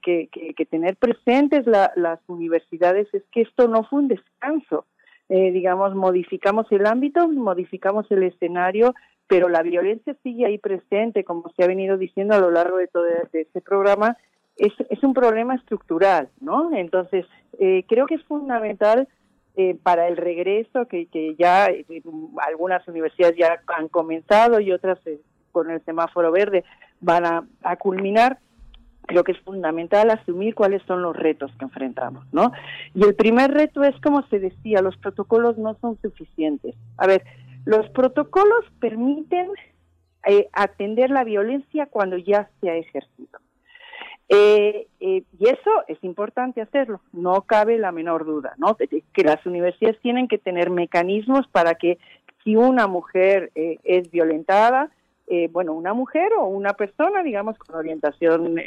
[0.70, 4.86] tener presentes las universidades es que esto no fue un descanso.
[5.28, 8.94] Eh, digamos, modificamos el ámbito, modificamos el escenario,
[9.28, 12.88] pero la violencia sigue ahí presente, como se ha venido diciendo a lo largo de
[12.88, 14.18] todo este programa,
[14.58, 16.76] es, es un problema estructural, ¿no?
[16.76, 17.26] Entonces,
[17.60, 19.08] eh, creo que es fundamental
[19.56, 21.08] eh, para el regreso, que,
[21.38, 21.86] ya eh,
[22.46, 25.00] algunas universidades ya han comenzado y otras
[25.52, 26.64] con el semáforo verde
[27.00, 28.40] van a, a culminar,
[29.08, 32.52] creo que es fundamental asumir cuáles son los retos que enfrentamos, ¿no?
[32.94, 36.76] Y el primer reto es, como se decía, los protocolos no son suficientes.
[36.98, 37.24] A ver,
[37.66, 39.50] los protocolos permiten
[40.26, 43.40] eh, atender la violencia cuando ya se ha ejercido.
[44.28, 48.76] Eh, eh, y eso es importante hacerlo, no cabe la menor duda, ¿no?
[48.76, 52.00] Que las universidades tienen que tener mecanismos para que
[52.44, 54.90] si una mujer es violentada,
[55.28, 58.60] eh, bueno, una mujer o una persona, digamos, con orientación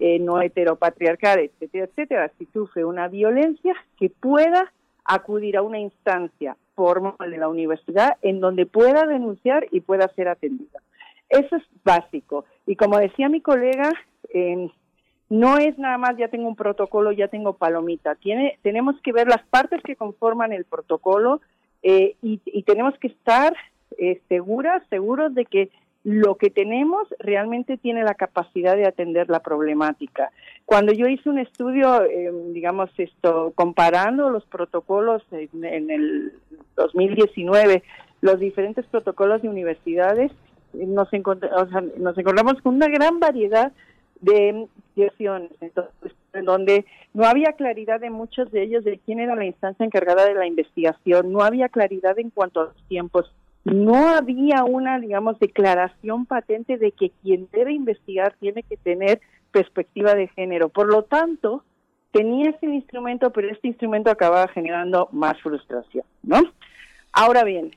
[0.00, 4.72] eh, no heteropatriarcal, etcétera, etcétera, si sufre una violencia, que pueda
[5.04, 10.28] acudir a una instancia formal de la universidad en donde pueda denunciar y pueda ser
[10.28, 10.80] atendida.
[11.28, 12.44] Eso es básico.
[12.66, 13.90] Y como decía mi colega,
[15.28, 18.14] no es nada más ya tengo un protocolo, ya tengo palomita.
[18.14, 21.40] Tiene, tenemos que ver las partes que conforman el protocolo
[21.82, 23.54] eh, y, y, tenemos que estar
[23.98, 25.70] eh, seguras, seguros de que
[26.04, 30.30] lo que tenemos realmente tiene la capacidad de atender la problemática.
[30.64, 36.32] Cuando yo hice un estudio, eh, digamos esto, comparando los protocolos en, en, el
[36.76, 37.82] 2019,
[38.20, 40.32] los diferentes protocolos de universidades,
[40.72, 41.08] nos,
[41.98, 43.72] nos encontramos con una gran variedad
[44.20, 46.84] de situaciones, entonces, en donde
[47.14, 50.46] no había claridad de muchos de ellos de quién era la instancia encargada de la
[50.46, 53.32] investigación, no había claridad en cuanto a los tiempos,
[53.72, 59.20] no había una, digamos, declaración patente de que quien debe investigar tiene que tener
[59.50, 60.68] perspectiva de género.
[60.68, 61.64] Por lo tanto,
[62.12, 66.40] tenía este instrumento, pero este instrumento acababa generando más frustración, ¿no?
[67.12, 67.72] Ahora bien,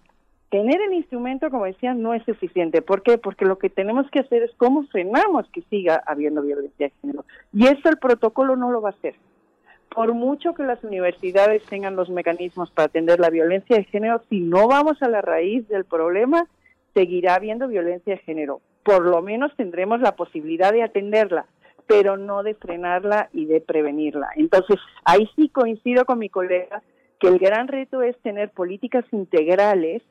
[0.49, 2.81] tener el instrumento, como decía, no es suficiente.
[2.81, 3.17] ¿Por qué?
[3.17, 7.25] Porque lo que tenemos que hacer es cómo frenamos que siga habiendo violencia de género.
[7.53, 9.15] Y eso el protocolo no lo va a hacer.
[9.93, 14.39] Por mucho que las universidades tengan los mecanismos para atender la violencia de género, si
[14.39, 16.47] no vamos a la raíz del problema,
[16.93, 18.61] seguirá habiendo violencia de género.
[18.83, 21.45] Por lo menos tendremos la posibilidad de atenderla,
[21.87, 24.29] pero no de frenarla y de prevenirla.
[24.37, 26.81] Entonces, ahí sí coincido con mi colega
[27.19, 30.01] que el gran reto es tener políticas integrales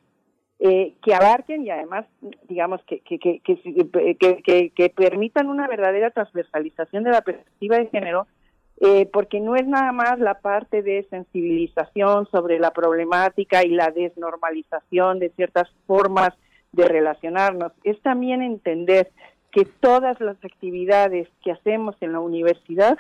[0.59, 2.05] eh, que abarquen y además,
[2.49, 8.27] digamos, que, que, que, que, que permitan una verdadera transversalización de la perspectiva de género,
[8.81, 13.91] eh, porque no es nada más la parte de sensibilización sobre la problemática y la
[13.91, 16.31] desnormalización de ciertas formas
[16.73, 19.11] de relacionarnos, es también entender
[19.51, 22.97] que todas las actividades que hacemos en la universidad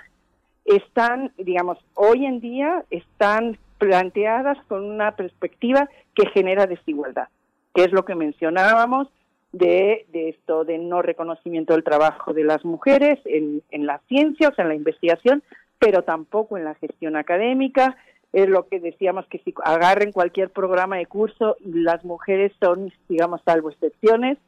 [0.64, 7.28] están, digamos, hoy en día están planteadas con una perspectiva que genera desigualdad
[7.74, 9.08] que es lo que mencionábamos
[9.52, 14.54] de, esto de no reconocimiento del trabajo de las mujeres en, en la ciencia, o
[14.54, 15.42] sea, en la investigación,
[15.80, 17.96] pero tampoco en la gestión académica.
[18.32, 23.40] Es lo que decíamos que si agarren cualquier programa de curso, las mujeres son, digamos,
[23.44, 24.38] salvo excepciones,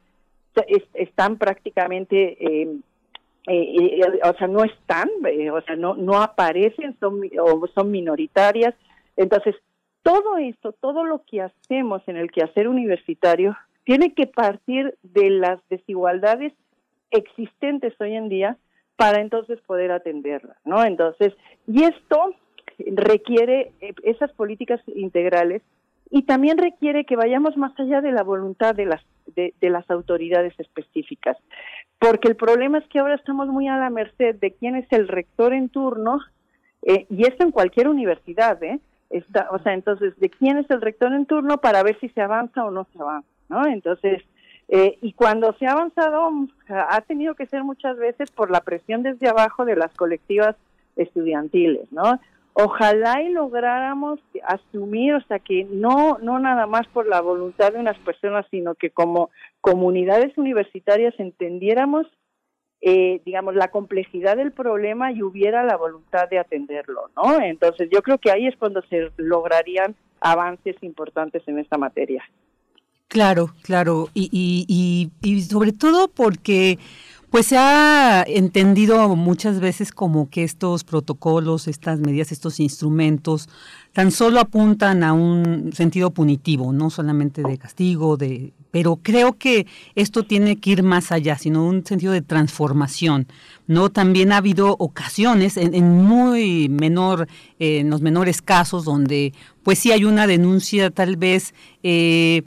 [0.93, 2.77] están prácticamente, eh,
[3.47, 5.09] eh, eh, o sea, no están,
[5.51, 8.73] o sea, no, no aparecen, son, o son minoritarias.
[9.17, 9.55] Entonces,
[10.03, 15.59] todo esto, todo lo que hacemos en el quehacer universitario, tiene que partir de las
[15.69, 16.53] desigualdades
[17.11, 18.57] existentes hoy en día
[19.03, 20.81] para entonces poder atenderlas, ¿no?
[20.81, 21.33] Entonces,
[21.67, 22.33] y esto
[22.95, 25.61] requiere eh, esas políticas integrales
[26.09, 29.01] y también requiere que vayamos más allá de la voluntad de las
[29.35, 31.35] de, las autoridades específicas,
[31.99, 35.09] porque el problema es que ahora estamos muy a la merced de quién es el
[35.09, 36.21] rector en turno
[36.83, 38.79] eh, y esto en cualquier universidad, ¿eh?
[39.51, 42.63] o sea, entonces, ¿de quién es el rector en turno para ver si se avanza
[42.63, 43.27] o no se avanza?
[43.49, 43.65] ¿no?
[43.67, 44.23] Entonces,
[44.69, 46.31] eh, y cuando se ha avanzado,
[46.67, 50.55] ha tenido que ser muchas veces por la presión desde abajo de las colectivas
[50.95, 52.19] estudiantiles, ¿no?
[52.53, 57.79] Ojalá y lográramos asumir, o sea, que no, no nada más por la voluntad de
[57.79, 62.05] unas personas, sino que como comunidades universitarias entendiéramos
[62.85, 67.39] eh, digamos, la complejidad del problema y hubiera la voluntad de atenderlo, ¿no?
[67.39, 72.25] Entonces, yo creo que ahí es cuando se lograrían avances importantes en esta materia.
[73.13, 76.79] Claro, claro, y, y, y, sobre todo porque
[77.29, 83.49] pues se ha entendido muchas veces como que estos protocolos, estas medidas, estos instrumentos
[83.91, 89.67] tan solo apuntan a un sentido punitivo, no solamente de castigo, de pero creo que
[89.93, 93.27] esto tiene que ir más allá, sino un sentido de transformación.
[93.67, 97.27] No, también ha habido ocasiones en, muy menor,
[97.59, 101.53] eh, en los menores casos donde, pues sí hay una denuncia tal vez.
[101.83, 102.41] Eh,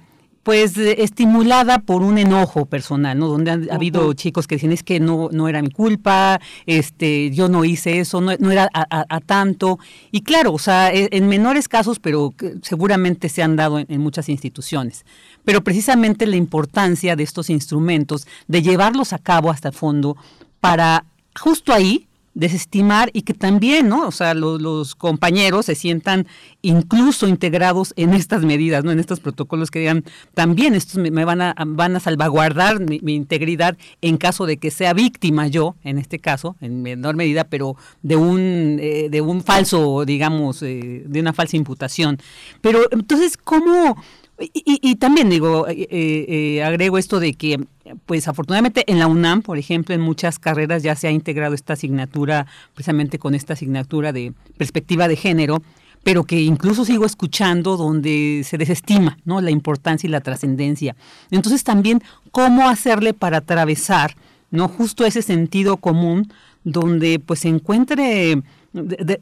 [0.47, 3.27] pues estimulada por un enojo personal, ¿no?
[3.27, 7.49] Donde ha habido chicos que dicen es que no, no era mi culpa, este, yo
[7.49, 9.81] no hice eso, no, era a, tanto.
[10.13, 12.33] Y claro, o sea, e, en menores casos, pero
[12.63, 15.05] seguramente se han dado en muchas instituciones
[15.45, 20.17] pero precisamente la importancia de estos instrumentos, de llevarlos a cabo hasta el fondo,
[20.61, 21.05] para
[21.39, 22.06] justo ahí
[22.37, 24.07] desestimar y que también, ¿no?
[24.07, 26.27] O sea, los compañeros se sientan
[26.61, 28.93] incluso integrados en estas medidas, ¿no?
[28.93, 30.05] En estos protocolos que digan,
[30.35, 34.93] también estos me, van, a, van a salvaguardar mi, integridad en caso de que sea
[34.93, 40.05] víctima yo, en este caso, en menor medida, pero de un, eh, de un falso,
[40.05, 42.19] digamos, eh, de una falsa imputación.
[42.61, 43.97] Pero entonces, ¿cómo,
[44.39, 47.59] Y, también digo, eh, eh, agrego esto de que,
[48.05, 51.73] pues afortunadamente en la UNAM, por ejemplo, en muchas carreras ya se ha integrado esta
[51.73, 55.63] asignatura, precisamente con esta asignatura de perspectiva de género,
[56.03, 59.41] pero que incluso sigo escuchando donde se desestima ¿no?
[59.41, 60.95] la importancia y la trascendencia.
[61.31, 64.17] Entonces también, ¿cómo hacerle para atravesar
[64.51, 66.33] no justo ese sentido común
[66.63, 68.43] donde pues se encuentre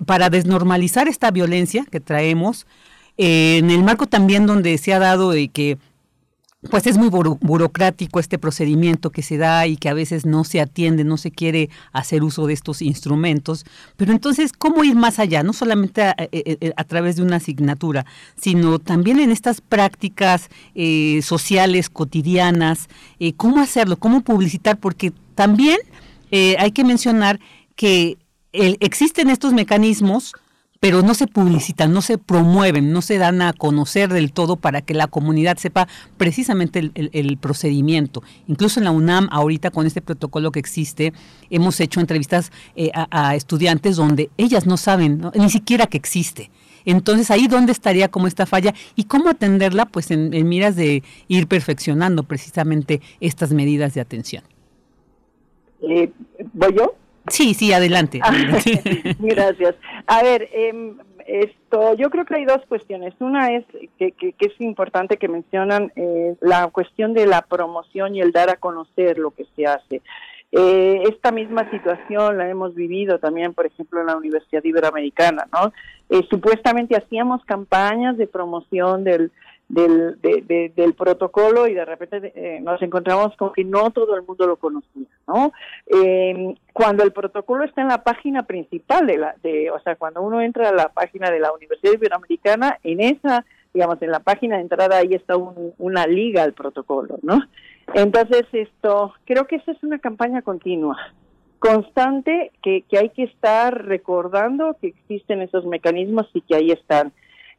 [0.07, 2.67] para desnormalizar esta violencia que traemos,
[3.17, 5.79] eh, en el marco también donde se ha dado de que
[6.71, 10.63] pues es muy burocrático este procedimiento que se da y que a veces no se
[10.63, 13.67] atiende, no se quiere hacer uso de estos instrumentos.
[13.97, 15.43] Pero entonces, ¿cómo ir más allá?
[15.43, 18.07] No solamente a, través de una asignatura,
[18.41, 22.89] sino también en estas prácticas eh, sociales, cotidianas.
[23.21, 23.99] Eh, ¿Cómo hacerlo?
[23.99, 24.79] ¿Cómo publicitar?
[24.79, 25.79] Porque también
[26.33, 27.39] hay que mencionar
[27.77, 28.17] que
[28.53, 30.33] existen estos mecanismos,
[30.85, 34.83] pero no se publicitan, no se promueven, no se dan a conocer del todo para
[34.83, 35.89] que la comunidad sepa
[36.19, 38.23] precisamente el, procedimiento.
[38.49, 41.15] Incluso en la UNAM, ahorita con este protocolo que existe,
[41.49, 46.51] hemos hecho entrevistas eh, a, estudiantes donde ellas no saben ni siquiera que existe.
[46.85, 51.47] Entonces, ahí dónde estaría como esta falla y cómo atenderla, pues en miras de ir
[51.47, 54.45] perfeccionando precisamente estas medidas de atención.
[55.81, 56.13] Eh,
[56.53, 56.95] ¿Voy yo?
[57.29, 58.21] Sí, sí, adelante.
[59.19, 59.75] Gracias.
[60.07, 63.15] A ver, em, esto, yo creo que hay dos cuestiones.
[63.21, 63.65] Una es
[63.99, 68.51] que, que, es importante que mencionan eh, la cuestión de la promoción y el dar
[68.51, 70.03] a conocer lo que se hace.
[70.57, 75.73] Eh, esta misma situación la hemos vivido también, por ejemplo, en la Universidad Iberoamericana, ¿no?
[76.11, 79.33] Eh, supuestamente hacíamos campañas de promoción del,
[79.69, 84.47] del, del protocolo y de repente eh, nos encontramos con que no todo el mundo
[84.47, 85.53] lo conocía, ¿no?
[85.87, 90.23] Eh, cuando el protocolo está en la página principal de la, de, o sea, cuando
[90.23, 94.57] uno entra a la página de la Universidad Iberoamericana, en esa, digamos, en la página
[94.57, 97.41] de entrada ahí está una liga al protocolo, ¿no?
[97.95, 100.97] Entonces esto, creo que esa es una campaña continua
[101.65, 107.13] constante que, que hay que estar recordando que existen esos mecanismos y que ahí están.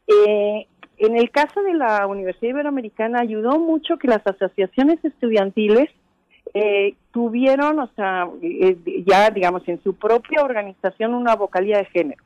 [0.07, 0.67] Eh,
[0.97, 5.89] en el caso de la Universidad Iberoamericana ayudó mucho que las asociaciones estudiantiles
[6.53, 12.23] eh, tuvieron, o sea, eh, ya digamos en su propia organización una vocalía de género,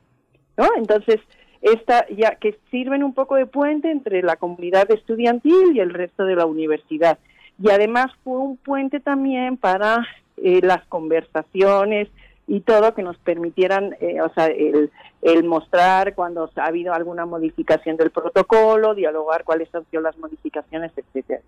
[0.56, 0.68] ¿no?
[0.76, 1.20] Entonces,
[1.62, 6.24] esta ya que sirven un poco de puente entre la comunidad estudiantil y el resto
[6.24, 7.18] de la universidad.
[7.62, 10.06] Y además fue un puente también para
[10.36, 12.08] eh, las conversaciones
[12.50, 14.90] y todo que nos permitieran, eh, o sea, el,
[15.22, 20.90] el, mostrar cuando ha habido alguna modificación del protocolo, dialogar cuáles han sido las modificaciones,
[20.96, 21.42] etcétera.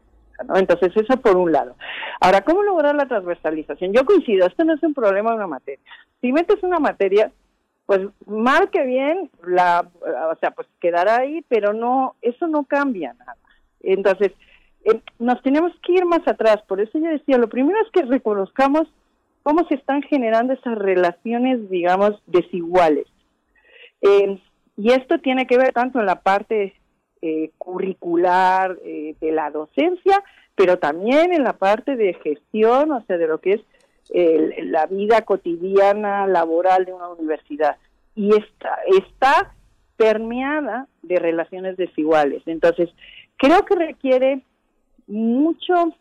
[0.46, 0.56] ¿no?
[0.56, 1.74] Entonces, eso por un lado.
[2.20, 3.92] Ahora, ¿cómo lograr la transversalización?
[3.92, 5.82] Yo coincido, esto no es un problema de una materia.
[6.20, 7.32] Si metes una materia,
[7.84, 9.84] pues mal que bien, la,
[10.32, 13.36] o sea, pues quedará ahí, pero no, eso no cambia nada.
[13.80, 14.30] Entonces,
[14.84, 16.62] eh, nos tenemos que ir más atrás.
[16.68, 18.86] Por eso yo decía, lo primero es que reconozcamos
[19.42, 23.06] cómo se están generando esas relaciones, digamos, desiguales.
[24.00, 24.40] Eh,
[24.76, 26.74] y esto tiene que ver tanto en la parte
[27.20, 30.22] eh, curricular eh, de la docencia,
[30.54, 33.60] pero también en la parte de gestión, o sea, de lo que es
[34.14, 37.76] la vida cotidiana laboral de una universidad.
[38.14, 39.54] Y está, está
[39.96, 42.42] permeada de relaciones desiguales.
[42.44, 42.90] Entonces,
[43.38, 44.42] creo que requiere
[45.06, 45.94] mucho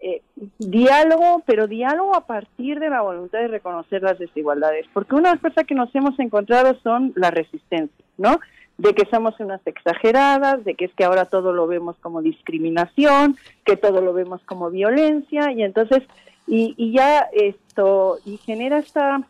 [0.00, 0.22] eh,
[0.58, 5.64] diálogo, pero diálogo a partir de la voluntad de reconocer las desigualdades, porque una cosa
[5.64, 8.40] que nos hemos encontrado son las resistencias, ¿no?
[8.76, 13.36] De que somos unas exageradas, de que es que ahora todo lo vemos como discriminación,
[13.64, 16.02] que todo lo vemos como violencia, y entonces,
[16.46, 19.22] y, y ya esto, y genera esta,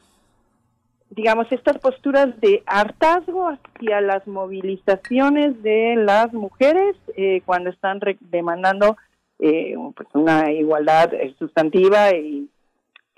[1.11, 8.99] digamos, estas posturas de hartazgo hacia las movilizaciones de las mujeres eh, cuando están demandando
[9.39, 12.49] eh, pues una igualdad eh, sustantiva y,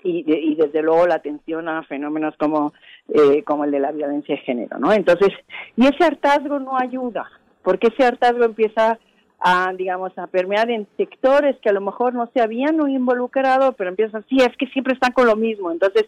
[0.03, 2.73] y, desde luego la atención a fenómenos como,
[3.09, 4.91] eh, como el de la violencia de género, ¿no?
[4.93, 5.29] Entonces,
[5.75, 7.29] y ese hartazgo no ayuda,
[7.63, 8.99] porque ese hartazgo empieza
[9.39, 13.89] a, digamos, a permear en sectores que a lo mejor no se habían involucrado, pero
[13.89, 16.05] empiezan, sí, es que siempre están con lo mismo, entonces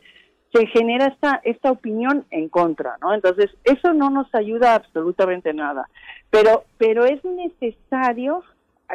[0.54, 3.14] se genera esta, esta opinión en contra, ¿no?
[3.14, 5.90] Entonces, eso no nos ayuda absolutamente nada,
[6.30, 8.44] pero, pero es necesario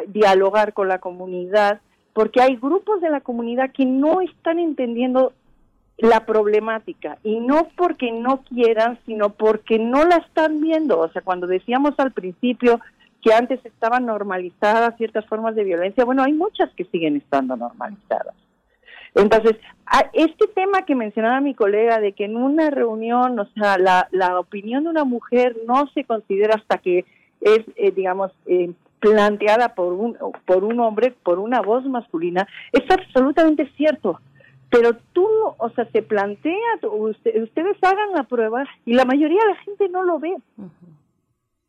[0.07, 1.81] dialogar con la comunidad,
[2.13, 5.33] porque hay grupos de la comunidad que no están entendiendo
[5.97, 10.99] la problemática y no porque no quieran, sino porque no la están viendo.
[10.99, 12.79] O sea, cuando decíamos al principio
[13.21, 18.35] que antes estaban normalizadas ciertas formas de violencia, bueno, hay muchas que siguen estando normalizadas.
[19.15, 19.57] Entonces,
[20.13, 24.39] este tema que mencionaba mi colega de que en una reunión, o sea, la, la
[24.39, 27.05] opinión de una mujer no se considera hasta que
[27.41, 32.83] es, eh, digamos, eh, planteada por un, por un hombre, por una voz masculina, es
[32.89, 34.19] absolutamente cierto.
[34.69, 35.25] Pero tú,
[35.57, 36.53] o sea, se plantea,
[36.83, 40.35] ustedes hagan la prueba y la mayoría de la gente no lo ve.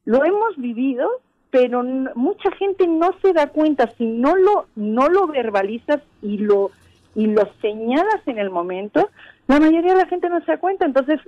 [0.05, 1.09] Lo hemos vivido,
[1.51, 1.83] pero
[2.15, 6.71] mucha gente no se da cuenta si no lo no lo verbalizas y lo
[7.15, 9.11] y lo señalas en el momento,
[9.49, 10.85] la mayoría de la gente no se da cuenta.
[10.85, 11.21] Entonces,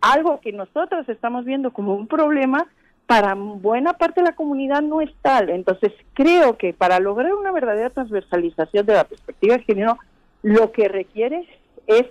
[0.00, 2.66] algo que nosotros estamos viendo como un problema
[3.06, 5.50] para buena parte de la comunidad no es tal.
[5.50, 9.98] Entonces, creo que para lograr una verdadera transversalización de la perspectiva de género,
[10.42, 11.48] lo que requiere
[11.86, 12.06] es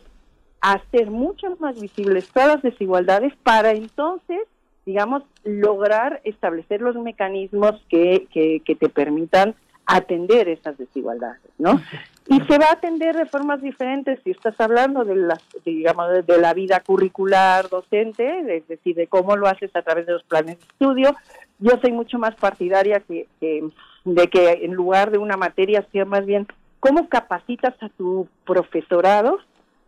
[0.61, 4.39] hacer mucho más visibles todas las desigualdades para entonces,
[4.85, 9.53] digamos, lograr establecer los mecanismos que, que, que te permitan
[9.85, 11.81] atender esas desigualdades, ¿no?
[12.27, 16.37] Y se va a atender de formas diferentes si estás hablando de la, digamos, de
[16.39, 20.57] la vida curricular docente, es decir, de cómo lo haces a través de los planes
[20.57, 21.15] de estudio.
[21.59, 26.25] Yo soy mucho más partidaria que, de que en lugar de una materia sea más
[26.25, 26.47] bien
[26.79, 29.37] cómo capacitas a tu profesorado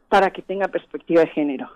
[0.08, 1.70] para que tenga perspectiva de género.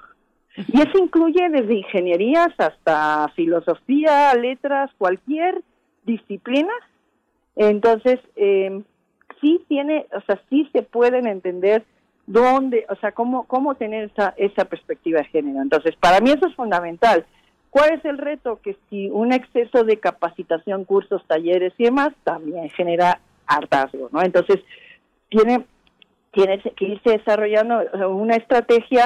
[0.55, 5.63] Y eso incluye desde ingenierías hasta filosofía, letras, cualquier
[6.05, 6.73] disciplina.
[7.55, 8.83] Entonces, eh,
[9.41, 11.83] sí tiene, o sea, sí se pueden entender
[12.27, 15.61] dónde, o sea, cómo, cómo tener esa, esa perspectiva de género.
[15.61, 17.25] Entonces, para mí eso es fundamental.
[17.69, 18.59] ¿Cuál es el reto?
[18.61, 24.21] Que si un exceso de capacitación, cursos, talleres y demás también genera hartazgo, ¿no?
[24.21, 24.59] Entonces,
[25.29, 25.65] tiene,
[26.31, 29.05] tiene que irse desarrollando una estrategia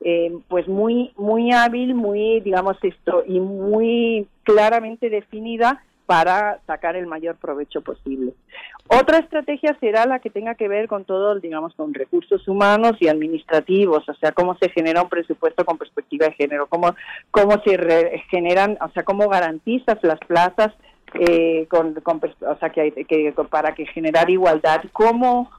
[0.00, 7.06] eh, pues muy muy hábil, muy digamos esto y muy claramente definida para sacar el
[7.06, 8.32] mayor provecho posible.
[8.88, 13.08] Otra estrategia será la que tenga que ver con todo, digamos, con recursos humanos y
[13.08, 16.94] administrativos, o sea, cómo se genera un presupuesto con perspectiva de género, cómo,
[17.32, 20.72] cómo se generan, o sea, cómo garantizas las plazas
[21.14, 25.50] eh, con, con, o sea, que, que, para que generar igualdad, cómo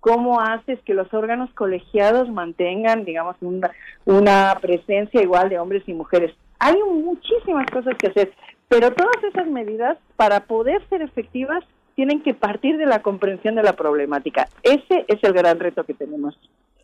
[0.00, 3.70] cómo haces que los órganos colegiados mantengan, digamos, una,
[4.04, 6.34] una presencia igual de hombres y mujeres.
[6.58, 8.30] Hay muchísimas cosas que hacer.
[8.68, 11.64] Pero todas esas medidas, para poder ser efectivas,
[11.94, 14.48] tienen que partir de la comprensión de la problemática.
[14.62, 16.38] Ese es el gran reto que tenemos.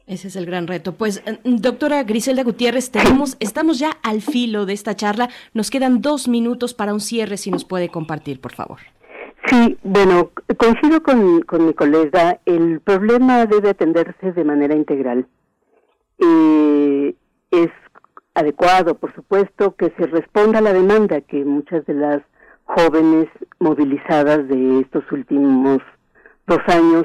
[0.07, 0.95] Ese es el gran reto.
[0.95, 5.29] Pues, eh, doctora Griselda Gutiérrez, tenemos, estamos ya al filo de esta charla.
[5.55, 8.79] Nos quedan dos minutos para un cierre, si nos puede compartir, por favor.
[9.47, 12.41] Sí, bueno, coincido con, con mi colega.
[12.45, 15.27] El problema debe atenderse de manera integral.
[16.19, 17.15] Eh,
[17.51, 17.71] es
[18.41, 22.23] adecuado, por supuesto, que se responda a la demanda que muchas de las
[22.65, 25.79] jóvenes movilizadas de estos últimos
[26.47, 27.05] dos años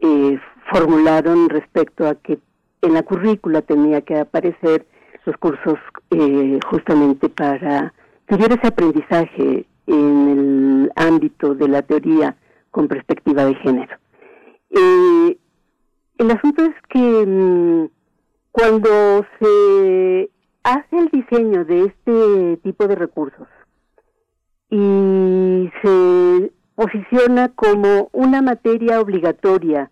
[0.00, 0.38] eh,
[0.70, 2.38] formularon respecto a que
[2.82, 4.86] en la currícula tenía que aparecer
[5.24, 5.78] los cursos
[6.10, 7.92] eh, justamente para
[8.26, 12.36] que hubiera ese aprendizaje en el ámbito de la teoría
[12.70, 13.96] con perspectiva de género.
[14.70, 15.36] Eh,
[16.18, 17.86] el asunto es que mm,
[18.50, 20.30] cuando se
[20.62, 23.48] hace el diseño de este tipo de recursos
[24.70, 29.90] y se posiciona como una materia obligatoria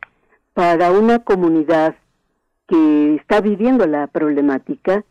[0.55, 1.95] para una comunidad
[2.67, 5.05] que está viviendo la problemática,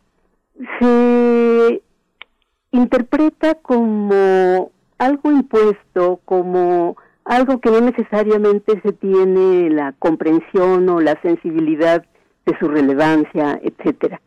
[0.78, 1.82] se
[2.72, 11.20] interpreta como algo impuesto, como algo que no necesariamente se tiene la comprensión o la
[11.22, 12.04] sensibilidad
[12.44, 14.20] de su relevancia, etcétera.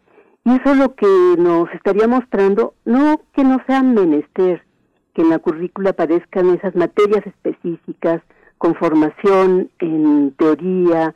[0.45, 4.63] Y eso es lo que nos estaría mostrando, no que no sea menester
[5.13, 8.21] que en la currícula aparezcan esas materias específicas
[8.57, 11.13] con formación en teoría,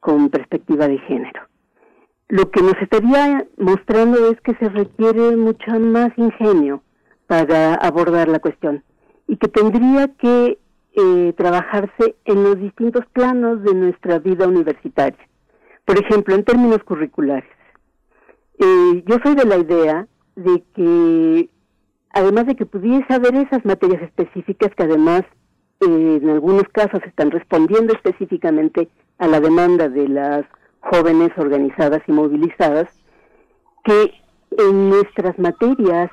[0.00, 1.42] con perspectiva de género.
[2.28, 6.82] Lo que nos estaría mostrando es que se requiere mucho más ingenio
[7.26, 8.84] para abordar la cuestión
[9.26, 10.58] y que tendría que
[10.92, 15.28] eh, trabajarse en los distintos planos de nuestra vida universitaria.
[15.84, 17.57] Por ejemplo, en términos curriculares.
[18.58, 21.48] Eh, yo soy de la idea de que,
[22.10, 25.22] además de que pudiese haber esas materias específicas que además
[25.80, 30.44] eh, en algunos casos están respondiendo específicamente a la demanda de las
[30.80, 32.88] jóvenes organizadas y movilizadas,
[33.84, 34.12] que
[34.56, 36.10] en nuestras materias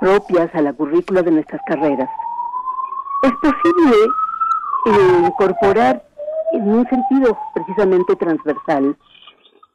[0.00, 2.08] propias a la currícula de nuestras carreras,
[3.22, 3.96] es posible
[4.86, 6.02] eh, incorporar
[6.52, 8.96] en un sentido precisamente transversal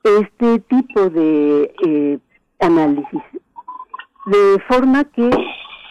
[0.06, 2.19] este tipo de eh,
[2.60, 3.23] análisis,
[4.27, 5.30] de forma que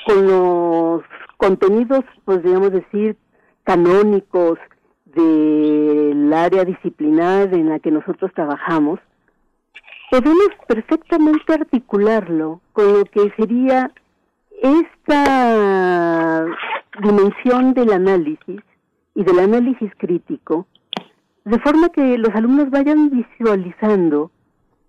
[0.07, 1.03] con los
[1.37, 3.17] contenidos, podríamos decir,
[3.65, 4.59] canónicos
[5.07, 9.01] del área disciplinar en la que nosotros trabajamos,
[10.11, 13.91] podemos perfectamente articularlo con lo que sería
[14.63, 16.47] esta
[17.03, 18.61] dimensión del análisis
[19.15, 20.67] y del análisis crítico,
[21.45, 24.31] de forma que los alumnos vayan visualizando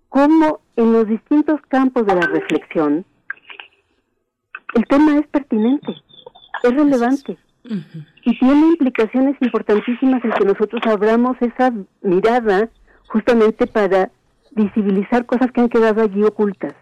[0.08, 3.04] cómo en los distintos campos de la reflexión
[4.74, 5.94] el tema es pertinente,
[6.62, 7.38] es relevante.
[8.24, 11.72] Y tiene implicaciones importantísimas en que nosotros abramos esa
[12.02, 12.68] mirada
[13.08, 14.10] justamente para
[14.52, 16.74] visibilizar cosas que han quedado allí ocultas,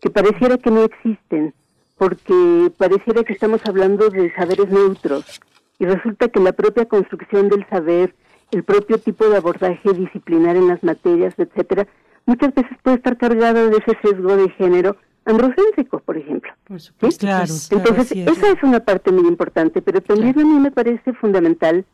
[0.00, 1.54] que pareciera que no existen,
[1.96, 5.40] porque pareciera que estamos hablando de saberes neutros.
[5.78, 8.14] Y resulta que la propia construcción del saber,
[8.52, 11.88] el propio tipo de abordaje disciplinar en las materias, etcétera,
[12.26, 16.52] muchas veces puede estar cargada de ese sesgo de género androcéntrico, por ejemplo.
[16.64, 17.26] Por supuesto.
[17.26, 21.84] Claro, Entonces, esa es una parte muy importante, pero también a mí me parece fundamental,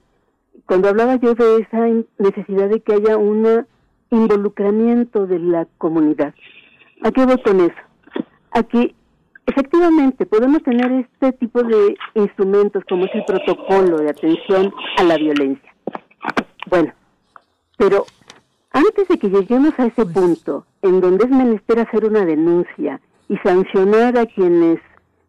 [0.67, 1.87] cuando hablaba yo de esa
[2.19, 3.67] necesidad de que haya un
[4.11, 6.35] involucramiento de la comunidad.
[7.03, 7.77] ¿A qué voy con eso?
[8.51, 8.95] A que
[9.47, 15.17] efectivamente podemos tener este tipo de instrumentos como es el protocolo de atención a la
[15.17, 15.68] violencia.
[16.69, 16.93] Bueno,
[17.79, 18.05] pero
[18.73, 23.37] antes de que lleguemos a ese punto en donde es menester hacer una denuncia y
[23.39, 24.79] sancionar a quienes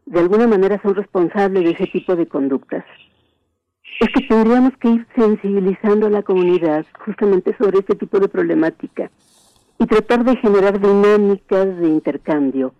[0.06, 2.84] de alguna manera son responsables de ese tipo de conductas,
[4.00, 9.10] es que tendríamos que ir sensibilizando a la comunidad justamente sobre este tipo de problemática
[9.78, 12.74] y tratar de generar dinámicas de intercambio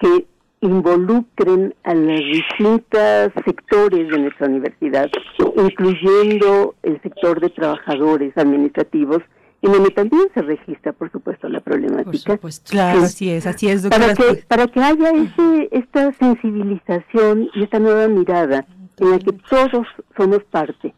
[0.00, 0.26] que
[0.62, 5.10] involucren a los distintos sectores de nuestra universidad,
[5.56, 9.18] incluyendo el sector de trabajadores administrativos
[9.60, 12.38] y donde también se registra, por supuesto, la problemática.
[12.68, 17.78] Claro, así es, así es, Para que, para que haya ese, esta sensibilización y esta
[17.78, 18.64] nueva mirada
[18.98, 19.86] en la que todos
[20.16, 20.94] somos parte.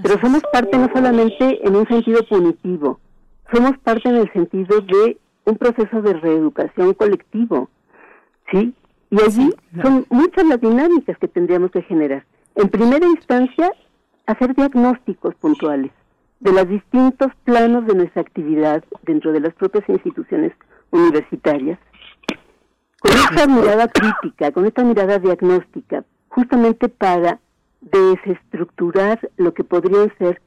[0.00, 3.00] Pero somos parte no solamente en un sentido punitivo,
[3.52, 7.68] somos parte en el sentido de un proceso de reeducación colectivo,
[8.52, 8.74] ¿sí?
[9.10, 12.24] Y allí son muchas las dinámicas que tendríamos que generar.
[12.54, 13.72] En primera instancia,
[14.26, 15.90] hacer diagnósticos puntuales
[16.40, 20.52] de los distintos planos de nuestra actividad dentro de las propias instituciones
[20.90, 21.78] universitarias,
[23.00, 27.40] con esta mirada crítica, con esta mirada diagnóstica, justamente para
[27.80, 30.40] desestructurar lo que podrían ser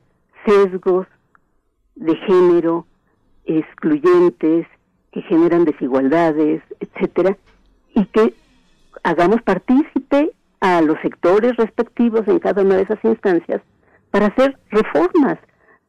[0.46, 1.08] sesgos
[1.96, 2.86] de género,
[3.46, 4.68] excluyentes,
[5.12, 7.38] que generan desigualdades, etcétera,
[7.94, 8.34] y que
[9.04, 13.62] hagamos partícipe a los sectores respectivos en cada una de esas instancias
[14.12, 15.40] para hacer reformas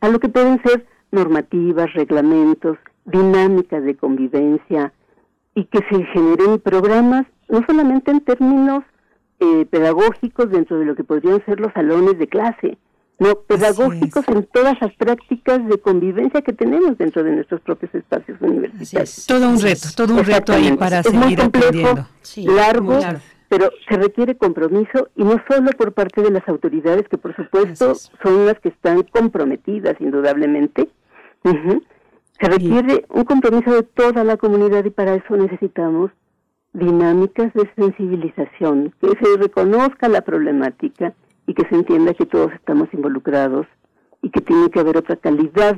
[0.01, 4.93] a lo que pueden ser normativas, reglamentos, dinámicas de convivencia
[5.55, 8.84] y que se generen programas no solamente en términos
[9.40, 12.78] eh, pedagógicos dentro de lo que podrían ser los salones de clase,
[13.23, 18.40] no pedagógicos en todas las prácticas de convivencia que tenemos dentro de nuestros propios espacios
[18.40, 19.27] universitarios.
[19.27, 22.53] Todo un reto, todo un reto ahí para es seguir muy complejo, aprendiendo.
[22.55, 23.01] largo,
[23.49, 27.94] pero se requiere compromiso y no solo por parte de las autoridades que por supuesto
[28.23, 30.89] son las que están comprometidas indudablemente.
[31.44, 36.11] Se requiere un compromiso de toda la comunidad y para eso necesitamos
[36.73, 41.15] dinámicas de sensibilización, que se reconozca la problemática
[41.47, 43.66] y que se entienda que todos estamos involucrados
[44.23, 45.77] y que tiene que haber otra calidad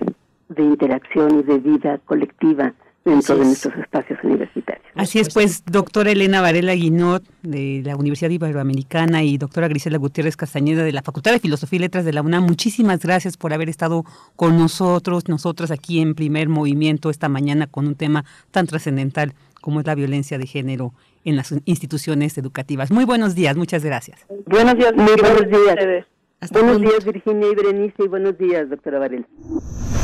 [0.48, 2.74] de interacción y de vida colectiva
[3.04, 3.46] dentro Así de es.
[3.46, 4.86] nuestros espacios universitarios.
[4.94, 10.36] Así es, pues, doctora Elena Varela Guinot, de la Universidad Iberoamericana, y doctora Grisela Gutiérrez
[10.36, 13.68] Castañeda, de la Facultad de Filosofía y Letras de la UNAM, muchísimas gracias por haber
[13.68, 14.04] estado
[14.36, 19.80] con nosotros, nosotras aquí en Primer Movimiento esta mañana con un tema tan trascendental como
[19.80, 20.92] es la violencia de género
[21.24, 22.90] en las instituciones educativas.
[22.90, 24.24] Muy buenos días, muchas gracias.
[24.46, 26.06] Buenos días, muy buenos días.
[26.40, 26.90] Hasta buenos pronto.
[26.90, 29.26] días, Virginia y Berenice, y buenos días, doctora Varela.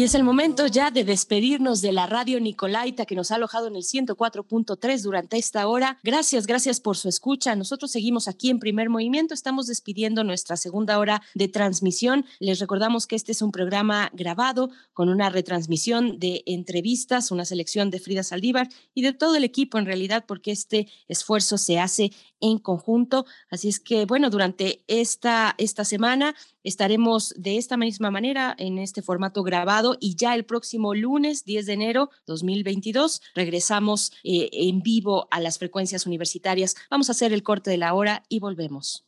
[0.01, 3.67] Y es el momento ya de despedirnos de la radio Nicolaita que nos ha alojado
[3.67, 5.99] en el 104.3 durante esta hora.
[6.01, 7.55] Gracias, gracias por su escucha.
[7.55, 9.35] Nosotros seguimos aquí en primer movimiento.
[9.35, 12.25] Estamos despidiendo nuestra segunda hora de transmisión.
[12.39, 17.91] Les recordamos que este es un programa grabado con una retransmisión de entrevistas, una selección
[17.91, 22.11] de Frida Saldívar y de todo el equipo en realidad, porque este esfuerzo se hace
[22.39, 23.27] en conjunto.
[23.51, 29.01] Así es que, bueno, durante esta, esta semana estaremos de esta misma manera en este
[29.01, 35.27] formato grabado y ya el próximo lunes 10 de enero 2022 regresamos eh, en vivo
[35.31, 36.75] a las frecuencias universitarias.
[36.89, 39.05] Vamos a hacer el corte de la hora y volvemos.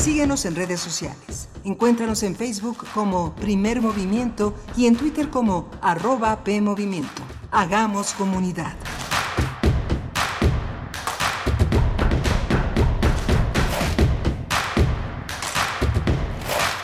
[0.00, 1.50] Síguenos en redes sociales.
[1.62, 7.22] Encuéntranos en Facebook como Primer Movimiento y en Twitter como arroba PMovimiento.
[7.50, 8.74] Hagamos comunidad.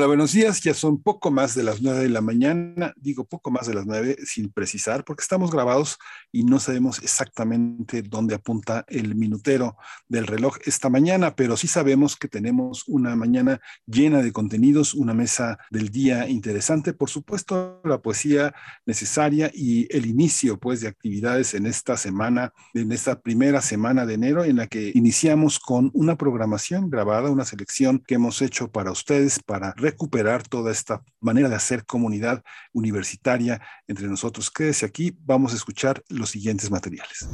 [0.00, 0.62] Hola, buenos días.
[0.62, 2.94] Ya son poco más de las nueve de la mañana.
[2.96, 5.98] Digo poco más de las nueve sin precisar porque estamos grabados
[6.32, 9.76] y no sabemos exactamente dónde apunta el minutero
[10.08, 15.12] del reloj esta mañana, pero sí sabemos que tenemos una mañana llena de contenidos, una
[15.12, 18.54] mesa del día interesante, por supuesto, la poesía
[18.86, 24.14] necesaria y el inicio pues de actividades en esta semana, en esta primera semana de
[24.14, 28.92] enero en la que iniciamos con una programación grabada, una selección que hemos hecho para
[28.92, 32.42] ustedes para recuperar toda esta manera de hacer comunidad
[32.72, 34.50] universitaria entre nosotros.
[34.50, 37.28] Quédese aquí, vamos a escuchar los siguientes materiales.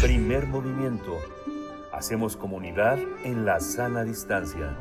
[0.00, 1.18] Primer movimiento.
[1.92, 4.76] Hacemos comunidad en la sana distancia.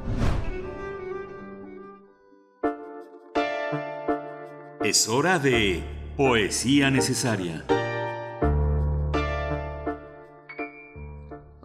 [4.83, 5.83] Es hora de
[6.15, 7.65] Poesía Necesaria.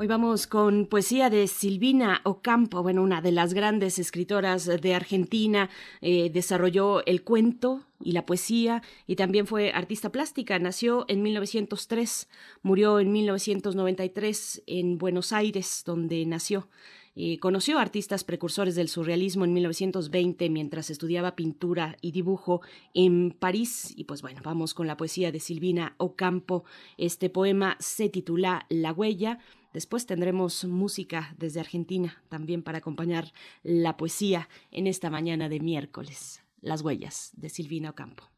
[0.04, 5.70] Hoy vamos con poesía de Silvina Ocampo, bueno, una de las grandes escritoras de Argentina,
[6.02, 10.58] eh, desarrolló el cuento y la poesía y también fue artista plástica.
[10.58, 12.28] Nació en 1903,
[12.62, 16.68] murió en 1993 en Buenos Aires, donde nació.
[17.16, 22.60] Eh, conoció artistas precursores del surrealismo en 1920 mientras estudiaba pintura y dibujo
[22.92, 23.94] en París.
[23.96, 26.64] Y pues bueno, vamos con la poesía de Silvina Ocampo.
[26.98, 29.38] Este poema se titula La huella
[29.74, 33.32] Después tendremos música desde Argentina también para acompañar
[33.64, 36.44] la poesía en esta mañana de miércoles.
[36.60, 38.30] Las huellas de Silvina Ocampo.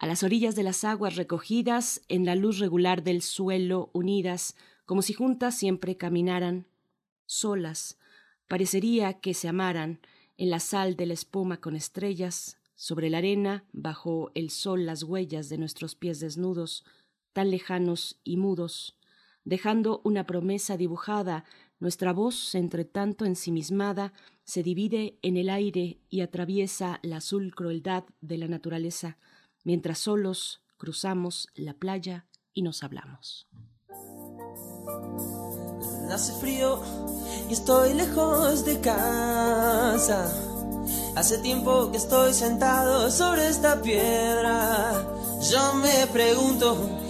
[0.00, 5.00] A las orillas de las aguas recogidas, en la luz regular del suelo unidas, como
[5.00, 6.66] si juntas siempre caminaran,
[7.26, 7.96] solas,
[8.48, 10.00] parecería que se amaran,
[10.36, 15.04] en la sal de la espuma con estrellas, sobre la arena, bajo el sol las
[15.04, 16.84] huellas de nuestros pies desnudos,
[17.32, 18.96] tan lejanos y mudos,
[19.50, 21.44] dejando una promesa dibujada,
[21.80, 24.12] nuestra voz, entre tanto ensimismada,
[24.44, 29.18] se divide en el aire y atraviesa la azul crueldad de la naturaleza,
[29.64, 33.48] mientras solos cruzamos la playa y nos hablamos.
[36.12, 36.80] Hace frío
[37.48, 40.32] y estoy lejos de casa.
[41.16, 44.92] Hace tiempo que estoy sentado sobre esta piedra.
[45.50, 47.09] Yo me pregunto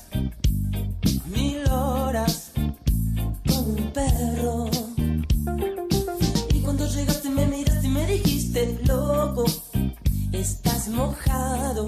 [10.41, 11.85] estás mojado,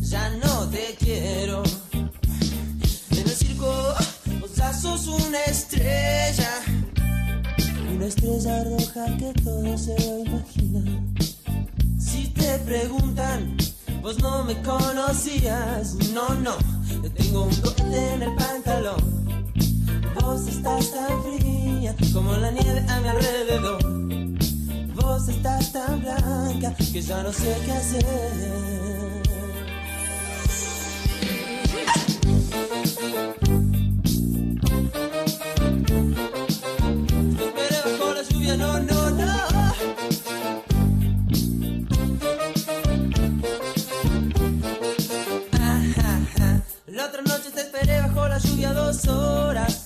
[0.00, 1.62] ya no te quiero.
[1.92, 3.94] En el circo,
[4.40, 4.50] vos
[4.80, 6.50] sos una estrella,
[7.94, 11.02] una estrella roja que todo se lo imagina.
[11.98, 13.56] Si te preguntan,
[14.00, 16.56] vos no me conocías, no, no,
[17.02, 19.52] yo tengo un golpe en el pantalón.
[20.22, 23.85] Vos estás tan fría como la nieve a mi alrededor
[25.18, 28.04] vos estás tan blanca que ya no sé qué hacer.
[37.56, 39.26] Pero la lluvia, no, no, no.
[46.88, 49.85] La otra noche te esperé bajo la lluvia dos horas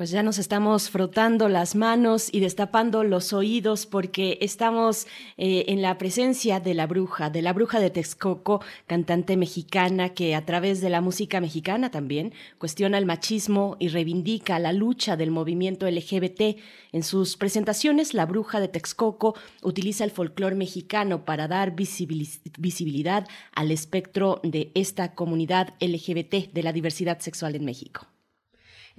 [0.00, 5.06] Pues ya nos estamos frotando las manos y destapando los oídos porque estamos
[5.36, 10.34] eh, en la presencia de la bruja, de la bruja de Texcoco, cantante mexicana que
[10.34, 15.32] a través de la música mexicana también cuestiona el machismo y reivindica la lucha del
[15.32, 16.56] movimiento LGBT.
[16.92, 23.70] En sus presentaciones, la bruja de Texcoco utiliza el folclore mexicano para dar visibilidad al
[23.70, 28.06] espectro de esta comunidad LGBT de la diversidad sexual en México.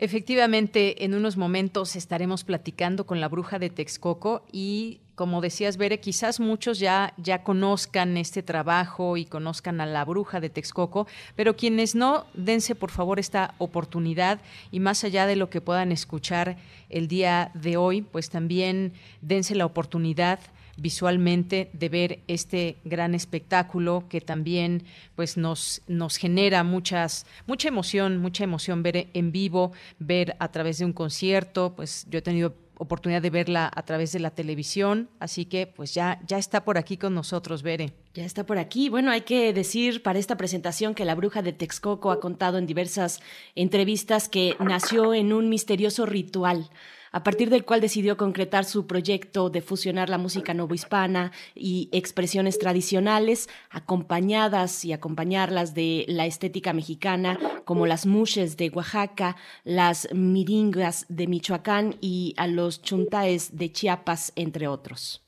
[0.03, 5.99] Efectivamente, en unos momentos estaremos platicando con la bruja de Texcoco y como decías, Bere,
[5.99, 11.05] quizás muchos ya, ya conozcan este trabajo y conozcan a la bruja de Texcoco,
[11.35, 14.41] pero quienes no, dense por favor esta oportunidad
[14.71, 16.57] y más allá de lo que puedan escuchar
[16.89, 20.39] el día de hoy, pues también dense la oportunidad
[20.81, 24.83] visualmente de ver este gran espectáculo que también
[25.15, 30.79] pues nos, nos genera muchas, mucha emoción, mucha emoción ver en vivo, ver a través
[30.79, 35.07] de un concierto, pues yo he tenido oportunidad de verla a través de la televisión,
[35.19, 37.93] así que pues ya, ya está por aquí con nosotros, Bere.
[38.15, 38.89] Ya está por aquí.
[38.89, 42.65] Bueno, hay que decir para esta presentación que la bruja de Texcoco ha contado en
[42.65, 43.21] diversas
[43.53, 46.71] entrevistas que nació en un misterioso ritual
[47.11, 52.59] a partir del cual decidió concretar su proyecto de fusionar la música novohispana y expresiones
[52.59, 61.05] tradicionales, acompañadas y acompañarlas de la estética mexicana, como las mushes de Oaxaca, las miringas
[61.09, 65.21] de Michoacán y a los chuntaes de Chiapas, entre otros.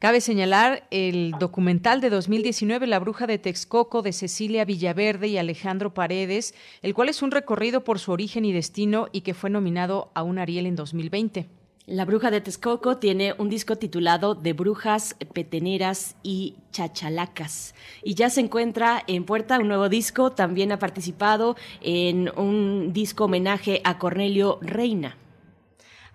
[0.00, 5.92] Cabe señalar el documental de 2019 La Bruja de Texcoco de Cecilia Villaverde y Alejandro
[5.92, 10.12] Paredes, el cual es un recorrido por su origen y destino y que fue nominado
[10.14, 11.48] a un Ariel en 2020.
[11.86, 17.74] La Bruja de Texcoco tiene un disco titulado De Brujas, Peteneras y Chachalacas.
[18.04, 20.30] Y ya se encuentra en puerta un nuevo disco.
[20.30, 25.16] También ha participado en un disco homenaje a Cornelio Reina.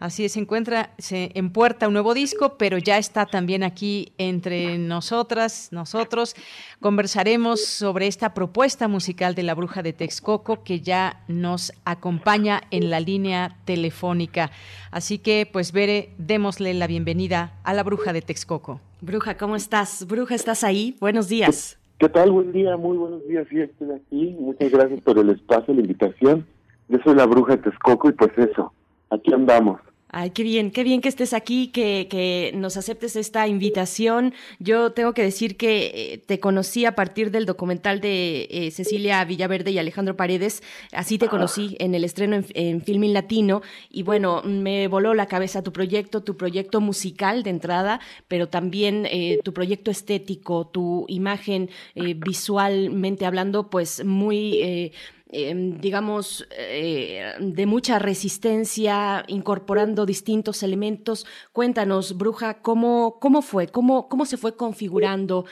[0.03, 4.11] Así es, se encuentra se, en puerta un nuevo disco, pero ya está también aquí
[4.17, 6.35] entre nosotras, nosotros.
[6.81, 12.89] Conversaremos sobre esta propuesta musical de la Bruja de Texcoco que ya nos acompaña en
[12.89, 14.51] la línea telefónica.
[14.91, 18.81] Así que, pues, Bere, démosle la bienvenida a la Bruja de Texcoco.
[18.99, 20.05] Bruja, ¿cómo estás?
[20.05, 20.97] Bruja, ¿estás ahí?
[20.99, 21.79] Buenos días.
[21.97, 22.29] ¿Qué tal?
[22.29, 23.47] Buen día, muy buenos días.
[23.49, 24.35] Sí, estoy aquí.
[24.37, 26.45] Muchas gracias por el espacio, la invitación.
[26.89, 28.73] Yo soy la Bruja de Texcoco y pues eso,
[29.09, 29.79] aquí andamos.
[30.15, 34.35] Ay, qué bien, qué bien que estés aquí, que, que nos aceptes esta invitación.
[34.59, 39.25] Yo tengo que decir que eh, te conocí a partir del documental de eh, Cecilia
[39.25, 40.61] Villaverde y Alejandro Paredes.
[40.91, 43.63] Así te conocí en el estreno en, en Filming Latino.
[43.89, 49.07] Y bueno, me voló la cabeza tu proyecto, tu proyecto musical de entrada, pero también
[49.09, 54.91] eh, tu proyecto estético, tu imagen visualmente hablando, pues muy
[55.35, 61.25] Em, digamos, eh, de mucha resistencia, incorporando distintos elementos.
[61.53, 63.65] Cuéntanos, Bruja, ¿cómo, cómo fue?
[63.65, 65.45] ¿Cómo, ¿Cómo se fue configurando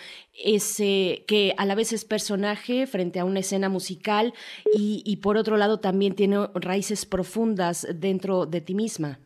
[0.45, 4.35] ese que a la vez es personaje frente a una escena musical
[4.71, 9.17] y, por otro lado también tiene raíces profundas dentro de ti misma?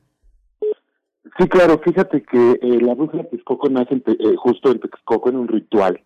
[1.38, 5.36] Sí, claro, fíjate que eh, la bruja de Texcoco nace eh, justo en Texcoco en
[5.36, 6.00] un ritual,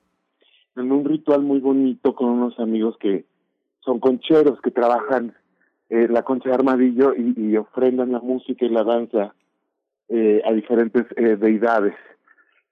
[0.75, 3.28] en un ritual muy bonito con unos amigos que
[3.89, 5.33] son concheros que trabajan
[5.89, 9.33] eh, la concha de armadillo y, ofrendan la música y la danza
[10.09, 11.95] eh, a diferentes eh, deidades.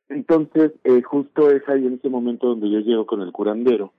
[0.10, 3.94] Entonces, eh, justo es ahí en ese momento donde yo llego con el curandero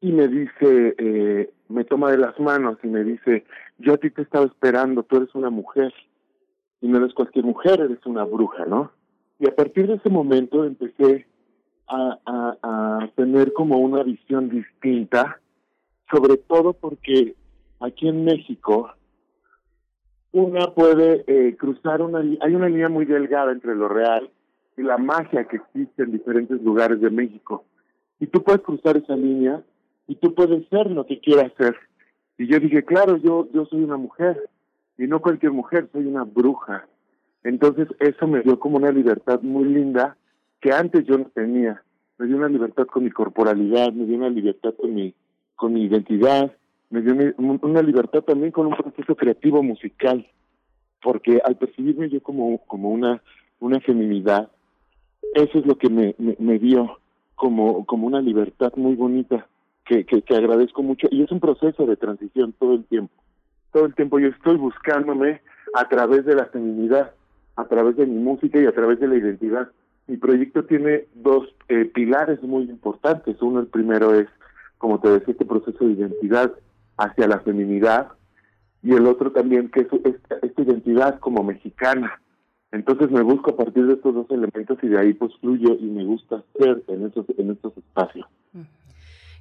[0.00, 3.44] y me dice, eh, me toma de las manos y me dice,
[3.78, 5.94] yo a ti te estaba esperando, tú eres una mujer.
[6.80, 8.90] y no eres cualquier mujer, eres una bruja, ¿no?
[9.38, 11.26] Y a partir de ese momento empecé
[11.86, 15.40] a, a, a tener como una visión distinta,
[16.10, 17.34] sobre todo porque
[17.80, 18.90] aquí en México
[20.32, 24.30] una puede eh, cruzar una hay una línea muy delgada entre lo real
[24.76, 27.64] y la magia que existe en diferentes lugares de México.
[28.20, 29.62] Y tú puedes cruzar esa línea
[30.06, 31.74] y tú puedes ser lo que quieras ser.
[32.38, 34.50] Y yo dije, claro, yo yo soy una mujer
[34.98, 36.86] y no cualquier mujer, soy una bruja.
[37.42, 40.16] Entonces eso me dio como una libertad muy linda
[40.60, 41.82] que antes yo no tenía.
[42.18, 45.14] Me dio una libertad con mi corporalidad, me dio una libertad con mi
[45.56, 46.52] con mi identidad,
[46.90, 50.26] me dio una, libertad también con un proceso creativo musical,
[51.02, 53.22] porque al percibirme yo como como una
[53.58, 54.50] una feminidad,
[55.34, 56.98] eso es lo que me, me, dio
[57.34, 59.46] como como una libertad muy bonita
[59.84, 63.14] que, que, que agradezco mucho y es un proceso de transición todo el tiempo.
[63.72, 65.40] Todo el tiempo yo estoy buscándome
[65.74, 67.12] a través de la feminidad,
[67.56, 69.70] a través de mi música y a través de la identidad.
[70.06, 73.40] Mi proyecto tiene dos eh, pilares muy importantes.
[73.42, 74.28] Uno, el primero es,
[74.78, 76.52] como te decía, este proceso de identidad
[76.96, 78.08] hacia la feminidad
[78.82, 82.20] y el otro también que es esta, identidad como mexicana.
[82.72, 85.84] Entonces me busco a partir de estos dos elementos y de ahí pues fluyo y
[85.84, 88.26] me gusta ser en estos en estos espacios.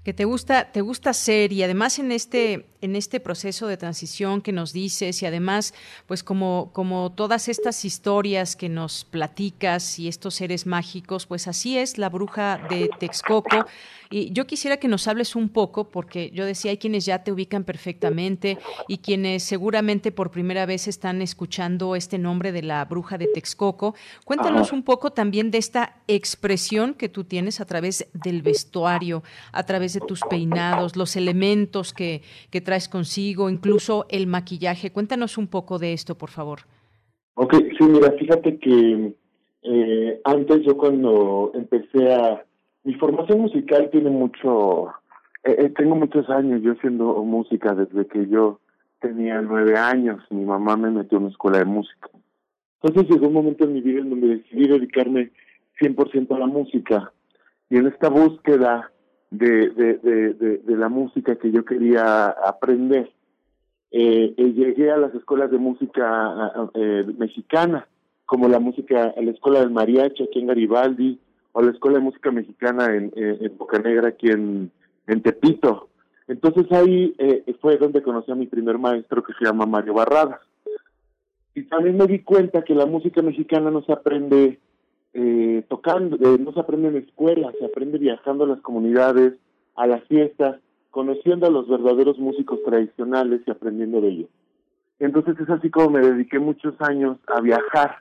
[0.06, 4.42] Que te gusta te gusta ser y además en este en este proceso de transición
[4.42, 5.74] que nos dices y además
[6.06, 11.80] pues como como todas estas historias que nos platicas y estos seres mágicos pues así
[11.80, 13.66] es la bruja de Texcoco.
[14.12, 17.32] Y yo quisiera que nos hables un poco porque yo decía hay quienes ya te
[17.32, 23.18] ubican perfectamente y quienes seguramente por primera vez están escuchando este nombre de la bruja
[23.18, 23.96] de Texcoco.
[24.24, 29.64] Cuéntanos un poco también de esta expresión que tú tienes a través del vestuario, a
[29.64, 34.92] través de tus peinados, los elementos que, que traes consigo, incluso el maquillaje.
[34.92, 36.60] Cuéntanos un poco de esto, por favor.
[37.34, 39.14] Ok, sí, mira, fíjate que
[39.64, 42.46] eh, antes yo cuando empecé a...
[42.84, 44.90] Mi formación musical tiene mucho...
[45.44, 48.60] eh, eh, tengo muchos años yo haciendo música desde que yo
[49.02, 50.22] tenía nueve años.
[50.30, 52.10] Mi mamá me metió en una escuela de música.
[52.82, 55.32] Entonces llegó un momento en mi vida en donde decidí dedicarme
[55.82, 57.12] 100% a la música.
[57.70, 58.92] Y en esta búsqueda
[59.38, 63.12] de, de, de, la música que yo quería aprender,
[63.92, 67.88] eh, eh, llegué a las escuelas de música eh, mexicana,
[68.26, 71.20] como la música, a la escuela del mariachi aquí en Garibaldi,
[71.54, 74.72] o la escuela de música mexicana en, en, en Boca Negra aquí en,
[75.08, 75.90] en Tepito.
[76.28, 80.42] Entonces ahí eh, fue donde conocí a mi primer maestro que se llama Mario Barradas.
[81.54, 84.60] Y también me di cuenta que la música mexicana no se aprende
[85.16, 89.34] eh, tocando, eh, no se aprende en escuelas, se aprende viajando a las comunidades,
[89.76, 90.58] a las fiestas,
[90.92, 94.30] conociendo a los verdaderos músicos tradicionales y aprendiendo de ellos.
[95.00, 97.98] Entonces es así como me dediqué muchos años a viajar,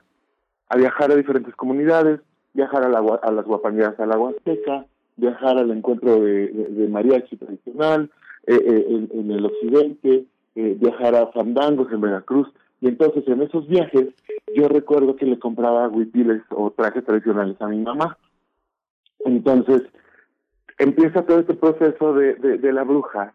[0.69, 2.21] a viajar a diferentes comunidades,
[2.53, 4.85] viajar a, la, a las guapaneras a la Huasteca,
[5.17, 8.11] viajar al encuentro de mariachi tradicional
[8.47, 12.47] eh, eh, en, en el occidente, eh, viajar a fandangos en Veracruz.
[12.81, 14.09] Y entonces en esos viajes
[14.55, 18.17] yo recuerdo que le compraba huipiles o trajes tradicionales a mi mamá.
[19.25, 19.81] Entonces
[20.77, 23.33] empieza todo este proceso de, de, de la bruja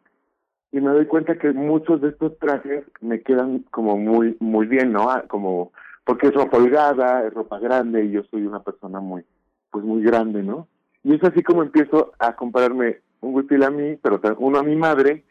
[0.73, 4.93] y me doy cuenta que muchos de estos trajes me quedan como muy muy bien,
[4.93, 5.11] ¿no?
[5.11, 5.73] Ah, Como
[6.05, 9.25] porque es ropa holgada, es ropa grande y yo soy una persona muy
[9.71, 10.69] pues muy grande, ¿no?
[11.03, 14.77] Y es así como empiezo a comprarme un huipil a mí, pero uno a mi
[14.77, 15.25] madre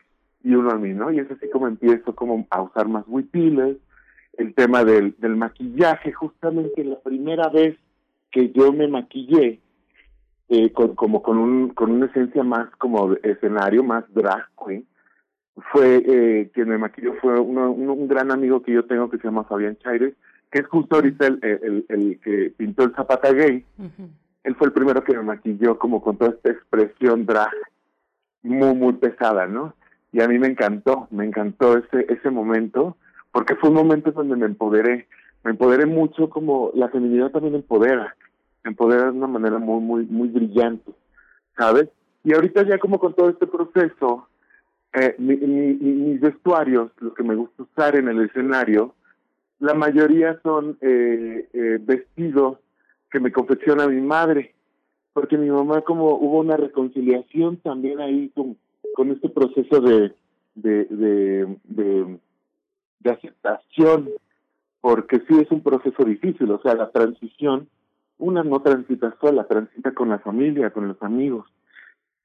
[0.44, 1.11] y uno a mí, ¿no?
[1.11, 3.77] Y es así como empiezo como a usar más huipiles,
[4.38, 7.77] el tema del, del maquillaje, justamente la primera vez
[8.31, 9.60] que yo me maquillé,
[10.49, 14.85] eh, con, como con, un, con una esencia más como escenario, más drag queen,
[15.72, 19.18] fue eh, quien me maquilló fue uno, un, un gran amigo que yo tengo que
[19.18, 20.14] se llama Fabián Chaires,
[20.51, 23.65] que es justo ahorita el, el, el que pintó el Zapata Gay.
[24.43, 27.51] Él fue el primero que me maquilló como con toda esta expresión drag
[28.41, 29.76] muy, muy pesada, ¿no?
[30.11, 32.97] Y a mí me encantó, me encantó ese, ese momento,
[33.31, 35.07] porque fue un momento donde me empoderé,
[35.43, 38.15] me empoderé mucho como la feminidad también empodera,
[38.64, 40.91] empodera de una manera muy, muy, muy brillante,
[41.57, 41.89] ¿sabes?
[42.23, 44.27] Y ahorita ya como con todo este proceso,
[44.93, 48.93] eh, mi- mi- mi- mis vestuarios, los que me gusta usar en el escenario,
[49.60, 52.57] la mayoría son eh, eh, vestidos
[53.11, 54.53] que me confecciona mi madre,
[55.14, 58.57] porque mi mamá como hubo una reconciliación también ahí con,
[58.95, 60.14] con este proceso de,
[62.99, 64.09] de aceptación,
[64.81, 67.67] porque sí es un proceso difícil, o sea, la transición,
[68.17, 71.47] una no transita sola, transita con la familia, con los amigos.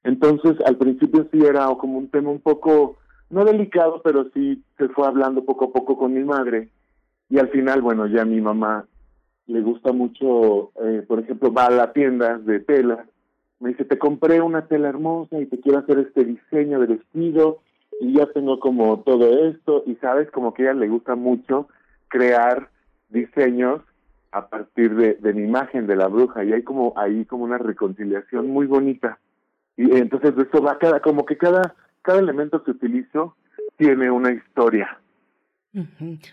[0.03, 2.97] Entonces, al principio sí era como un tema un poco,
[3.29, 6.69] no delicado, pero sí se fue hablando poco a poco con mi madre
[7.29, 8.85] Y al final, bueno, ya mi mamá
[9.47, 13.05] le gusta mucho, eh, por ejemplo, va a la tienda de tela,
[13.59, 17.61] me dice, te compré una tela hermosa y te quiero hacer este diseño de vestido
[18.01, 21.67] y ya tengo como todo esto y sabes, como que a ella le gusta mucho
[22.07, 22.69] crear
[23.09, 23.81] diseños
[24.31, 27.57] a partir de, de mi imagen de la bruja y hay como ahí como una
[27.57, 29.19] reconciliación muy bonita.
[29.77, 33.35] Y entonces eso va cada como que cada cada elemento que utilizo
[33.77, 34.99] tiene una historia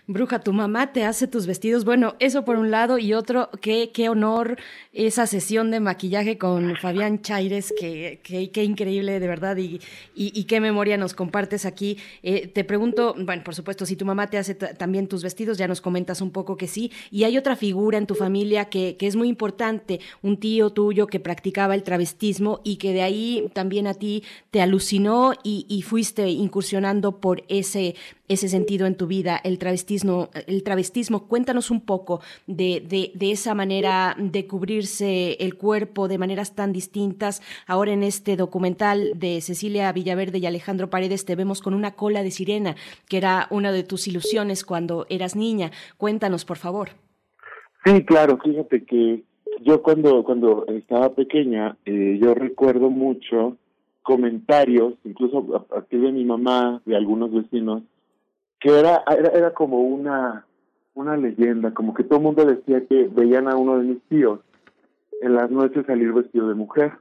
[0.07, 1.83] Bruja, tu mamá te hace tus vestidos.
[1.83, 4.57] Bueno, eso por un lado y otro, qué, qué honor
[4.93, 8.21] esa sesión de maquillaje con Fabián Chaires, que,
[8.63, 9.81] increíble de verdad y,
[10.15, 11.97] y, qué memoria nos compartes aquí.
[12.21, 15.57] Eh, te pregunto, bueno, por supuesto, si tu mamá te hace ta- también tus vestidos,
[15.57, 16.91] ya nos comentas un poco que sí.
[17.11, 21.07] Y hay otra figura en tu familia que, que es muy importante, un tío tuyo
[21.07, 25.81] que practicaba el travestismo y que de ahí también a ti te alucinó y, y
[25.81, 27.95] fuiste incursionando por ese
[28.29, 30.29] ese sentido en tu vida, el travestismo.
[30.47, 31.27] El travestismo.
[31.27, 36.73] Cuéntanos un poco de, de, de esa manera de cubrirse el cuerpo de maneras tan
[36.73, 37.41] distintas.
[37.67, 42.23] Ahora en este documental de Cecilia Villaverde y Alejandro Paredes te vemos con una cola
[42.23, 42.75] de sirena,
[43.07, 45.71] que era una de tus ilusiones cuando eras niña.
[45.97, 46.89] Cuéntanos, por favor.
[47.85, 49.23] Sí, claro, fíjate que
[49.61, 53.57] yo cuando cuando estaba pequeña, eh, yo recuerdo mucho
[54.03, 57.83] comentarios, incluso a partir de mi mamá, de algunos vecinos,
[58.63, 60.45] que era, era, era como una,
[60.93, 64.39] una leyenda, como que todo el mundo decía que veían a uno de mis tíos
[65.21, 66.93] en las noches salir vestido de mujer.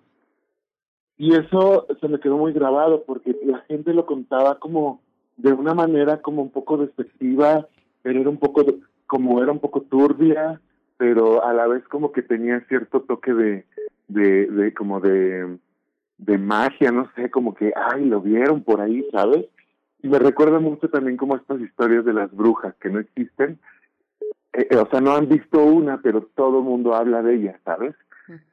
[1.17, 5.01] Y eso se me quedó muy grabado porque la gente lo contaba como
[5.37, 7.69] de una manera como un poco despectiva,
[8.03, 8.65] pero era un poco,
[9.07, 10.61] como era un poco turbia,
[10.97, 13.67] pero a la vez como que tenía cierto toque de,
[14.09, 15.59] de, de como de,
[16.19, 19.47] de magia, no sé, como que, ay, lo vieron por ahí, ¿sabes?
[20.03, 23.59] Y me recuerda mucho también como estas historias de las brujas que no existen,
[24.55, 27.59] Eh, eh, o sea, no han visto una, pero todo el mundo habla de ella,
[27.65, 27.95] ¿sabes?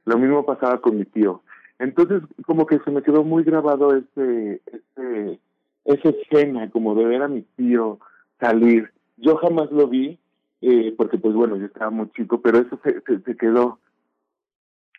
[0.06, 1.42] Lo mismo pasaba con mi tío.
[1.78, 5.40] Entonces, como que se me quedó muy grabado ese, ese,
[5.84, 8.00] esa escena, como de ver a mi tío
[8.40, 8.90] salir.
[9.18, 10.18] Yo jamás lo vi,
[10.62, 13.80] eh, porque pues bueno, yo estaba muy chico, pero eso se, se, se quedó.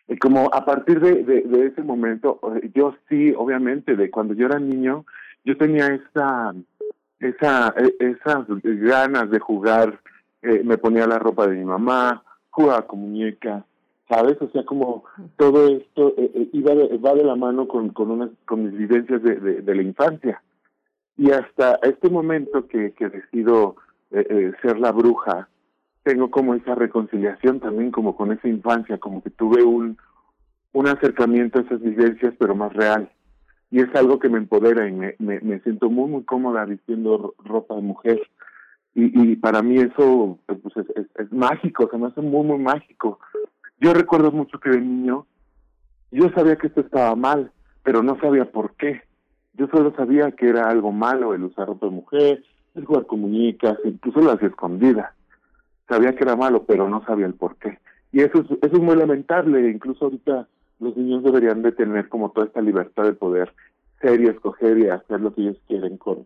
[0.07, 4.35] Y como a partir de, de, de ese momento, eh, yo sí, obviamente, de cuando
[4.35, 5.05] yo era niño,
[5.43, 6.53] yo tenía esa,
[7.19, 9.99] esa, eh, esas ganas de jugar,
[10.41, 13.63] eh, me ponía la ropa de mi mamá, jugaba con muñecas,
[14.09, 14.41] ¿sabes?
[14.41, 15.05] O sea, como
[15.37, 18.77] todo esto eh, eh, iba de, va de la mano con, con, unas, con mis
[18.77, 20.41] vivencias de, de, de la infancia.
[21.17, 23.75] Y hasta este momento que, que decido
[24.11, 25.47] eh, eh, ser la bruja,
[26.03, 29.97] tengo como esa reconciliación también como con esa infancia, como que tuve un,
[30.73, 33.09] un acercamiento a esas vivencias, pero más real.
[33.71, 37.17] Y es algo que me empodera y me, me, me siento muy, muy cómoda vistiendo
[37.17, 38.21] ro- ropa de mujer.
[38.93, 42.45] Y, y para mí eso eh, pues es, es, es mágico, se me hace muy,
[42.45, 43.19] muy mágico.
[43.79, 45.25] Yo recuerdo mucho que de niño
[46.11, 47.51] yo sabía que esto estaba mal,
[47.83, 49.01] pero no sabía por qué.
[49.53, 52.43] Yo solo sabía que era algo malo el usar ropa de mujer,
[52.75, 55.13] el jugar con muñecas, incluso las escondidas.
[55.87, 57.79] Sabía que era malo, pero no sabía el por qué.
[58.11, 59.69] Y eso es, eso es muy lamentable.
[59.69, 60.47] Incluso ahorita
[60.81, 63.53] los niños deberían de tener como toda esta libertad de poder
[64.01, 66.25] ser y escoger y hacer lo que ellos quieren con,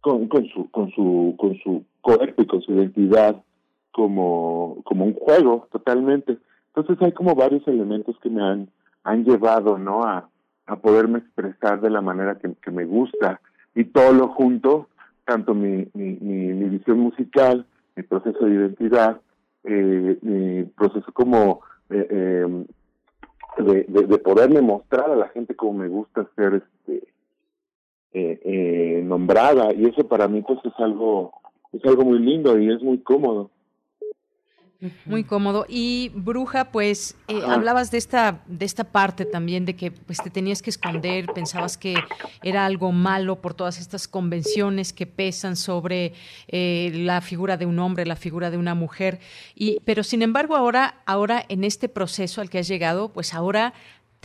[0.00, 3.42] con, su, con su, con su cuerpo y con su identidad
[3.90, 6.38] como, como un juego totalmente.
[6.74, 8.68] Entonces hay como varios elementos que me han,
[9.02, 10.04] han llevado, ¿no?
[10.04, 10.28] A,
[10.66, 13.40] a poderme expresar de la manera que, me gusta
[13.74, 14.88] y todo lo junto,
[15.24, 17.66] tanto mi, mi, mi, mi visión musical,
[17.96, 19.20] mi proceso de identidad,
[19.64, 21.60] eh, mi proceso como
[21.90, 22.66] eh, eh,
[23.56, 27.08] de, de, de poderme mostrar a la gente como me gusta ser este
[28.12, 29.72] eh, eh, nombrada.
[29.74, 31.32] Y eso para mí pues es algo
[31.72, 33.50] es algo muy lindo y es muy cómodo
[35.06, 35.64] Muy cómodo.
[35.68, 40.30] Y Bruja, pues eh, hablabas de esta, de esta parte también, de que pues te
[40.30, 41.94] tenías que esconder, pensabas que
[42.42, 46.12] era algo malo por todas estas convenciones que pesan sobre
[46.48, 49.18] eh, la figura de un hombre, la figura de una mujer.
[49.54, 53.72] Y, pero sin embargo, ahora, ahora en este proceso al que has llegado, pues ahora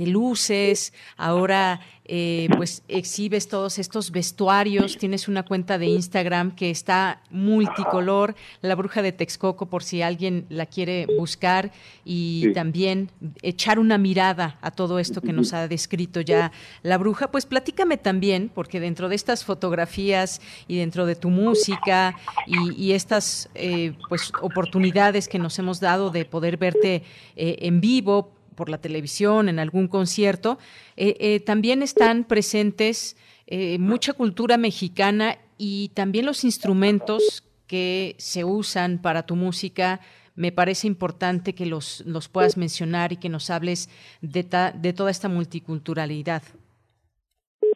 [0.06, 1.82] luces, ahora
[2.14, 8.76] eh, pues exhibes todos estos vestuarios, tienes una cuenta de Instagram que está multicolor, la
[8.76, 11.72] bruja de Texcoco por si alguien la quiere buscar
[12.04, 12.54] y Sí.
[12.54, 13.10] también
[13.44, 16.52] echar una mirada a todo esto que nos ha descrito ya
[16.84, 22.18] la bruja, pues platícame también, porque dentro de estas fotografías y dentro de tu música
[22.48, 27.04] y, y estas eh, pues oportunidades que nos hemos dado de poder verte
[27.36, 30.58] eh, en vivo, por la televisión, en algún concierto,
[30.98, 33.18] eh, eh, también están presentes
[33.48, 40.00] eh, mucha cultura mexicana y también los instrumentos que se usan para tu música,
[40.36, 43.90] me parece importante que los, los puedas mencionar y que nos hables
[44.22, 44.46] de,
[44.76, 46.44] de toda esta multiculturalidad.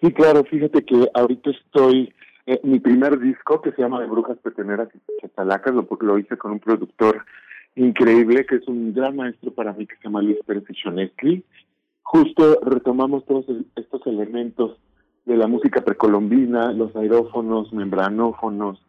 [0.01, 2.13] Sí, claro, fíjate que ahorita estoy,
[2.45, 6.37] eh, mi primer disco que se llama De Brujas Peteneras y Chatalacas, lo, lo hice
[6.37, 7.25] con un productor
[7.75, 11.43] increíble que es un gran maestro para mí que se llama Luis Pérez Chonesky.
[12.03, 13.45] Justo retomamos todos
[13.75, 14.77] estos elementos
[15.25, 18.79] de la música precolombina, los aerófonos, membranófonos,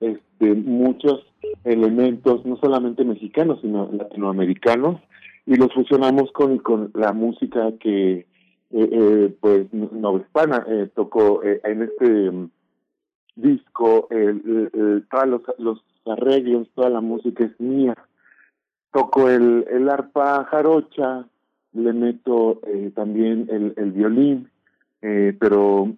[0.00, 1.24] este, muchos
[1.62, 5.00] elementos, no solamente mexicanos, sino latinoamericanos,
[5.46, 8.26] y los fusionamos con, con la música que, eh,
[8.70, 12.50] eh, pues, Hispana eh, tocó eh, en este mm,
[13.36, 14.08] disco,
[15.10, 17.94] todos los, los arreglos, toda la música es mía.
[18.94, 21.24] Toco el, el arpa jarocha,
[21.72, 24.48] le meto eh, también el, el violín,
[25.02, 25.88] eh, pero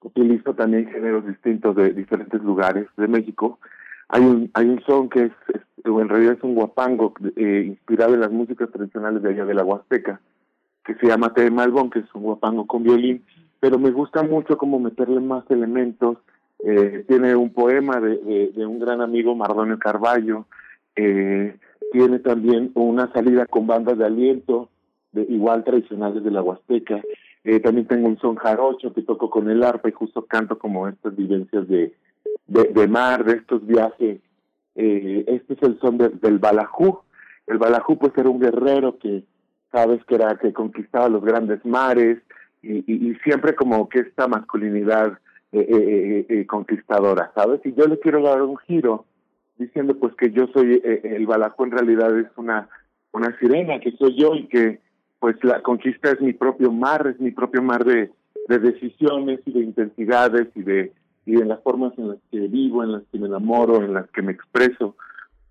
[0.00, 3.60] utilizo también géneros distintos de diferentes lugares de México.
[4.08, 5.32] Hay un hay un son que es,
[5.84, 9.62] en realidad es un guapango eh, inspirado en las músicas tradicionales de allá de la
[9.62, 10.20] Huasteca,
[10.84, 13.24] que se llama Te Malbón, que es un guapango con violín,
[13.60, 16.18] pero me gusta mucho como meterle más elementos.
[16.66, 20.46] Eh, tiene un poema de, de, un gran amigo, Mardonio Carballo,
[20.96, 21.56] eh,
[21.92, 24.70] tiene también una salida con bandas de aliento,
[25.12, 27.02] de, igual tradicionales de la Huasteca.
[27.44, 30.88] Eh, también tengo un son jarocho que toco con el arpa y justo canto como
[30.88, 31.94] estas vivencias de,
[32.46, 34.20] de, mar, de estos viajes.
[34.74, 36.98] Eh, este es el son del balajú.
[37.46, 39.24] El balajú pues era un guerrero que
[39.70, 42.18] sabes que era que conquistaba los grandes mares
[42.62, 45.18] y, y, siempre como que esta masculinidad
[45.52, 47.60] eh, eh, eh, conquistadora, ¿sabes?
[47.64, 49.04] Y yo le quiero dar un giro
[49.58, 52.68] diciendo pues que yo soy el balajú en realidad es una
[53.12, 54.80] una sirena que soy yo y que
[55.20, 58.10] pues la conquista es mi propio mar, es mi propio mar de,
[58.48, 60.92] de decisiones y de intensidades y de
[61.26, 64.08] y de las formas en las que vivo, en las que me enamoro, en las
[64.10, 64.96] que me expreso,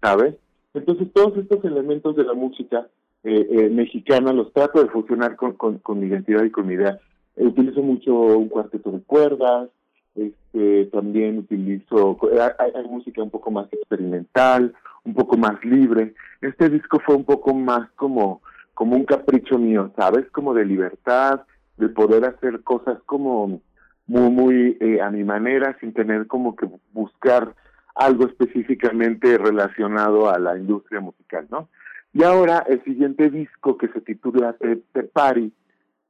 [0.01, 0.35] ¿sabes?
[0.73, 2.87] Entonces todos estos elementos de la música
[3.23, 6.99] eh, eh, mexicana los trato de fusionar con, con, mi identidad y con mi idea.
[7.35, 9.69] Eh, utilizo mucho un cuarteto de cuerdas,
[10.15, 12.17] este, también utilizo,
[12.59, 16.13] hay, música un poco más experimental, un poco más libre.
[16.41, 18.41] Este disco fue un poco más como
[18.73, 20.29] como un capricho mío, ¿sabes?
[20.31, 21.41] Como de libertad,
[21.77, 23.61] de poder hacer cosas como
[24.07, 27.53] muy, muy eh, a mi manera, sin tener como que buscar
[27.95, 31.69] algo específicamente relacionado a la industria musical, ¿no?
[32.13, 35.51] Y ahora el siguiente disco que se titula Te, Te Pari,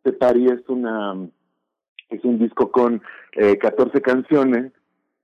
[0.02, 1.16] Te Pari es una
[2.10, 3.02] es un disco con
[3.34, 4.72] eh, 14 canciones,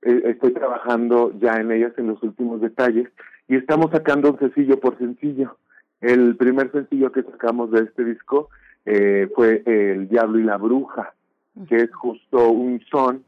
[0.02, 3.10] eh, estoy trabajando ya en ellas en los últimos detalles
[3.48, 5.58] y estamos sacando un sencillo por sencillo.
[6.00, 8.50] El primer sencillo que sacamos de este disco
[8.86, 11.14] eh, fue El Diablo y la Bruja,
[11.68, 13.24] que es justo un son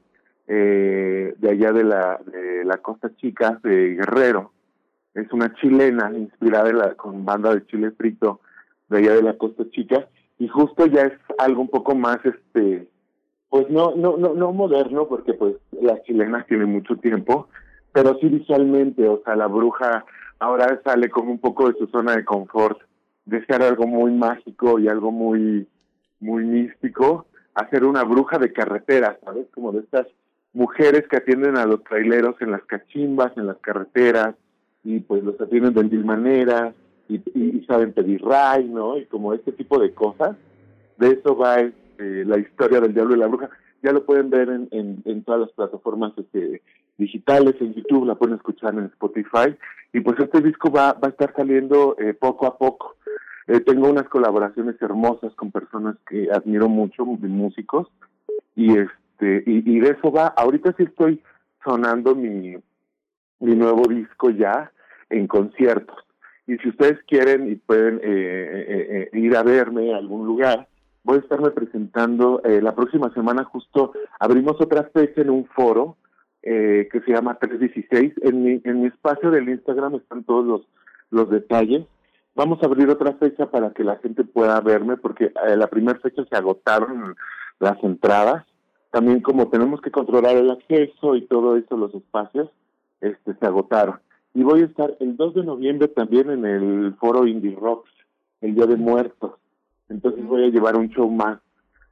[0.47, 4.53] eh, de allá de la, de la Costa Chica, de Guerrero.
[5.13, 8.39] Es una chilena inspirada en la, con banda de chile frito
[8.88, 10.07] de allá de la Costa Chica
[10.39, 12.88] y justo ya es algo un poco más este
[13.51, 17.49] pues no no no no moderno porque pues las chilenas tienen mucho tiempo
[17.93, 20.03] pero sí visualmente o sea la bruja
[20.41, 22.80] ahora sale como un poco de su zona de confort,
[23.25, 25.67] de ser algo muy mágico y algo muy,
[26.19, 29.45] muy místico, hacer una bruja de carretera, ¿sabes?
[29.53, 30.07] Como de estas
[30.51, 34.35] mujeres que atienden a los traileros en las cachimbas, en las carreteras,
[34.83, 36.73] y pues los atienden de mil maneras,
[37.07, 38.97] y, y, saben pedir ray, ¿no?
[38.97, 40.35] Y como este tipo de cosas.
[40.97, 41.57] De eso va
[42.25, 43.49] la historia del diablo y la bruja.
[43.83, 46.61] Ya lo pueden ver en, en, todas las plataformas este,
[46.97, 49.55] digitales, en YouTube, la pueden escuchar en Spotify.
[49.93, 52.95] Y pues este disco va, va a estar saliendo eh, poco a poco.
[53.47, 57.88] Eh, tengo unas colaboraciones hermosas con personas que admiro mucho, músicos,
[58.55, 60.27] y este y, y de eso va.
[60.27, 61.21] Ahorita sí estoy
[61.63, 62.55] sonando mi,
[63.39, 64.71] mi nuevo disco ya
[65.09, 65.97] en conciertos.
[66.47, 70.67] Y si ustedes quieren y pueden eh, eh, eh ir a verme a algún lugar,
[71.03, 75.97] voy a estarme presentando eh, la próxima semana justo abrimos otra fecha en un foro
[76.43, 78.13] eh, que se llama 316.
[78.23, 80.61] En mi, en mi espacio del Instagram están todos los,
[81.11, 81.85] los detalles.
[82.33, 85.99] Vamos a abrir otra fecha para que la gente pueda verme, porque eh, la primera
[85.99, 87.15] fecha se agotaron
[87.59, 88.45] las entradas.
[88.89, 92.49] También como tenemos que controlar el acceso y todo eso, los espacios,
[92.99, 93.99] este se agotaron.
[94.33, 97.91] Y voy a estar el 2 de noviembre también en el foro Indie Rocks,
[98.41, 99.33] el Día de Muertos.
[99.92, 101.40] Entonces voy a llevar un show más,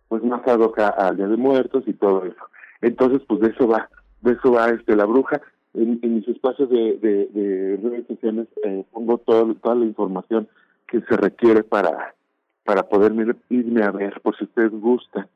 [0.08, 2.44] pues más ad hoc al Día de Muertos y todo eso.
[2.82, 3.90] Entonces, pues de eso va
[4.22, 5.42] de eso va este la bruja.
[5.74, 10.48] En, mis espacios de, de, redes sociales eh, pongo todo, toda la información
[10.88, 12.16] que se requiere para
[12.66, 13.14] para poder
[13.50, 15.28] irme a ver por si ustedes gustan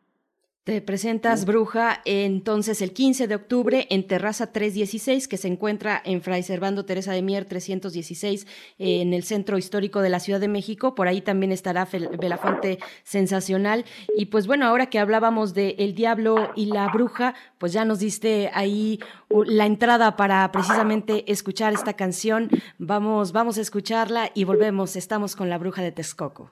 [0.63, 6.21] Te presentas Bruja entonces el 15 de octubre en Terraza 316 que se encuentra en
[6.21, 8.47] Fray Servando Teresa de Mier 316
[8.79, 10.95] en el centro histórico de la Ciudad de México.
[10.95, 11.85] Por ahí también estará
[12.17, 13.83] Belafonte Sensacional.
[14.15, 17.99] Y pues bueno, ahora que hablábamos de El Diablo y la Bruja, pues ya nos
[17.99, 22.49] diste ahí la entrada para precisamente escuchar esta canción.
[22.77, 24.95] Vamos, vamos a escucharla y volvemos.
[24.95, 26.51] Estamos con la Bruja de Texcoco.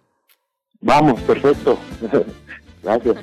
[0.82, 1.80] Vamos, perfecto.
[2.84, 3.16] Gracias.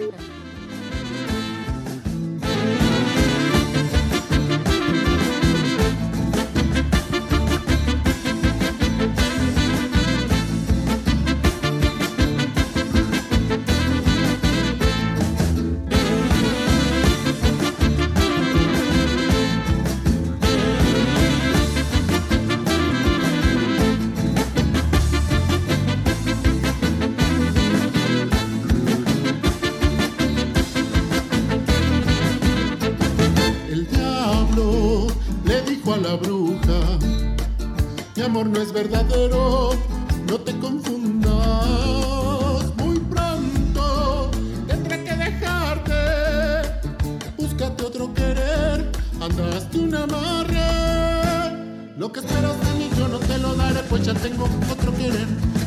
[52.09, 55.27] Lo que esperas de mí yo no te lo daré, pues ya tengo otro querer.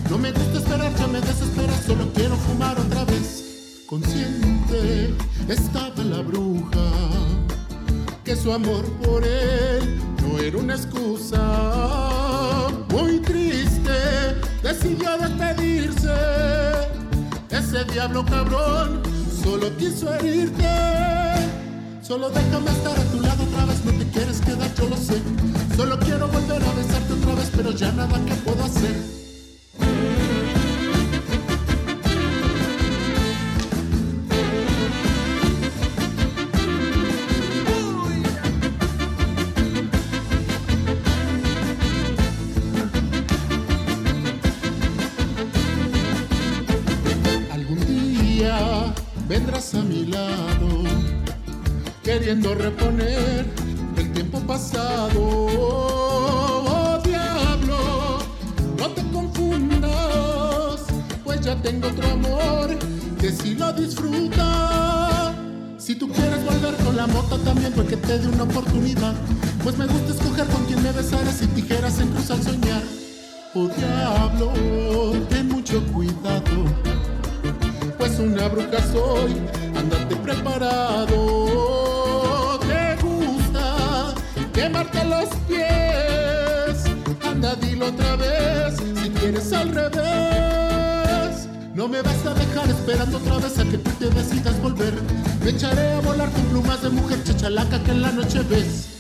[0.09, 3.83] No me gusta esperar, ya me desespera, solo quiero fumar otra vez.
[3.85, 5.13] Consciente
[5.47, 6.81] estaba la bruja
[8.23, 11.37] que su amor por él no era una excusa.
[12.89, 13.91] Muy triste,
[14.63, 16.15] decidió despedirse.
[17.51, 19.03] Ese diablo cabrón
[19.43, 21.40] solo quiso herirte.
[22.11, 25.21] Solo déjame estar a tu lado otra vez, no te quieres quedar, yo lo sé.
[25.77, 29.30] Solo quiero volver a besarte otra vez, pero ya nada que puedo hacer.
[69.63, 72.81] Pues me gusta escoger con quien me besara sin tijeras en cruz al soñar.
[73.53, 74.51] Oh diablo,
[75.29, 76.65] ten mucho cuidado,
[77.97, 79.35] pues una bruja soy,
[91.81, 94.93] No me vas a dejar esperando otra vez a que tú te decidas volver.
[95.43, 98.90] Me echaré a volar con plumas de mujer chachalaca que en la noche ves.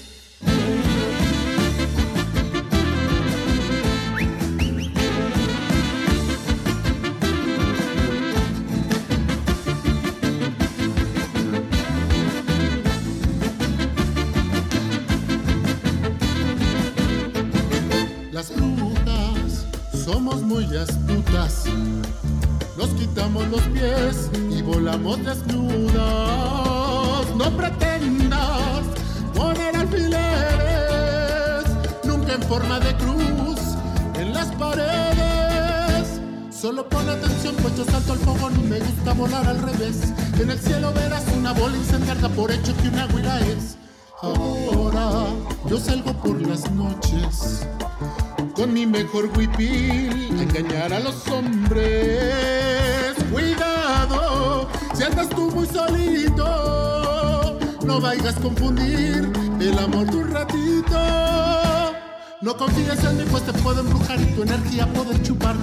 [62.61, 65.55] No confíes en mí, pues te puedo embrujar y tu energía poder chupar.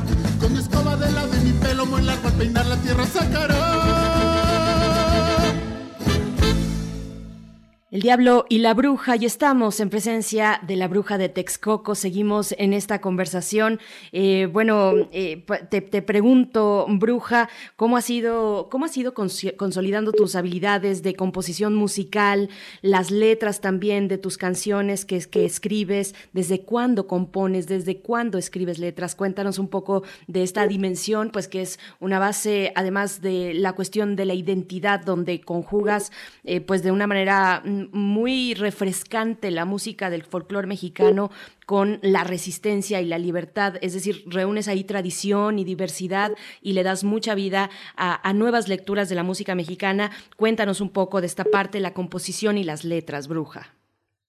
[7.98, 11.96] El diablo y la bruja, y estamos en presencia de la bruja de Texcoco.
[11.96, 13.80] Seguimos en esta conversación.
[14.12, 20.12] Eh, bueno, eh, te, te pregunto, bruja, ¿cómo has ido, cómo has ido cons- consolidando
[20.12, 22.50] tus habilidades de composición musical,
[22.82, 26.14] las letras también de tus canciones que, que escribes?
[26.32, 27.66] ¿Desde cuándo compones?
[27.66, 29.16] ¿Desde cuándo escribes letras?
[29.16, 34.14] Cuéntanos un poco de esta dimensión, pues que es una base, además de la cuestión
[34.14, 36.12] de la identidad, donde conjugas,
[36.44, 41.30] eh, pues de una manera mm, muy refrescante la música del folclore mexicano
[41.66, 46.82] con la resistencia y la libertad, es decir, reúnes ahí tradición y diversidad y le
[46.82, 50.10] das mucha vida a, nuevas lecturas de la música mexicana.
[50.36, 53.74] Cuéntanos un poco de esta parte, la composición y las letras, Bruja.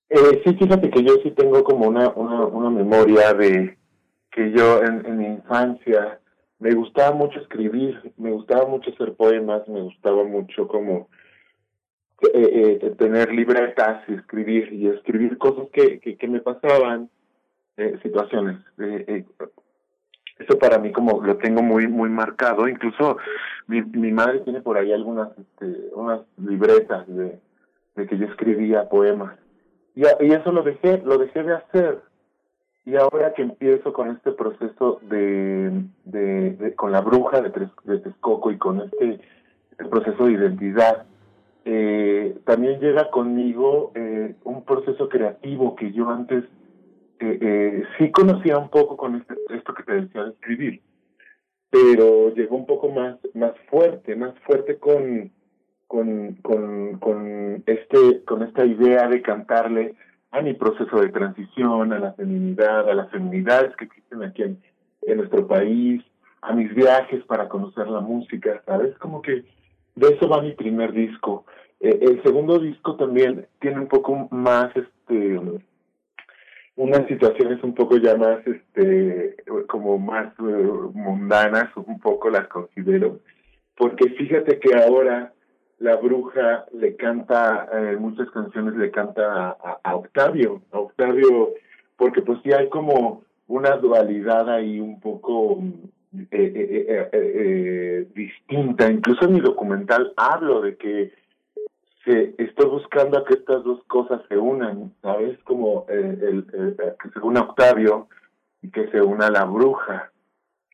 [0.09, 3.77] Eh, sí, fíjate que yo sí tengo como una, una, memoria de
[4.31, 6.19] que yo en, en mi infancia
[6.59, 11.07] me gustaba mucho escribir, me gustaba mucho hacer poemas, me gustaba mucho como
[12.21, 17.09] eh, eh, tener libretas y escribir y escribir cosas que, que, me pasaban,
[17.77, 18.57] eh, situaciones.
[18.79, 19.25] Eh,
[20.37, 22.67] eso para mí como lo tengo muy muy marcado.
[22.67, 23.17] Incluso
[23.67, 27.39] mi, mi madre tiene por ahí algunas este, unas libretas de,
[27.95, 29.37] de que yo escribía poemas
[29.95, 31.99] y, y eso lo dejé lo dejé de hacer
[32.85, 37.51] y ahora que empiezo con este proceso de, de, con la bruja de,
[37.83, 39.19] de Texcoco y con este
[39.79, 41.05] el proceso de identidad,
[41.65, 46.45] eh, también llega conmigo eh, un proceso creativo que yo antes
[47.19, 50.81] eh, eh, sí conocía un poco con este, esto que te decía de escribir,
[51.69, 55.29] pero llegó un poco más, más fuerte, más fuerte con,
[55.85, 59.95] con, con, con, este, con esta idea de cantarle
[60.31, 65.17] a mi proceso de transición, a la feminidad, a las feminidades que existen aquí en,
[65.17, 66.01] nuestro país,
[66.41, 68.97] a mis viajes para conocer la música, ¿sabes?
[68.99, 69.43] Como que
[69.99, 71.45] de eso va mi primer disco.
[71.81, 75.39] Eh, el segundo disco también tiene un poco más, este,
[76.75, 79.35] unas situaciones un poco ya más, este,
[79.67, 83.19] como más eh, mundanas, un poco las considero,
[83.75, 85.33] porque fíjate que ahora
[85.79, 91.53] la bruja le canta, eh, muchas canciones le canta a, Octavio, a Octavio,
[91.97, 95.61] porque pues sí hay como una dualidad ahí un poco
[96.11, 98.91] eh, eh, eh, distinta.
[98.91, 101.11] Incluso en mi documental hablo de que
[102.03, 105.37] se estoy buscando a que estas dos cosas se unan, ¿sabes?
[105.43, 108.07] Como el, que se una Octavio
[108.61, 110.11] y que se una la bruja.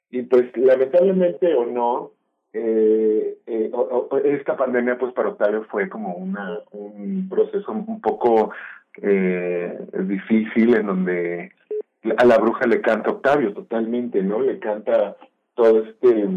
[0.10, 2.12] Y pues lamentablemente o no,
[2.54, 3.72] eh, eh,
[4.24, 8.52] esta pandemia pues para Octavio fue como una un proceso un poco
[8.98, 11.52] difícil en donde
[12.18, 14.42] a la bruja le canta Octavio totalmente, ¿no?
[14.42, 15.16] Le canta
[15.56, 16.28] todo este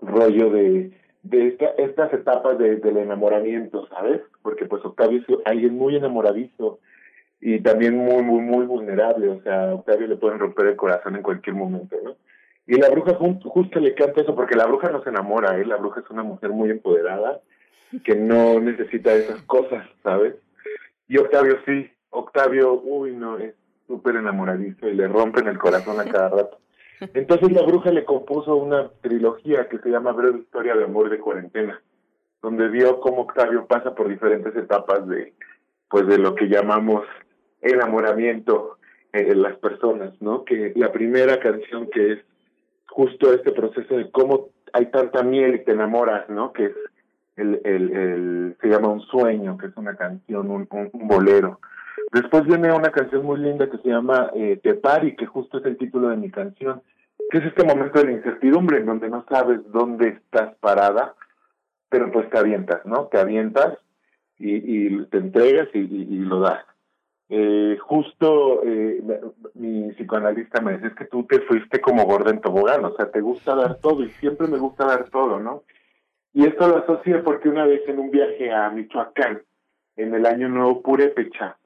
[0.00, 4.20] rollo de de esta, estas etapas de, del enamoramiento, ¿sabes?
[4.42, 6.80] Porque pues Octavio es alguien muy enamoradizo
[7.40, 11.16] y también muy, muy, muy vulnerable, o sea, a Octavio le pueden romper el corazón
[11.16, 12.16] en cualquier momento, ¿no?
[12.66, 15.64] Y la bruja justo le canta eso, porque la bruja no se enamora, ¿eh?
[15.64, 17.40] La bruja es una mujer muy empoderada,
[18.04, 20.36] que no necesita esas cosas, ¿sabes?
[21.08, 23.54] Y Octavio sí, Octavio, uy, no, es
[23.90, 26.58] súper enamoradizo y le rompen el corazón a cada rato.
[27.12, 31.18] Entonces la bruja le compuso una trilogía que se llama Breve Historia de Amor de
[31.18, 31.82] Cuarentena,
[32.40, 35.34] donde vio cómo Octavio pasa por diferentes etapas de,
[35.88, 37.04] pues, de lo que llamamos
[37.62, 38.78] enamoramiento
[39.12, 40.44] en las personas, ¿no?
[40.44, 42.18] Que la primera canción que es
[42.86, 46.52] justo este proceso de cómo hay tanta miel y te enamoras, ¿no?
[46.52, 46.72] Que es
[47.36, 51.60] el, el, el se llama Un Sueño, que es una canción, un, bolero.
[52.12, 55.66] Después viene una canción muy linda que se llama eh, Te Pari, que justo es
[55.66, 56.82] el título de mi canción,
[57.30, 61.14] que es este momento de la incertidumbre en donde no sabes dónde estás parada,
[61.88, 63.06] pero pues te avientas, ¿no?
[63.06, 63.78] Te avientas
[64.38, 65.86] y, te entregas y,
[66.18, 66.64] lo das.
[67.28, 69.00] Eh, justo eh,
[69.54, 73.10] mi psicoanalista me dice, es que tú te fuiste como gorda en tobogán, o sea,
[73.10, 75.62] te gusta dar todo y siempre me gusta dar todo, ¿no?
[76.32, 79.42] Y esto lo asocié porque una vez en un viaje a Michoacán,
[79.96, 81.56] en el año nuevo Purépecha,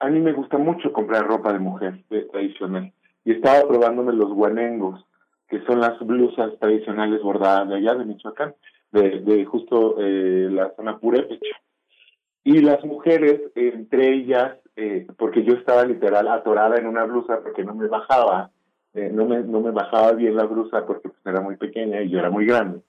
[0.00, 2.92] a mí me gusta mucho comprar ropa de mujer tradicional
[3.24, 5.04] y estaba probándome los guanengos,
[5.48, 8.54] que son las blusas tradicionales bordadas de allá de Michoacán,
[8.92, 11.56] de, de justo eh, la zona Purépecha.
[12.44, 17.64] Y las mujeres, entre ellas, eh, porque yo estaba literal atorada en una blusa porque
[17.64, 18.50] no me bajaba,
[18.94, 22.10] eh, no, me, no me bajaba bien la blusa porque pues, era muy pequeña y
[22.10, 22.80] yo era muy grande.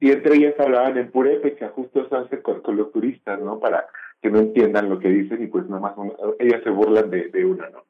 [0.00, 3.58] Y entre ellas hablaban en purépecha, justo eso hace con, los turistas, ¿no?
[3.58, 3.86] Para
[4.22, 5.94] que no entiendan lo que dicen y pues nada más
[6.38, 7.84] ellas se burlan de, de una, ¿no?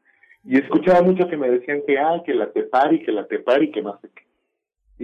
[0.44, 3.82] Y escuchaba mucho que me decían que, ah, que la tepari, que la tepari, que
[3.82, 4.24] no sé qué.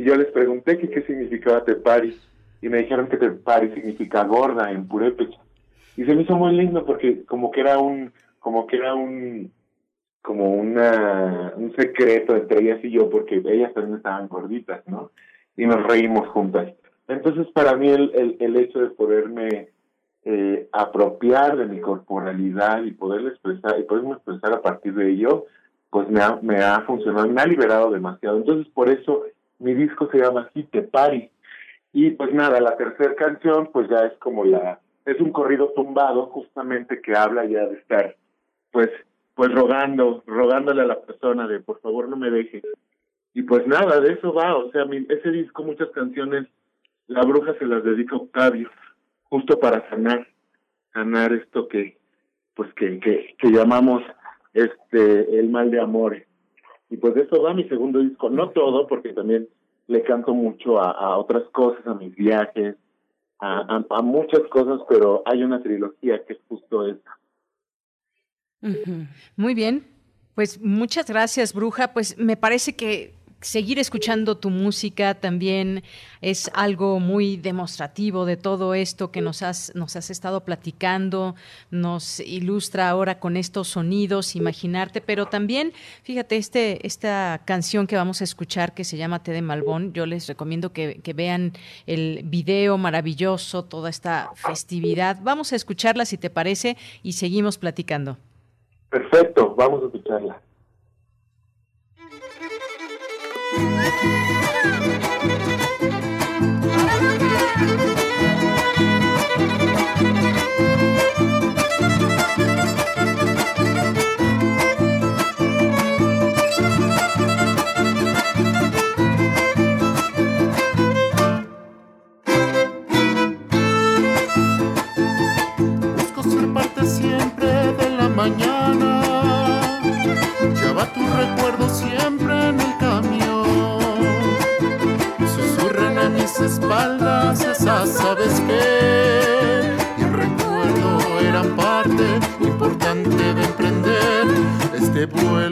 [0.01, 2.17] Y yo les pregunté que qué significaba tepari.
[2.63, 5.39] Y me dijeron que tepari significa gorda en purépecha
[5.97, 9.53] y se me hizo muy lindo porque como que era un como que era un
[10.23, 15.11] como una un secreto entre ellas y yo porque ellas también estaban gorditas no
[15.57, 16.73] y nos reímos juntas
[17.09, 19.69] entonces para mí el el, el hecho de poderme
[20.25, 25.47] eh, apropiar de mi corporalidad y poderle expresar y poderme expresar a partir de ello
[25.91, 28.39] pues me ha, me ha funcionado me ha liberado demasiado.
[28.39, 29.25] Entonces por eso
[29.59, 31.31] mi disco se llama así Te Pari
[31.93, 36.27] y pues nada la tercera canción pues ya es como la es un corrido tumbado
[36.27, 38.17] justamente que habla ya de estar
[38.73, 38.91] pues
[39.35, 42.63] pues rogando, rogándole a la persona de por favor no me dejes.
[43.35, 46.47] Y pues nada, de eso va, o sea, mi, ese disco, muchas canciones,
[47.09, 48.71] la bruja se las dedica a Octavio,
[49.29, 50.27] justo para sanar,
[50.93, 51.99] sanar esto que,
[52.55, 54.03] pues que, que, llamamos
[54.53, 56.27] este el mal de amores.
[56.91, 59.49] Y pues de eso va mi segundo disco, no todo, porque también
[59.87, 62.77] le canto mucho a, otras cosas, a mis viajes,
[63.41, 67.19] a, a, muchas cosas, pero hay una trilogía que es justo esta.
[69.37, 69.85] Muy bien.
[70.35, 71.93] Pues muchas gracias, Bruja.
[71.93, 73.15] Pues me parece que
[73.45, 75.83] seguir escuchando tu música también
[76.21, 81.35] es algo muy demostrativo de todo esto que nos has, nos has estado platicando,
[81.71, 88.23] nos ilustra ahora con estos sonidos, imaginarte, pero también, fíjate, este, esta canción que vamos
[88.23, 91.53] a escuchar que se llama Té de Malbón, yo les recomiendo que, que vean
[91.87, 95.19] el video maravilloso, toda esta festividad.
[95.23, 98.17] Vamos a escucharla si te parece y seguimos platicando.
[98.89, 100.41] Perfecto, vamos a escucharla.
[103.57, 105.11] Busco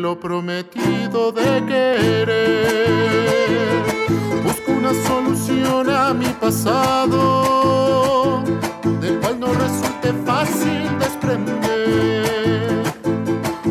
[0.02, 2.26] vuelo prometido de querer.
[4.42, 7.22] Busco una solución a mi pasado
[9.00, 12.82] del cual no resulte fácil desprender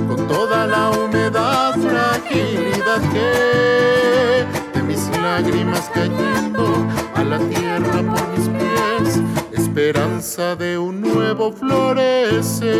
[0.08, 8.48] con toda la humedad, fragilidad que de mis lágrimas cayendo a la tierra por mis
[8.48, 9.20] pies,
[9.52, 12.72] esperanza de un nuevo florecer.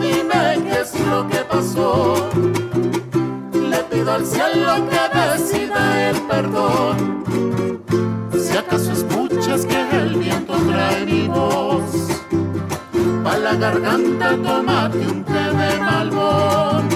[0.00, 2.14] Dime qué es lo que pasó.
[3.54, 7.24] Le pido al cielo que decida el perdón.
[8.38, 12.22] Si acaso escuchas que el viento trae mi voz,
[13.24, 16.88] pa' la garganta tómate un té de malbón.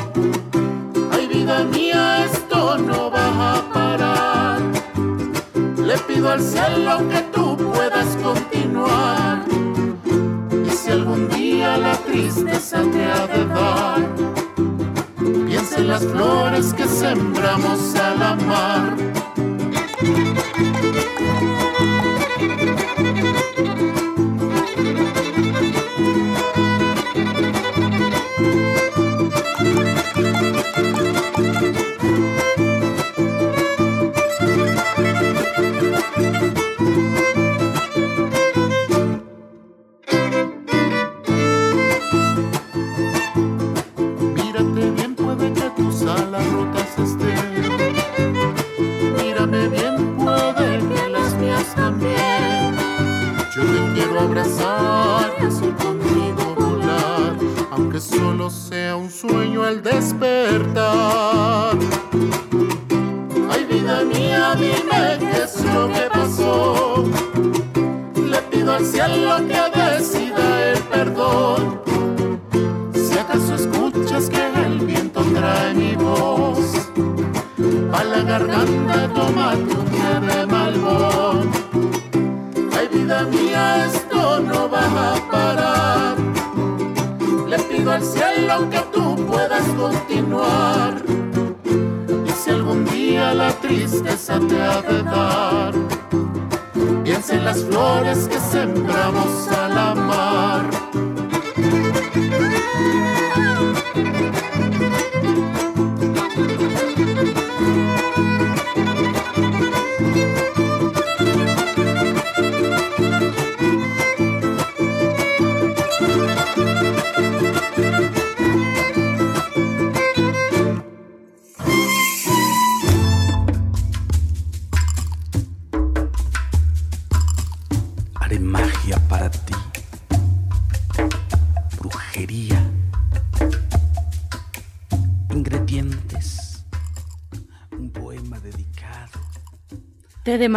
[1.13, 4.59] Ay vida mía, esto no va a parar.
[5.77, 8.60] Le pido al cielo que tú puedas continuar.
[12.11, 14.09] Tristeza te ha de dar,
[15.47, 18.97] piensa en las flores que sembramos al amar.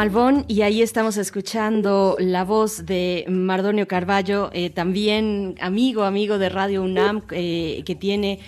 [0.03, 6.49] Malbón y ahí estamos escuchando la voz de Mardonio Carballo, eh, también amigo, amigo de
[6.49, 8.41] Radio UNAM, eh, que tiene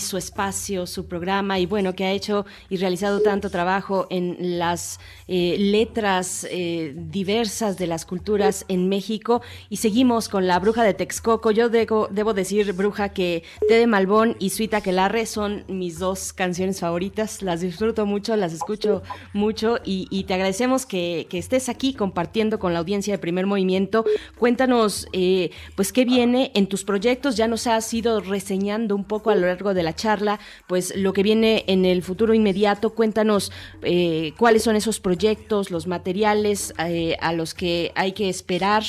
[0.00, 5.00] su espacio, su programa y bueno, que ha hecho y realizado tanto trabajo en las
[5.28, 6.46] eh, letras
[6.94, 9.42] diversas de las culturas en México.
[9.68, 11.50] Y seguimos con la Bruja de Texcoco.
[11.50, 16.32] Yo debo, debo decir, Bruja, que Té de Malbón y Suita Quelarre son mis dos
[16.32, 17.42] canciones favoritas.
[17.42, 19.02] Las disfruto mucho, las escucho
[19.32, 24.04] mucho y, y te agradecemos que, estés aquí compartiendo con la audiencia de Primer Movimiento.
[24.38, 27.36] Cuéntanos, eh, pues, qué viene en tus proyectos.
[27.36, 31.12] Ya nos has ido reseñando un poco a lo largo de la charla, pues, lo
[31.12, 32.90] que viene en el futuro inmediato.
[32.90, 33.52] Cuéntanos
[33.82, 38.82] eh, cuáles son esos proyectos, los materiales eh, a los que hay que esperar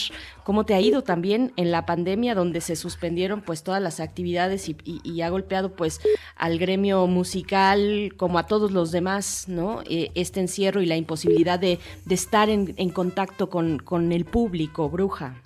[0.43, 4.67] ¿Cómo te ha ido también en la pandemia donde se suspendieron pues todas las actividades
[4.67, 6.01] y, ha golpeado pues
[6.35, 9.81] al gremio musical como a todos los demás, ¿no?
[9.89, 11.79] Eh, este encierro y la imposibilidad de,
[12.09, 15.41] estar en, contacto con, el público, bruja.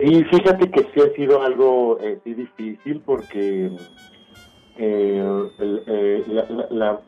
[0.00, 3.70] Y fíjate que sí ha sido algo eh, difícil porque
[4.76, 5.50] eh,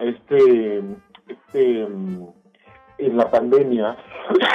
[0.01, 0.83] este,
[1.29, 1.87] este,
[2.99, 3.97] en la pandemia,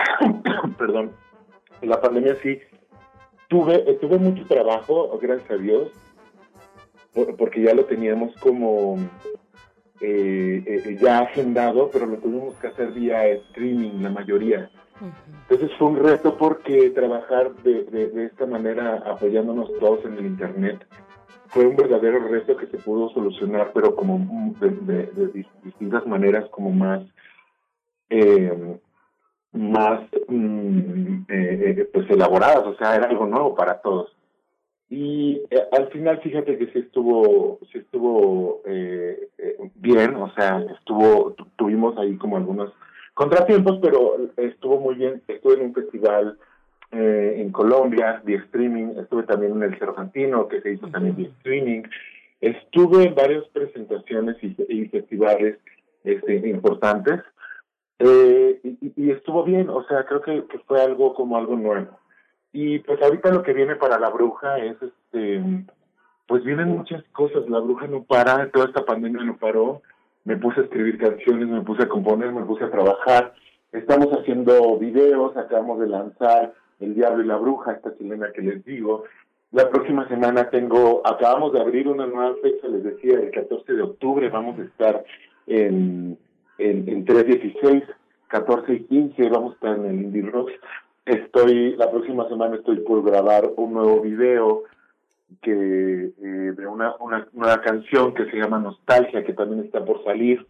[0.78, 1.12] perdón,
[1.82, 2.60] en la pandemia sí
[3.48, 5.92] tuve, eh, tuve mucho trabajo, gracias a Dios,
[7.38, 8.98] porque ya lo teníamos como
[10.00, 14.72] eh, eh, ya agendado, pero lo tuvimos que hacer vía streaming la mayoría.
[15.44, 20.86] Entonces fue un reto porque trabajar de, de, esta manera apoyándonos todos en el Internet
[21.52, 26.72] fue un verdadero reto que se pudo solucionar, pero como de, de distintas maneras, como
[26.72, 27.04] más
[28.10, 28.78] eh,
[29.54, 34.16] más mm, eh, eh, pues elaboradas, o sea, era algo nuevo para todos.
[34.90, 38.62] Y eh, al final, fíjate que sí estuvo, sí estuvo
[39.76, 42.74] bien, o sea, estuvo, tuvimos ahí como algunos
[43.14, 45.22] contratiempos, pero estuvo muy bien.
[45.28, 46.38] Estuve en un festival
[46.92, 51.84] en Colombia, de streaming, estuve también en el Cervantino, que se hizo también de streaming.
[52.42, 55.58] Estuve en varias presentaciones y, y festivales
[56.04, 57.22] este, importantes.
[58.00, 58.60] Eh,
[58.96, 62.00] y, estuvo bien, o sea, creo que, fue algo como algo nuevo.
[62.52, 65.42] Y pues ahorita lo que viene para la bruja es, este,
[66.28, 69.82] pues vienen muchas cosas, la bruja no para, toda esta pandemia no paró,
[70.24, 73.34] me puse a escribir canciones, me puse a componer, me puse a trabajar,
[73.72, 78.66] estamos haciendo videos, acabamos de lanzar El Diablo y la Bruja, esta chilena que les
[78.66, 79.04] digo,
[79.52, 83.82] la próxima semana tengo, acabamos de abrir una nueva fecha, les decía, el 14 de
[83.82, 84.30] octubre.
[84.30, 85.04] Vamos a estar
[85.48, 86.18] en
[86.62, 87.84] en, en 3.16,
[88.28, 90.54] 14 y 15 vamos a estar en el Indie Rocks.
[91.06, 94.64] Estoy, la próxima semana estoy por grabar un nuevo video
[95.42, 100.04] que eh, de una, una nueva canción que se llama Nostalgia, que también está por
[100.04, 100.46] salir,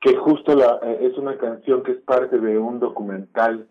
[0.00, 3.66] que justo la, eh, es una canción que es parte de un documental,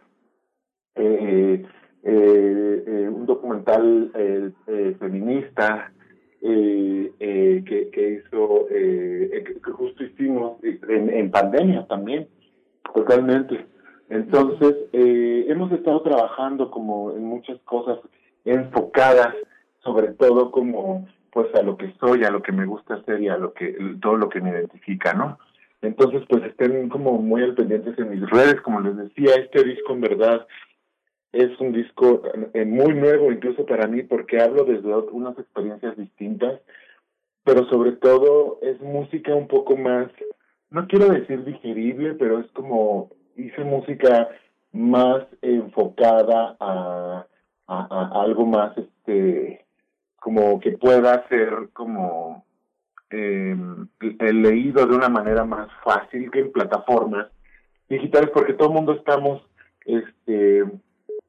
[0.96, 1.66] eh,
[2.06, 4.54] un documental
[5.00, 5.92] feminista
[6.48, 12.28] eh, eh, que, que, hizo, eh, que, justo hicimos en, en, pandemia también,
[12.94, 13.66] totalmente.
[14.10, 17.98] Entonces, eh, hemos estado trabajando como en muchas cosas
[18.44, 19.34] enfocadas,
[19.84, 23.28] sobre todo como pues a lo que soy, a lo que me gusta hacer y
[23.28, 25.40] a lo que todo lo que me identifica, ¿no?
[25.82, 29.94] Entonces, pues estén como muy al pendientes en mis redes, como les decía, este disco
[29.94, 30.46] en verdad
[31.36, 32.22] es un disco
[32.54, 36.62] eh, muy nuevo incluso para mí porque hablo desde unas experiencias distintas,
[37.44, 40.08] pero sobre todo es música un poco más,
[40.70, 44.30] no quiero decir digerible, pero es como hice música
[44.72, 47.26] más enfocada a,
[47.68, 49.66] a, algo más este
[50.16, 52.46] como que pueda ser como
[53.10, 53.56] eh,
[54.20, 57.28] el leído de una manera más fácil que en plataformas
[57.90, 59.42] digitales porque todo el mundo estamos
[59.86, 60.64] este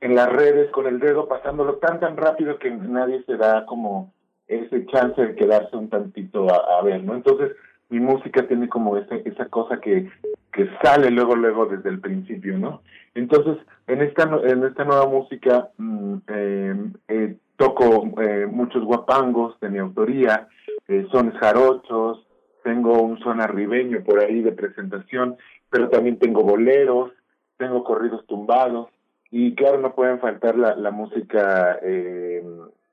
[0.01, 4.13] en las redes con el dedo pasándolo tan tan rápido que nadie se da como
[4.47, 7.15] ese chance de quedarse un tantito a, ver, ¿no?
[7.15, 7.53] Entonces
[7.89, 10.09] mi música tiene como esa, esa cosa que,
[10.53, 12.83] que sale luego luego desde el principio, ¿no?
[13.15, 19.71] Entonces en esta en esta nueva música mm, em, eh, toco eh, muchos guapangos de
[19.71, 20.49] mi autoría,
[20.89, 22.27] eh, son jarochos,
[22.63, 25.37] tengo un son arribeño por ahí de presentación,
[25.71, 27.13] pero también tengo boleros,
[27.57, 28.89] tengo corridos tumbados,
[29.31, 32.45] y claro, no pueden faltar la, la música eh,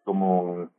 [0.03, 0.69] como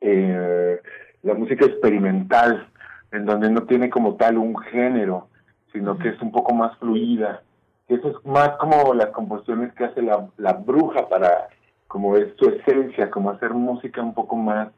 [0.00, 0.80] eh,
[1.22, 2.68] la música experimental,
[3.12, 5.28] en donde no tiene como tal un género,
[5.72, 7.42] sino que es un poco más fluida.
[7.88, 11.48] Eso es más como las composiciones que hace la, la bruja para,
[11.86, 14.68] como es su esencia, como hacer música un poco más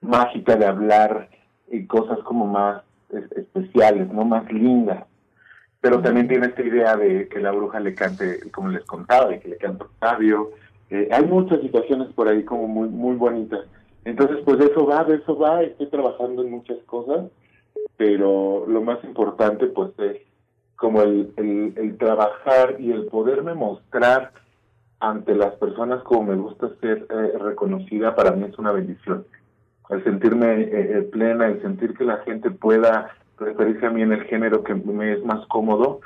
[0.00, 1.28] mágica de hablar
[1.68, 5.04] y cosas como más especiales, no más lindas.
[5.80, 9.40] Pero también tiene esta idea de que la bruja le cante, como les contaba, de
[9.40, 10.50] que le canta Octavio.
[10.90, 13.66] Eh, hay muchas situaciones por ahí como muy, muy bonitas.
[14.04, 17.26] Entonces, pues de eso va, de eso va, estoy trabajando en muchas cosas,
[17.96, 20.22] pero lo más importante pues es
[20.76, 24.32] como el, el, el trabajar y el poderme mostrar
[25.00, 29.26] ante las personas como me gusta ser eh, reconocida para mí es una bendición.
[29.88, 34.12] El sentirme eh, eh, plena, el sentir que la gente pueda referirse a mí en
[34.12, 36.00] el género que me es más cómodo,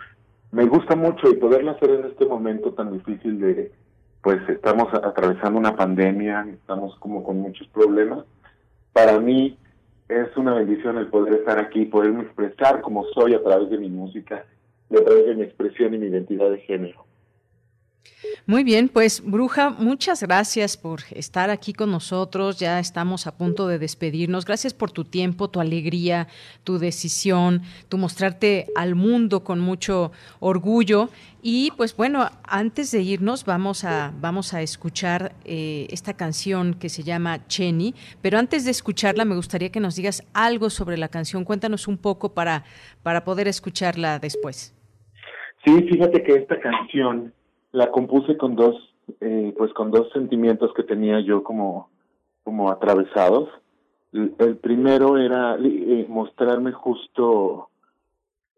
[0.52, 3.72] me gusta mucho y poderlo hacer en este momento tan difícil de,
[4.22, 8.24] pues estamos atravesando una pandemia, estamos como con muchos problemas.
[8.92, 9.56] Para mí
[10.08, 13.88] es una bendición el poder estar aquí, poderme expresar como soy a través de mi
[13.88, 14.44] música
[14.90, 17.04] y a través de mi expresión y mi identidad de género.
[18.46, 22.58] Muy bien, pues Bruja, muchas gracias por estar aquí con nosotros.
[22.58, 24.44] Ya estamos a punto de despedirnos.
[24.44, 26.26] Gracias por tu tiempo, tu alegría,
[26.64, 31.10] tu decisión, tu mostrarte al mundo con mucho orgullo.
[31.42, 36.88] Y pues bueno, antes de irnos vamos a, vamos a escuchar eh, esta canción que
[36.88, 41.08] se llama Chenny, pero antes de escucharla me gustaría que nos digas algo sobre la
[41.08, 41.44] canción.
[41.44, 42.64] Cuéntanos un poco para,
[43.02, 44.74] para poder escucharla después.
[45.64, 47.32] Sí, fíjate que esta canción
[47.72, 48.76] la compuse con dos,
[49.20, 51.90] eh, pues con dos sentimientos que tenía yo como,
[52.42, 53.48] como atravesados.
[54.12, 57.68] El, primero era eh, mostrarme justo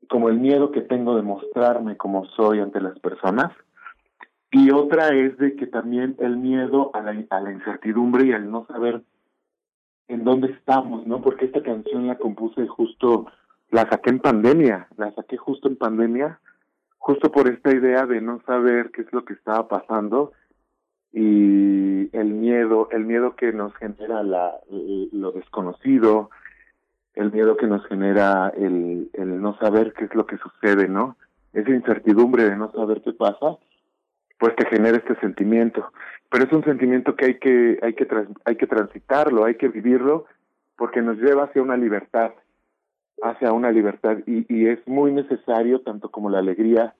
[0.09, 3.53] como el miedo que tengo de mostrarme como soy ante las personas.
[4.51, 8.51] Y otra es de que también el miedo a la, a la incertidumbre y al
[8.51, 9.03] no saber
[10.09, 11.23] en dónde estamos, ¿no?
[11.23, 13.27] Porque esta canción la compuse justo,
[13.71, 16.39] la saqué en pandemia, la saqué justo en pandemia
[17.03, 20.33] justo por esta idea de no saber qué es lo que estaba pasando
[21.13, 26.31] y el miedo, el miedo que nos genera la, lo desconocido,
[27.15, 31.17] el miedo que nos genera el, el no saber qué es lo que sucede, ¿no?
[31.53, 33.59] Esa incertidumbre de no saber qué pasa,
[34.39, 35.93] pues te genera este sentimiento.
[36.31, 38.07] Pero es un sentimiento que hay que, hay que,
[38.45, 40.27] hay que transitarlo, hay que vivirlo,
[40.77, 42.31] porque nos lleva hacia una libertad,
[43.23, 46.95] hacia una libertad y, y es muy necesario, tanto como la alegría,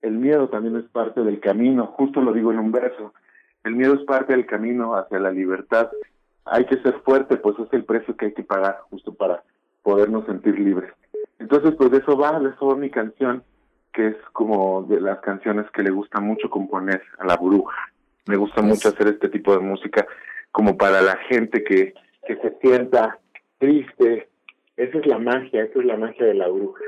[0.00, 3.14] el miedo también es parte del camino, justo lo digo en un verso,
[3.64, 5.90] el miedo es parte del camino hacia la libertad,
[6.44, 9.44] hay que ser fuerte, pues es el precio que hay que pagar justo para
[9.82, 10.92] podernos sentir libres.
[11.38, 13.44] Entonces, pues de eso va, de eso va mi canción,
[13.92, 17.92] que es como de las canciones que le gusta mucho componer a la bruja.
[18.26, 20.06] Me gusta mucho hacer este tipo de música
[20.50, 21.94] como para la gente que,
[22.26, 23.18] que se sienta
[23.58, 24.28] triste,
[24.82, 26.84] esa es la magia, esa es la magia de la bruja.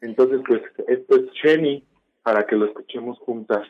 [0.00, 1.84] Entonces, pues, esto es Jenny
[2.22, 3.66] para que lo escuchemos juntas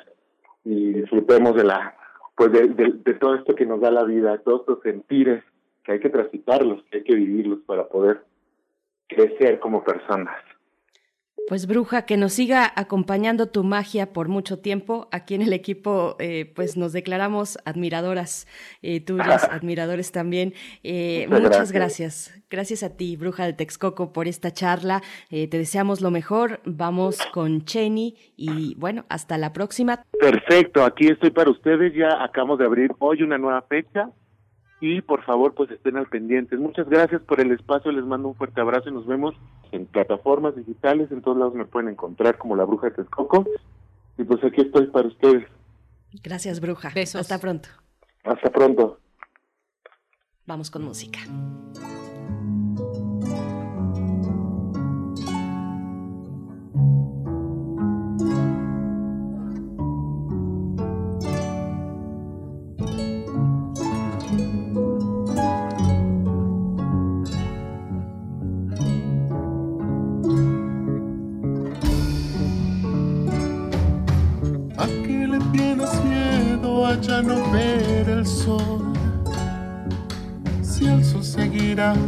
[0.65, 1.97] y disfrutemos de la,
[2.37, 5.43] pues de, de, todo esto que nos da la vida, todos estos sentires
[5.83, 8.23] que hay que transitarlos, que hay que vivirlos para poder
[9.09, 10.37] crecer como personas.
[11.47, 15.09] Pues bruja, que nos siga acompañando tu magia por mucho tiempo.
[15.13, 18.49] Aquí en el equipo, eh, pues nos declaramos admiradoras
[18.81, 20.55] eh, tuyas, admiradores también.
[20.83, 22.33] Eh, muchas, gracias.
[22.49, 22.83] gracias.
[22.83, 25.03] a ti, bruja de Texcoco, por esta charla.
[25.29, 26.61] te deseamos lo mejor.
[26.65, 30.03] Vamos con Cheney y bueno, hasta la próxima.
[30.19, 31.93] Perfecto, aquí estoy para ustedes.
[31.95, 34.09] Ya acabamos de abrir hoy una nueva fecha
[34.81, 36.59] y por favor pues estén al pendientes.
[36.59, 39.35] Muchas gracias por el espacio, les mando un fuerte abrazo y nos vemos
[39.73, 43.45] en plataformas digitales, en todos lados me pueden encontrar como la bruja de Texcoco
[44.19, 45.47] y pues aquí estoy para ustedes.
[46.23, 46.91] Gracias bruja.
[46.95, 47.21] Besos.
[47.21, 47.69] Hasta pronto.
[48.25, 49.01] Hasta pronto.
[50.47, 51.21] Vamos con música.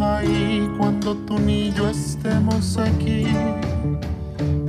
[0.01, 3.27] Ahí cuando tú ni yo estemos aquí.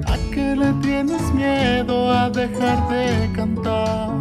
[0.08, 4.12] ¿A qué le tienes miedo a dejar de cantar?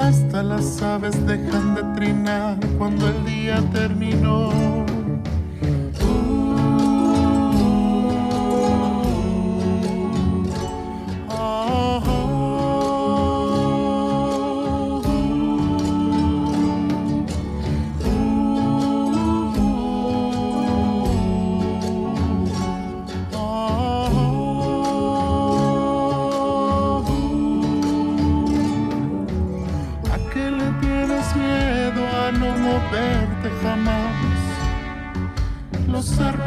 [0.00, 4.87] Hasta las aves dejan de trinar cuando el día terminó.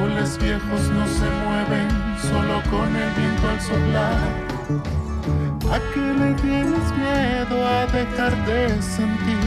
[0.01, 1.87] árboles viejos no se mueven
[2.21, 4.17] solo con el viento al soplar.
[5.71, 9.37] ¿A qué le tienes miedo a dejar de sentir?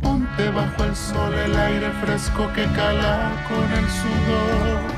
[0.00, 4.97] Ponte bajo el sol el aire fresco que cala con el sudor.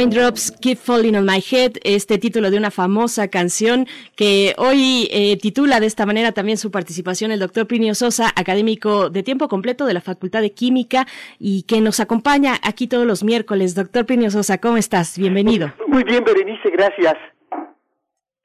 [0.00, 5.36] Raindrops Keep Falling on My Head, este título de una famosa canción que hoy eh,
[5.36, 9.84] titula de esta manera también su participación el doctor Plinio Sosa, académico de tiempo completo
[9.84, 11.04] de la Facultad de Química
[11.38, 13.74] y que nos acompaña aquí todos los miércoles.
[13.74, 15.18] Doctor Plinio Sosa, ¿cómo estás?
[15.18, 15.70] Bienvenido.
[15.86, 17.16] Muy bien, Berenice, gracias.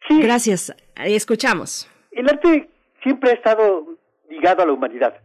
[0.10, 0.76] Gracias.
[0.98, 1.90] Escuchamos.
[2.12, 2.68] El arte
[3.02, 3.96] siempre ha estado
[4.30, 5.22] ligado a la humanidad.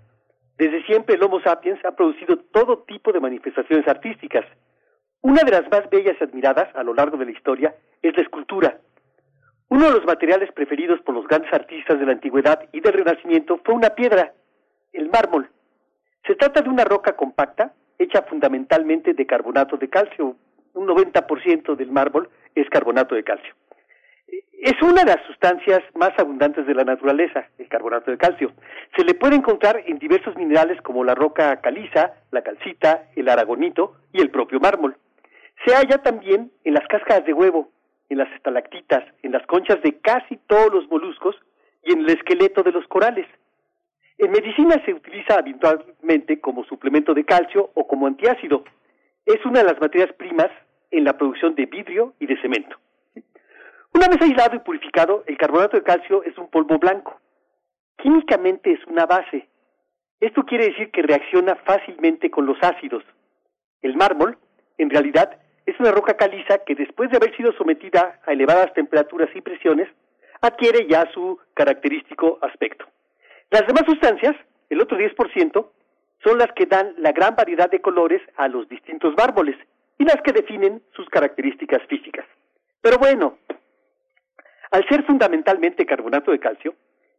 [0.57, 4.45] Desde siempre el Homo sapiens ha producido todo tipo de manifestaciones artísticas.
[5.23, 8.23] Una de las más bellas y admiradas a lo largo de la historia es la
[8.23, 8.79] escultura.
[9.69, 13.61] Uno de los materiales preferidos por los grandes artistas de la antigüedad y del Renacimiento
[13.63, 14.33] fue una piedra,
[14.93, 15.51] el mármol.
[16.27, 20.37] Se trata de una roca compacta hecha fundamentalmente de carbonato de calcio.
[20.73, 23.55] Un 90% del mármol es carbonato de calcio.
[24.63, 28.53] Es una de las sustancias más abundantes de la naturaleza, el carbonato de calcio.
[28.97, 33.97] Se le puede encontrar en diversos minerales como la roca caliza, la calcita, el aragonito
[34.13, 34.97] y el propio mármol.
[35.65, 37.71] Se halla también en las cáscaras de huevo,
[38.09, 41.37] en las estalactitas, en las conchas de casi todos los moluscos
[41.85, 43.27] y en el esqueleto de los corales.
[44.19, 48.65] En medicina se utiliza habitualmente como suplemento de calcio o como antiácido.
[49.25, 50.51] Es una de las materias primas
[50.91, 52.77] en la producción de vidrio y de cemento.
[53.95, 57.21] Una vez aislado y purificado, el carbonato de calcio es un polvo blanco.
[57.97, 59.49] Químicamente es una base.
[60.21, 63.03] Esto quiere decir que reacciona fácilmente con los ácidos.
[63.83, 64.39] El mármol,
[64.79, 65.41] en realidad,
[65.71, 69.89] es una roca caliza que después de haber sido sometida a elevadas temperaturas y presiones,
[70.41, 72.87] adquiere ya su característico aspecto.
[73.51, 74.35] Las demás sustancias,
[74.69, 75.67] el otro 10%,
[76.25, 79.57] son las que dan la gran variedad de colores a los distintos mármoles
[79.99, 82.27] y las que definen sus características físicas.
[82.81, 83.39] Pero bueno,
[84.71, 86.75] al ser fundamentalmente carbonato de calcio,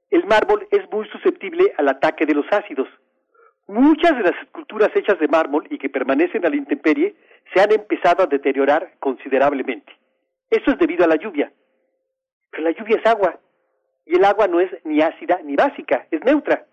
[0.10, 2.88] el mármol es muy susceptible al ataque de los ácidos.
[3.68, 7.16] Muchas de las esculturas hechas de mármol y que permanecen a la intemperie
[7.54, 9.94] se han empezado a deteriorar considerablemente.
[10.50, 11.52] Esto es debido a la lluvia.
[12.50, 13.40] Pero la lluvia es agua,
[14.06, 16.66] y el agua no es ni ácida ni básica, es neutra.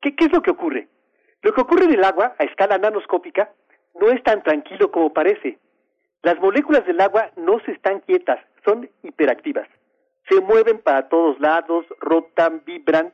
[0.00, 0.88] ¿Qué, qué es lo que ocurre?
[1.42, 3.50] Lo que ocurre en el agua, a escala nanoscópica,
[3.98, 5.58] no es tan tranquilo como parece.
[6.22, 9.68] Las moléculas del agua no se están quietas, son hiperactivas.
[10.28, 13.12] Se mueven para todos lados, rotan, vibran,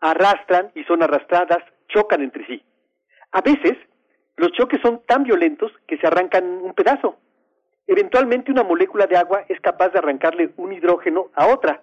[0.00, 2.62] arrastran y son arrastradas, chocan entre sí.
[3.32, 3.76] A veces,
[4.36, 7.16] los choques son tan violentos que se arrancan un pedazo.
[7.86, 11.82] Eventualmente una molécula de agua es capaz de arrancarle un hidrógeno a otra,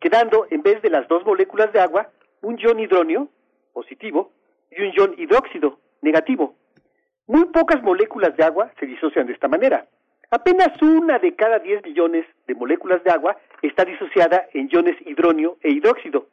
[0.00, 2.10] quedando en vez de las dos moléculas de agua
[2.42, 3.28] un ion hidróneo,
[3.72, 4.32] positivo,
[4.70, 6.54] y un ion hidróxido, negativo.
[7.26, 9.86] Muy pocas moléculas de agua se disocian de esta manera.
[10.30, 15.56] Apenas una de cada 10 millones de moléculas de agua está disociada en iones hidróneo
[15.62, 16.26] e hidróxido.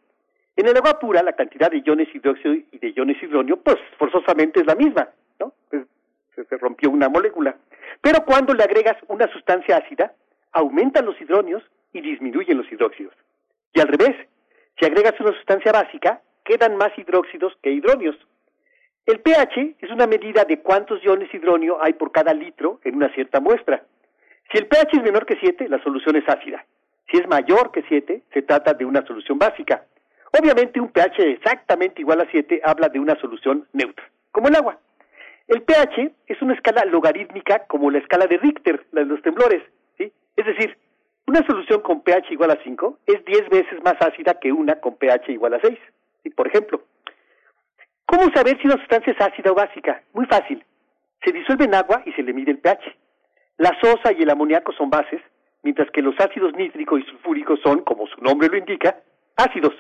[0.58, 4.60] En el agua pura, la cantidad de iones hidróxido y de iones hidróneo, pues forzosamente
[4.60, 5.08] es la misma,
[5.40, 5.54] ¿no?
[5.70, 5.86] Pues,
[6.34, 7.56] se rompió una molécula.
[8.02, 10.14] Pero cuando le agregas una sustancia ácida,
[10.52, 11.64] aumentan los hidróneos
[11.94, 13.14] y disminuyen los hidróxidos.
[13.72, 14.16] Y al revés,
[14.80, 18.16] si agregas una sustancia básica, quedan más hidróxidos que hidróneos.
[19.06, 23.14] El pH es una medida de cuántos iones hidróneo hay por cada litro en una
[23.14, 23.84] cierta muestra.
[24.52, 26.66] Si el pH es menor que 7, la solución es ácida.
[27.12, 29.86] Si es mayor que 7, se trata de una solución básica.
[30.32, 34.80] Obviamente un pH exactamente igual a 7 habla de una solución neutra, como el agua.
[35.48, 39.64] El pH es una escala logarítmica como la escala de Richter, la de los temblores.
[39.98, 40.12] ¿sí?
[40.36, 40.78] Es decir,
[41.26, 44.96] una solución con pH igual a 5 es 10 veces más ácida que una con
[44.96, 45.80] pH igual a 6.
[46.24, 46.30] ¿sí?
[46.32, 46.82] Por ejemplo,
[48.06, 50.02] ¿cómo saber si una sustancia es ácida o básica?
[50.14, 50.64] Muy fácil.
[51.24, 52.96] Se disuelve en agua y se le mide el pH.
[53.58, 55.22] La sosa y el amoníaco son bases,
[55.64, 58.98] mientras que los ácidos nítrico y sulfúrico son, como su nombre lo indica,
[59.36, 59.74] ácidos.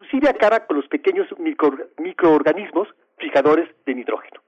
[0.00, 2.88] Inclusive acaba con los pequeños micro, microorganismos
[3.18, 4.40] fijadores de nitrógeno.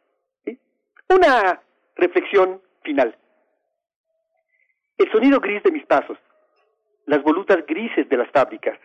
[1.11, 1.61] Una
[1.95, 3.15] reflexión final.
[4.97, 6.17] El sonido gris de mis pasos,
[7.05, 8.79] las volutas grises de las fábricas,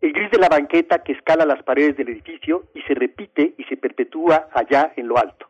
[0.00, 3.64] el gris de la banqueta que escala las paredes del edificio y se repite y
[3.64, 5.48] se perpetúa allá en lo alto,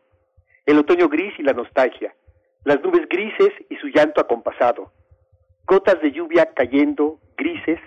[0.67, 2.13] el otoño gris y la nostalgia,
[2.65, 4.91] las nubes grises y su llanto acompasado,
[5.65, 7.79] gotas de lluvia cayendo grises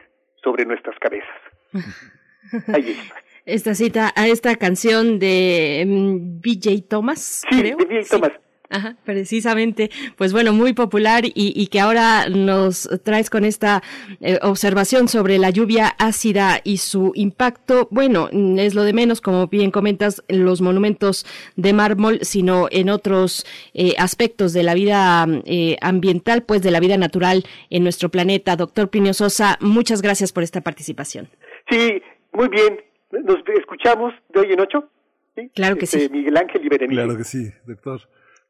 [0.42, 1.38] sobre nuestras cabezas.
[2.68, 3.14] Ahí está
[3.46, 7.76] esta cita a esta canción de mm, BJ Thomas, sí, creo.
[7.76, 8.32] De BJ Thomas.
[8.70, 13.84] Ajá, precisamente, pues bueno, muy popular y, y que ahora nos traes con esta
[14.20, 17.86] eh, observación sobre la lluvia ácida y su impacto.
[17.92, 21.24] Bueno, es lo de menos, como bien comentas, en los monumentos
[21.54, 26.80] de mármol, sino en otros eh, aspectos de la vida eh, ambiental, pues de la
[26.80, 28.56] vida natural en nuestro planeta.
[28.56, 31.28] Doctor Plinio Sosa, muchas gracias por esta participación.
[31.70, 32.02] Sí,
[32.34, 32.80] muy bien.
[33.10, 34.90] Nos escuchamos de hoy en ocho.
[35.36, 35.50] ¿sí?
[35.54, 36.08] Claro que este, sí.
[36.10, 37.02] Miguel Ángel y Berenice.
[37.02, 38.00] Claro que sí, doctor.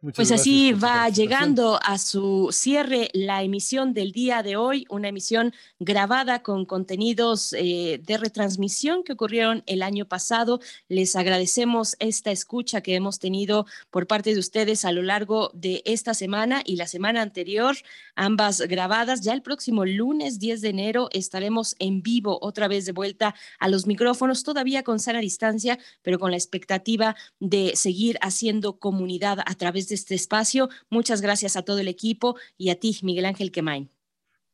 [0.04, 5.08] Muchas pues así va llegando a su cierre la emisión del día de hoy, una
[5.08, 10.60] emisión grabada con contenidos eh, de retransmisión que ocurrieron el año pasado.
[10.88, 15.80] Les agradecemos esta escucha que hemos tenido por parte de ustedes a lo largo de
[15.86, 17.74] esta semana y la semana anterior,
[18.14, 19.22] ambas grabadas.
[19.22, 23.70] Ya el próximo lunes 10 de enero estaremos en vivo otra vez de vuelta a
[23.70, 29.54] los micrófonos, todavía con sana distancia, pero con la expectativa de seguir haciendo comunidad a
[29.54, 30.68] través de este espacio.
[30.90, 33.90] Muchas gracias a todo el equipo y a ti, Miguel Ángel Quemain.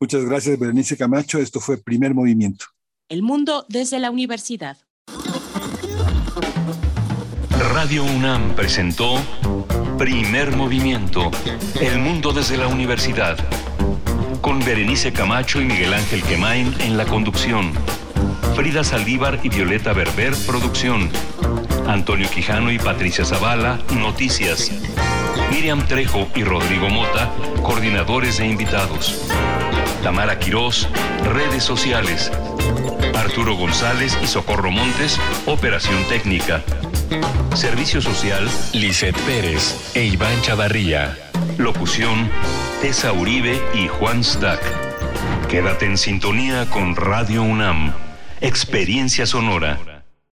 [0.00, 1.38] Muchas gracias, Berenice Camacho.
[1.38, 2.66] Esto fue Primer Movimiento.
[3.08, 4.78] El mundo desde la universidad.
[7.74, 9.18] Radio UNAM presentó
[9.98, 11.30] Primer Movimiento,
[11.80, 13.36] El mundo desde la universidad.
[14.40, 17.72] Con Berenice Camacho y Miguel Ángel Quemain en la conducción.
[18.56, 21.10] Frida Saldívar y Violeta Berber, producción.
[21.86, 24.70] Antonio Quijano y Patricia Zavala, noticias.
[25.50, 27.30] Miriam Trejo y Rodrigo Mota,
[27.62, 29.28] coordinadores e invitados.
[30.02, 30.88] Tamara Quirós,
[31.24, 32.30] redes sociales.
[33.14, 36.62] Arturo González y Socorro Montes, operación técnica.
[37.54, 41.16] Servicio social, Lisette Pérez e Iván Chavarría.
[41.58, 42.30] Locución,
[42.80, 44.62] Tessa Uribe y Juan Stack.
[45.48, 47.92] Quédate en sintonía con Radio UNAM.
[48.40, 49.99] Experiencia sonora.